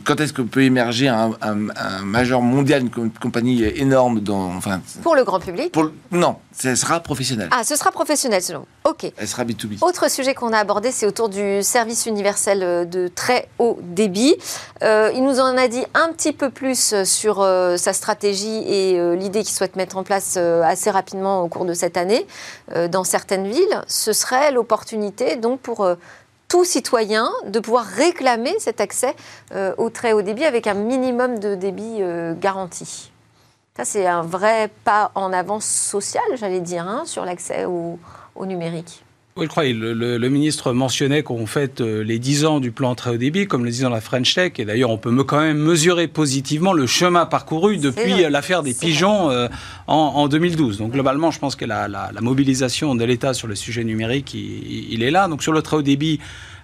quand 0.05 0.21
est-ce 0.21 0.33
que 0.33 0.43
peut 0.43 0.63
émerger 0.63 1.09
un, 1.09 1.33
majeur 2.05 2.43
mondial, 2.43 2.83
une 2.83 3.11
compagnie 3.11 3.65
énorme 3.65 4.21
dans, 4.21 4.55
enfin, 4.55 4.81
Pour 5.03 5.15
le 5.15 5.25
grand 5.25 5.41
public 5.41 5.73
pour, 5.73 5.91
Non, 6.11 6.37
ce 6.57 6.75
sera 6.75 7.01
professionnel. 7.01 7.49
Ah, 7.51 7.65
ce 7.65 7.77
sera 7.77 7.91
professionnel 7.91 8.43
selon 8.43 8.67
Ok. 8.85 9.11
Elle 9.17 9.29
sera 9.29 9.45
B2B. 9.45 9.83
Autre 9.83 10.11
sujet 10.11 10.35
qu'on 10.35 10.53
a 10.53 10.59
abordé, 10.59 10.91
c'est 10.93 11.07
autour 11.07 11.29
du 11.29 11.63
service 11.63 12.07
universel 12.07 12.63
euh, 12.63 12.85
de 12.85 13.09
très 13.09 13.49
haut 13.59 13.79
débit. 13.83 14.37
Euh, 14.83 15.11
il 15.15 15.25
nous 15.25 15.41
en 15.41 15.57
a 15.57 15.69
dit 15.69 15.85
un 15.95 16.13
petit 16.13 16.33
peu 16.33 16.51
plus 16.51 17.03
sur 17.05 17.41
euh, 17.41 17.77
sa 17.77 17.93
stratégie 17.93 18.63
et 18.67 19.17
l'idée 19.17 19.43
qu'il 19.43 19.55
souhaite 19.55 19.77
mettre 19.77 19.97
en 19.97 20.05
place 20.05 20.37
assez 20.37 20.91
rapidement 20.91 21.43
au 21.43 21.49
cours 21.49 21.65
de 21.65 21.75
cette 21.75 21.97
année 21.97 22.27
dans 22.91 23.05
certaines 23.05 23.47
villes. 23.47 23.83
Ce 23.87 24.13
serait 24.13 24.53
l'opportunité 24.53 25.37
donc 25.37 25.61
pour 25.61 25.87
tout 26.55 26.65
citoyen 26.65 27.33
de 27.47 27.59
pouvoir 27.59 27.85
réclamer 27.85 28.55
cet 28.61 28.81
accès 28.81 29.17
euh, 29.51 29.75
au 29.77 29.91
très 29.91 30.13
haut 30.13 30.23
débit 30.23 30.45
avec 30.45 30.69
un 30.69 30.75
minimum 30.75 31.41
de 31.41 31.57
débit 31.57 31.97
euh, 31.99 32.33
garanti. 32.33 33.11
Ça, 33.77 33.85
c'est 33.85 34.07
un 34.07 34.23
vrai 34.23 34.71
pas 34.85 35.11
en 35.17 35.33
avance 35.33 35.67
social, 35.67 36.23
j'allais 36.37 36.61
dire, 36.61 36.87
hein, 36.87 37.03
sur 37.07 37.25
l'accès 37.25 37.65
au 37.65 37.99
numérique. 38.47 39.05
Oui, 39.37 39.47
je 39.47 39.51
crois. 39.51 39.65
Le, 39.65 40.17
le, 40.17 40.29
ministre 40.29 40.73
mentionnait 40.73 41.25
qu'on 41.25 41.45
fête 41.47 41.81
euh, 41.81 42.05
les 42.05 42.21
10 42.21 42.45
ans 42.45 42.61
du 42.61 42.71
plan 42.71 42.95
très 42.95 43.11
haut 43.11 43.17
débit, 43.17 43.49
comme 43.49 43.65
le 43.65 43.83
dans 43.83 43.91
la 43.91 44.01
French 44.01 44.33
Tech. 44.33 44.53
Et 44.59 44.65
d'ailleurs, 44.65 44.91
on 44.91 44.97
peut 44.97 45.13
quand 45.25 45.41
même 45.41 45.59
mesurer 45.59 46.07
positivement 46.07 46.73
le 46.73 46.87
chemin 46.87 47.27
parcouru 47.27 47.79
depuis 47.79 48.31
l'affaire 48.31 48.63
des 48.63 48.75
pigeons 48.75 49.31
euh, 49.31 49.49
en, 49.89 50.29
2012. 50.29 50.79
Donc, 50.79 50.93
globalement, 50.93 51.33
je 51.33 51.41
pense 51.41 51.57
que 51.57 51.65
la, 51.65 51.89
la, 51.89 52.13
mobilisation 52.21 52.95
de 52.95 53.05
l'État 53.05 53.35
sur 53.35 53.49
le 53.49 53.57
sujet 53.57 53.83
numérique, 53.83 54.35
il, 54.35 55.03
est 55.03 55.11
là. 55.11 55.27
Donc, 55.27 55.43
sur 55.43 55.53
le 55.53 55.63
très 55.63 55.79
haut 55.79 55.83
débit, 55.83 56.21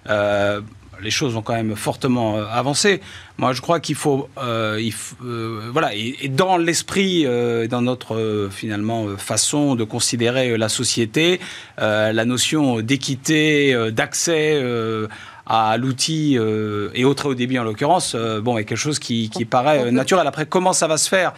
euh, 0.09 0.61
les 1.01 1.11
choses 1.11 1.35
ont 1.35 1.41
quand 1.41 1.53
même 1.53 1.75
fortement 1.75 2.37
euh, 2.37 2.45
avancé. 2.51 3.01
Moi, 3.37 3.53
je 3.53 3.61
crois 3.61 3.79
qu'il 3.79 3.95
faut, 3.95 4.29
euh, 4.37 4.79
euh, 5.23 5.69
voilà, 5.71 5.95
et, 5.95 6.27
dans 6.29 6.57
l'esprit, 6.57 7.25
dans 7.69 7.81
notre 7.81 8.49
finalement 8.51 9.07
façon 9.17 9.75
de 9.75 9.83
considérer 9.83 10.57
la 10.57 10.69
société, 10.69 11.39
la 11.77 12.25
notion 12.25 12.81
d'équité, 12.81 13.75
d'accès 13.91 14.61
à 15.47 15.77
l'outil 15.77 16.37
et 16.93 17.03
au 17.03 17.13
très 17.15 17.29
haut 17.29 17.35
débit 17.35 17.57
en 17.57 17.63
l'occurrence, 17.63 18.15
bon, 18.15 18.57
est 18.57 18.65
quelque 18.65 18.77
chose 18.77 18.99
qui, 18.99 19.29
qui 19.31 19.45
paraît 19.45 19.91
naturel. 19.91 20.27
Après, 20.27 20.45
comment 20.45 20.73
ça 20.73 20.87
va 20.87 20.97
se 20.97 21.09
faire? 21.09 21.33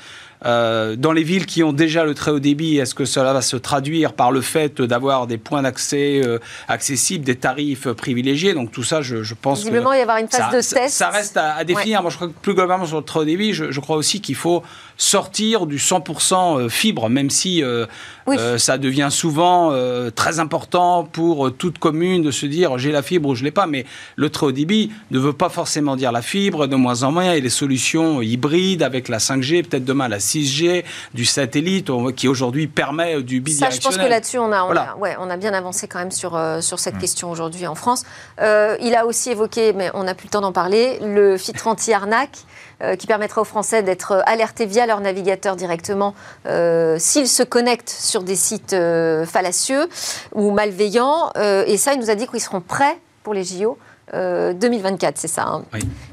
Euh, 0.45 0.95
dans 0.95 1.11
les 1.11 1.23
villes 1.23 1.45
qui 1.45 1.63
ont 1.63 1.73
déjà 1.73 2.03
le 2.03 2.13
très 2.13 2.31
haut 2.31 2.39
débit, 2.39 2.77
est-ce 2.77 2.95
que 2.95 3.05
cela 3.05 3.33
va 3.33 3.41
se 3.41 3.55
traduire 3.55 4.13
par 4.13 4.31
le 4.31 4.41
fait 4.41 4.81
d'avoir 4.81 5.27
des 5.27 5.37
points 5.37 5.61
d'accès 5.61 6.21
euh, 6.25 6.39
accessibles, 6.67 7.23
des 7.23 7.35
tarifs 7.35 7.87
privilégiés? 7.93 8.53
Donc 8.53 8.71
tout 8.71 8.83
ça, 8.83 9.01
je, 9.01 9.23
je 9.23 9.33
pense 9.33 9.59
Visiblement, 9.59 9.91
que 9.91 9.95
il 9.95 9.99
y 9.99 10.01
avoir 10.01 10.17
une 10.17 10.27
phase 10.27 10.41
ça, 10.41 10.47
de 10.47 10.61
test. 10.61 10.89
Ça, 10.89 11.09
reste 11.09 11.37
à, 11.37 11.63
définir. 11.63 12.01
Moi, 12.01 12.11
je 12.11 12.15
crois 12.17 12.27
que 12.27 12.33
plus 12.33 12.53
globalement 12.53 12.85
sur 12.85 12.97
le 12.97 13.03
très 13.03 13.19
haut 13.19 13.25
débit, 13.25 13.53
je, 13.53 13.71
je 13.71 13.79
crois 13.79 13.95
aussi 13.95 14.21
qu'il 14.21 14.35
faut 14.35 14.63
sortir 14.97 15.65
du 15.65 15.77
100% 15.77 16.59
euh, 16.59 16.69
fibre, 16.69 17.09
même 17.09 17.29
si 17.29 17.63
euh, 17.63 17.85
euh, 18.27 18.57
ça 18.57 18.77
devient 18.77 19.09
souvent 19.11 19.73
très 20.15 20.39
important 20.39 21.03
pour 21.03 21.51
toute 21.53 21.77
commune 21.77 22.21
de 22.21 22.31
se 22.31 22.45
dire 22.45 22.77
j'ai 22.77 22.91
la 22.91 23.01
fibre 23.01 23.29
ou 23.29 23.35
je 23.35 23.43
l'ai 23.43 23.51
pas. 23.51 23.67
Mais 23.67 23.85
le 24.15 24.29
très 24.29 24.47
haut 24.47 24.51
débit 24.51 24.91
ne 25.11 25.19
veut 25.19 25.33
pas 25.33 25.49
forcément 25.49 25.95
dire 25.95 26.11
la 26.11 26.21
fibre, 26.21 26.67
de 26.67 26.75
moins 26.75 27.03
en 27.03 27.11
moins. 27.11 27.25
Il 27.25 27.35
y 27.35 27.37
a 27.37 27.41
des 27.41 27.49
solutions 27.49 28.21
hybrides 28.21 28.83
avec 28.83 29.07
la 29.07 29.17
5G, 29.17 29.63
peut-être 29.63 29.85
demain 29.85 30.07
la 30.07 30.19
6 30.19 30.32
6G, 30.33 30.83
du 31.13 31.25
satellite, 31.25 31.89
qui 32.15 32.27
aujourd'hui 32.27 32.67
permet 32.67 33.21
du 33.21 33.41
bidirectionnel. 33.41 33.81
Ça, 33.81 33.89
je 33.89 33.95
pense 33.95 34.03
que 34.03 34.09
là-dessus, 34.09 34.39
on 34.39 34.51
a, 34.51 34.63
on, 34.63 34.75
a, 34.75 34.95
ouais, 34.95 35.15
on 35.19 35.29
a 35.29 35.37
bien 35.37 35.53
avancé 35.53 35.87
quand 35.87 35.99
même 35.99 36.11
sur, 36.11 36.39
sur 36.61 36.79
cette 36.79 36.95
mm. 36.95 36.99
question 36.99 37.31
aujourd'hui 37.31 37.67
en 37.67 37.75
France. 37.75 38.03
il 38.39 38.95
a 38.95 39.05
aussi 39.05 39.31
évoqué, 39.31 39.73
mais 39.73 39.91
on 39.93 40.03
n'a 40.03 40.15
plus 40.15 40.27
le 40.27 40.31
temps 40.31 40.41
d'en 40.41 40.53
parler, 40.53 40.99
le 41.01 41.37
filtre 41.37 41.67
anti-arnaque. 41.67 42.45
Euh, 42.83 42.95
qui 42.97 43.07
permettra 43.07 43.39
aux 43.39 43.45
Français 43.45 43.81
d'être 43.81 44.23
alertés 44.25 44.65
via 44.65 44.85
leur 44.85 44.99
navigateur 44.99 45.55
directement 45.55 46.15
euh, 46.47 46.97
s'ils 46.99 47.29
se 47.29 47.43
connectent 47.43 47.89
sur 47.89 48.23
des 48.23 48.35
sites 48.35 48.73
euh, 48.73 49.25
fallacieux 49.25 49.87
ou 50.33 50.51
malveillants. 50.51 51.31
et 51.35 51.77
ça, 51.77 51.93
il 51.93 51.99
nous 51.99 52.09
a 52.09 52.15
dit 52.15 52.27
qu'ils 52.27 52.41
seront 52.41 52.61
prêts 52.61 52.99
pour 53.23 53.33
les 53.33 53.43
JO. 53.43 53.77
2024, 54.13 55.17
c'est 55.17 55.27
ça. 55.27 55.43
Hein. 55.43 55.63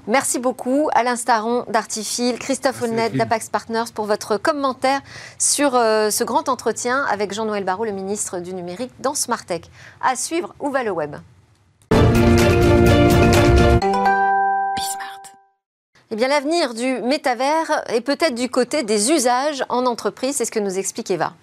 Merci 0.07 0.39
beaucoup 0.39 0.89
Alain 0.95 1.17
Staron 1.17 1.65
d'Artifil, 1.69 2.39
Christophe 2.39 2.83
Honnet 2.83 3.11
d'Apax 3.11 3.51
Partners 3.51 3.93
pour 3.95 4.07
votre 4.07 4.39
commentaire 4.39 5.01
sur 5.39 5.73
ce 5.73 6.25
grand 6.25 6.49
entretien 6.49 7.05
avec 7.11 7.35
Jean-Noël 7.35 7.65
Barrot, 7.65 7.85
le 7.85 7.93
ministre 7.93 8.41
du 8.41 8.55
numérique 8.55 8.93
dans 9.01 9.15
Smartech. 9.15 9.71
À 10.01 10.17
suivre, 10.17 10.55
où 10.61 10.71
va 10.71 10.83
le 10.83 10.91
web? 10.91 11.17
Eh 16.13 16.17
bien, 16.17 16.27
l'avenir 16.27 16.75
du 16.75 17.01
métavers 17.03 17.85
est 17.87 18.01
peut-être 18.01 18.35
du 18.35 18.49
côté 18.49 18.83
des 18.83 19.13
usages 19.13 19.65
en 19.69 19.87
entreprise, 19.87 20.35
c'est 20.35 20.45
ce 20.45 20.51
que 20.51 20.59
nous 20.59 20.77
explique 20.77 21.09
Eva. 21.11 21.35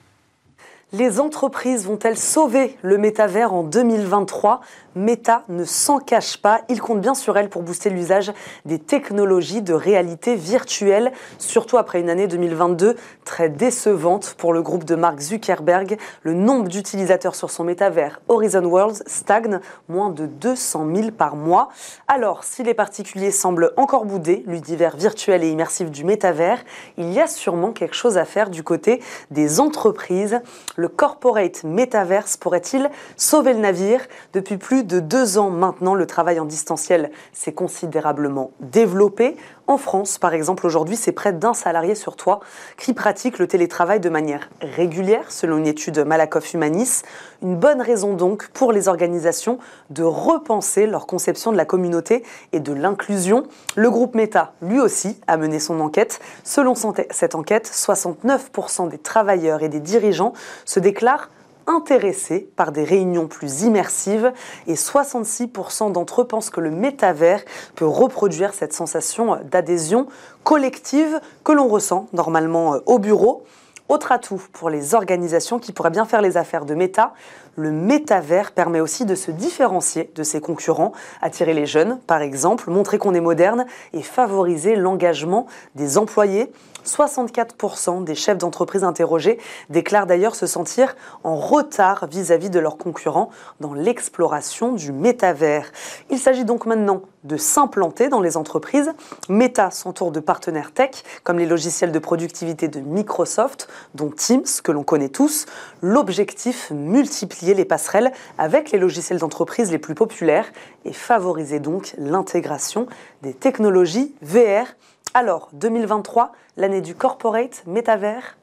Les 0.92 1.20
entreprises 1.22 1.86
vont-elles 1.86 2.18
sauver 2.18 2.78
le 2.82 2.98
métavers 2.98 3.54
en 3.54 3.64
2023 3.64 4.62
Meta 4.98 5.44
ne 5.48 5.64
s'en 5.64 6.00
cache 6.00 6.38
pas. 6.38 6.62
Il 6.70 6.82
compte 6.82 7.00
bien 7.00 7.14
sur 7.14 7.38
elle 7.38 7.50
pour 7.50 7.62
booster 7.62 7.90
l'usage 7.90 8.34
des 8.66 8.80
technologies 8.80 9.62
de 9.62 9.74
réalité 9.74 10.36
virtuelle, 10.36 11.12
surtout 11.38 11.78
après 11.78 12.00
une 12.00 12.10
année 12.10 12.28
2022 12.28 12.96
très 13.24 13.50
décevante 13.50 14.36
pour 14.38 14.54
le 14.54 14.62
groupe 14.62 14.84
de 14.84 14.96
Mark 14.96 15.20
Zuckerberg. 15.20 15.98
Le 16.24 16.34
nombre 16.34 16.68
d'utilisateurs 16.68 17.36
sur 17.36 17.52
son 17.52 17.64
métavers 17.64 18.20
Horizon 18.28 18.66
Worlds 18.66 19.04
stagne, 19.06 19.60
moins 19.88 20.10
de 20.10 20.26
200 20.26 20.88
000 20.94 21.12
par 21.12 21.36
mois. 21.36 21.70
Alors, 22.08 22.44
si 22.44 22.64
les 22.64 22.74
particuliers 22.74 23.32
semblent 23.32 23.72
encore 23.78 24.06
bouder 24.06 24.44
l'univers 24.48 24.98
virtuel 24.98 25.44
et 25.44 25.52
immersif 25.52 25.92
du 25.92 26.04
métavers, 26.04 26.64
il 26.98 27.14
y 27.14 27.20
a 27.20 27.28
sûrement 27.28 27.72
quelque 27.72 27.96
chose 27.96 28.18
à 28.18 28.26
faire 28.26 28.50
du 28.50 28.64
côté 28.64 29.02
des 29.30 29.60
entreprises. 29.60 30.42
Le 30.76 30.88
corporate 30.88 31.64
metaverse 31.64 32.38
pourrait-il 32.38 32.90
sauver 33.16 33.54
le 33.54 33.60
navire? 33.60 34.02
Depuis 34.34 34.58
plus 34.58 34.84
de 34.88 35.00
deux 35.00 35.38
ans 35.38 35.50
maintenant, 35.50 35.94
le 35.94 36.08
travail 36.08 36.40
en 36.40 36.46
distanciel 36.46 37.12
s'est 37.34 37.52
considérablement 37.52 38.52
développé. 38.62 39.36
En 39.68 39.78
France, 39.78 40.18
par 40.18 40.34
exemple, 40.34 40.66
aujourd'hui, 40.66 40.96
c'est 40.96 41.12
près 41.12 41.34
d'un 41.34 41.54
salarié 41.54 41.94
sur 41.94 42.16
trois 42.16 42.40
qui 42.78 42.94
pratique 42.94 43.38
le 43.38 43.48
télétravail 43.48 44.00
de 44.00 44.08
manière 44.08 44.50
régulière, 44.62 45.30
selon 45.30 45.58
une 45.58 45.68
étude 45.68 46.00
Malakoff 46.00 46.54
Humanis. 46.54 47.04
Une 47.44 47.58
bonne 47.58 47.82
raison 47.82 48.14
donc 48.14 48.48
pour 48.48 48.72
les 48.72 48.88
organisations 48.88 49.60
de 49.90 50.04
repenser 50.04 50.88
leur 50.88 51.06
conception 51.06 51.52
de 51.52 51.58
la 51.58 51.66
communauté 51.66 52.24
et 52.54 52.62
de 52.62 52.72
l'inclusion. 52.72 53.44
Le 53.76 53.92
groupe 53.92 54.16
Meta, 54.16 54.54
lui 54.62 54.80
aussi, 54.80 55.20
a 55.28 55.36
mené 55.36 55.60
son 55.60 55.82
enquête. 55.82 56.22
Selon 56.46 56.76
cette 57.12 57.36
enquête, 57.36 57.70
69% 57.70 58.88
des 58.88 58.98
travailleurs 58.98 59.64
et 59.64 59.70
des 59.70 59.82
dirigeants 59.82 60.32
se 60.64 60.80
déclarent 60.80 61.30
intéressés 61.68 62.50
par 62.56 62.72
des 62.72 62.84
réunions 62.84 63.28
plus 63.28 63.64
immersives 63.64 64.32
et 64.66 64.74
66% 64.74 65.92
d'entre 65.92 66.22
eux 66.22 66.28
pensent 66.28 66.50
que 66.50 66.62
le 66.62 66.72
métavers 66.72 67.44
peut 67.76 67.86
reproduire 67.86 68.54
cette 68.54 68.74
sensation 68.74 69.38
d'adhésion 69.52 70.08
collective 70.44 71.20
que 71.44 71.52
l'on 71.52 71.68
ressent 71.68 72.08
normalement 72.14 72.76
euh, 72.76 72.80
au 72.86 73.00
bureau. 73.00 73.44
Autre 73.90 74.12
atout 74.12 74.42
pour 74.52 74.70
les 74.70 74.96
organisations 74.96 75.60
qui 75.60 75.72
pourraient 75.72 75.90
bien 75.90 76.06
faire 76.06 76.22
les 76.22 76.36
affaires 76.36 76.66
de 76.66 76.76
méta, 76.76 77.14
le 77.56 77.72
métavers 77.72 78.52
permet 78.52 78.82
aussi 78.82 79.06
de 79.06 79.16
se 79.16 79.32
différencier 79.32 80.12
de 80.14 80.24
ses 80.24 80.42
concurrents, 80.42 80.92
attirer 81.22 81.54
les 81.54 81.66
jeunes 81.66 82.00
par 82.06 82.22
exemple, 82.22 82.70
montrer 82.70 82.98
qu'on 82.98 83.14
est 83.14 83.22
moderne 83.22 83.66
et 83.94 84.02
favoriser 84.02 84.76
l'engagement 84.76 85.48
des 85.76 85.98
employés. 85.98 86.52
64% 86.88 88.04
des 88.04 88.16
chefs 88.16 88.38
d'entreprise 88.38 88.84
interrogés 88.84 89.40
déclarent 89.70 90.08
d'ailleurs 90.08 90.36
se 90.36 90.48
sentir 90.48 90.96
en 91.24 91.36
retard 91.36 92.08
vis-à-vis 92.08 92.50
de 92.50 92.60
leurs 92.60 92.78
concurrents 92.78 93.30
dans 93.60 93.74
l'exploration 93.74 94.74
du 94.74 94.92
métavers. 94.92 95.72
Il 96.10 96.20
s'agit 96.20 96.46
donc 96.46 96.66
maintenant 96.66 97.02
de 97.24 97.38
s'implanter 97.38 98.10
dans 98.10 98.22
les 98.22 98.38
entreprises. 98.38 98.94
Meta 99.30 99.70
s'entoure 99.70 100.12
de 100.12 100.20
partenaires 100.20 100.72
tech 100.72 101.04
comme 101.24 101.38
les 101.38 101.46
logiciels 101.46 101.92
de 101.92 102.00
productivité 102.00 102.68
de 102.68 102.80
Microsoft, 102.80 103.68
dont 103.96 104.10
Teams, 104.10 104.46
que 104.64 104.72
l'on 104.72 104.84
connaît 104.84 105.10
tous. 105.10 105.46
L'objectif, 105.82 106.72
multiplier 106.72 107.54
les 107.54 107.66
passerelles 107.66 108.12
avec 108.38 108.72
les 108.72 108.80
logiciels 108.80 109.20
d'entreprise 109.20 109.72
les 109.72 109.78
plus 109.78 109.96
populaires 109.96 110.46
et 110.86 110.94
favoriser 110.94 111.60
donc 111.60 111.94
l'intégration 111.98 112.88
des 113.22 113.34
technologies 113.34 114.16
VR 114.22 114.68
alors, 115.14 115.50
2023, 115.54 116.32
l'année 116.58 116.82
du 116.82 116.96
corporate, 116.96 117.64
métavers, 117.66 118.38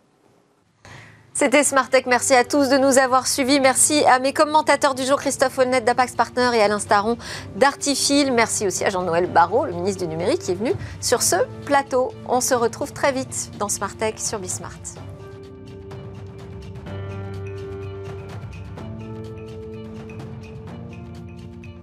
c'était 1.37 1.65
Smartech. 1.65 2.07
Merci 2.07 2.33
à 2.35 2.45
tous 2.45 2.69
de 2.69 2.79
nous 2.79 2.97
avoir 2.99 3.27
suivis. 3.27 3.59
Merci 3.59 4.05
à 4.05 4.21
mes 4.21 4.33
commentateurs 4.33 4.95
du 4.95 5.03
jour, 5.03 5.19
Christophe 5.19 5.59
Honnet 5.59 5.81
d'Apax 5.81 6.15
Partner 6.15 6.51
et 6.55 6.63
Alain 6.63 6.79
Staron 6.79 7.19
d'Artifil. 7.57 8.33
Merci 8.33 8.69
aussi 8.69 8.85
à 8.85 8.91
Jean-Noël 8.91 9.27
Barrot, 9.27 9.67
le 9.67 9.73
ministre 9.73 10.05
du 10.05 10.09
Numérique, 10.09 10.43
qui 10.43 10.53
est 10.53 10.55
venu 10.55 10.73
sur 11.01 11.23
ce 11.23 11.37
plateau. 11.67 12.13
On 12.29 12.41
se 12.41 12.55
retrouve 12.55 12.93
très 12.93 13.11
vite 13.11 13.51
dans 13.59 13.69
Smartech 13.69 14.21
sur 14.21 14.39
Bismart. 14.39 14.79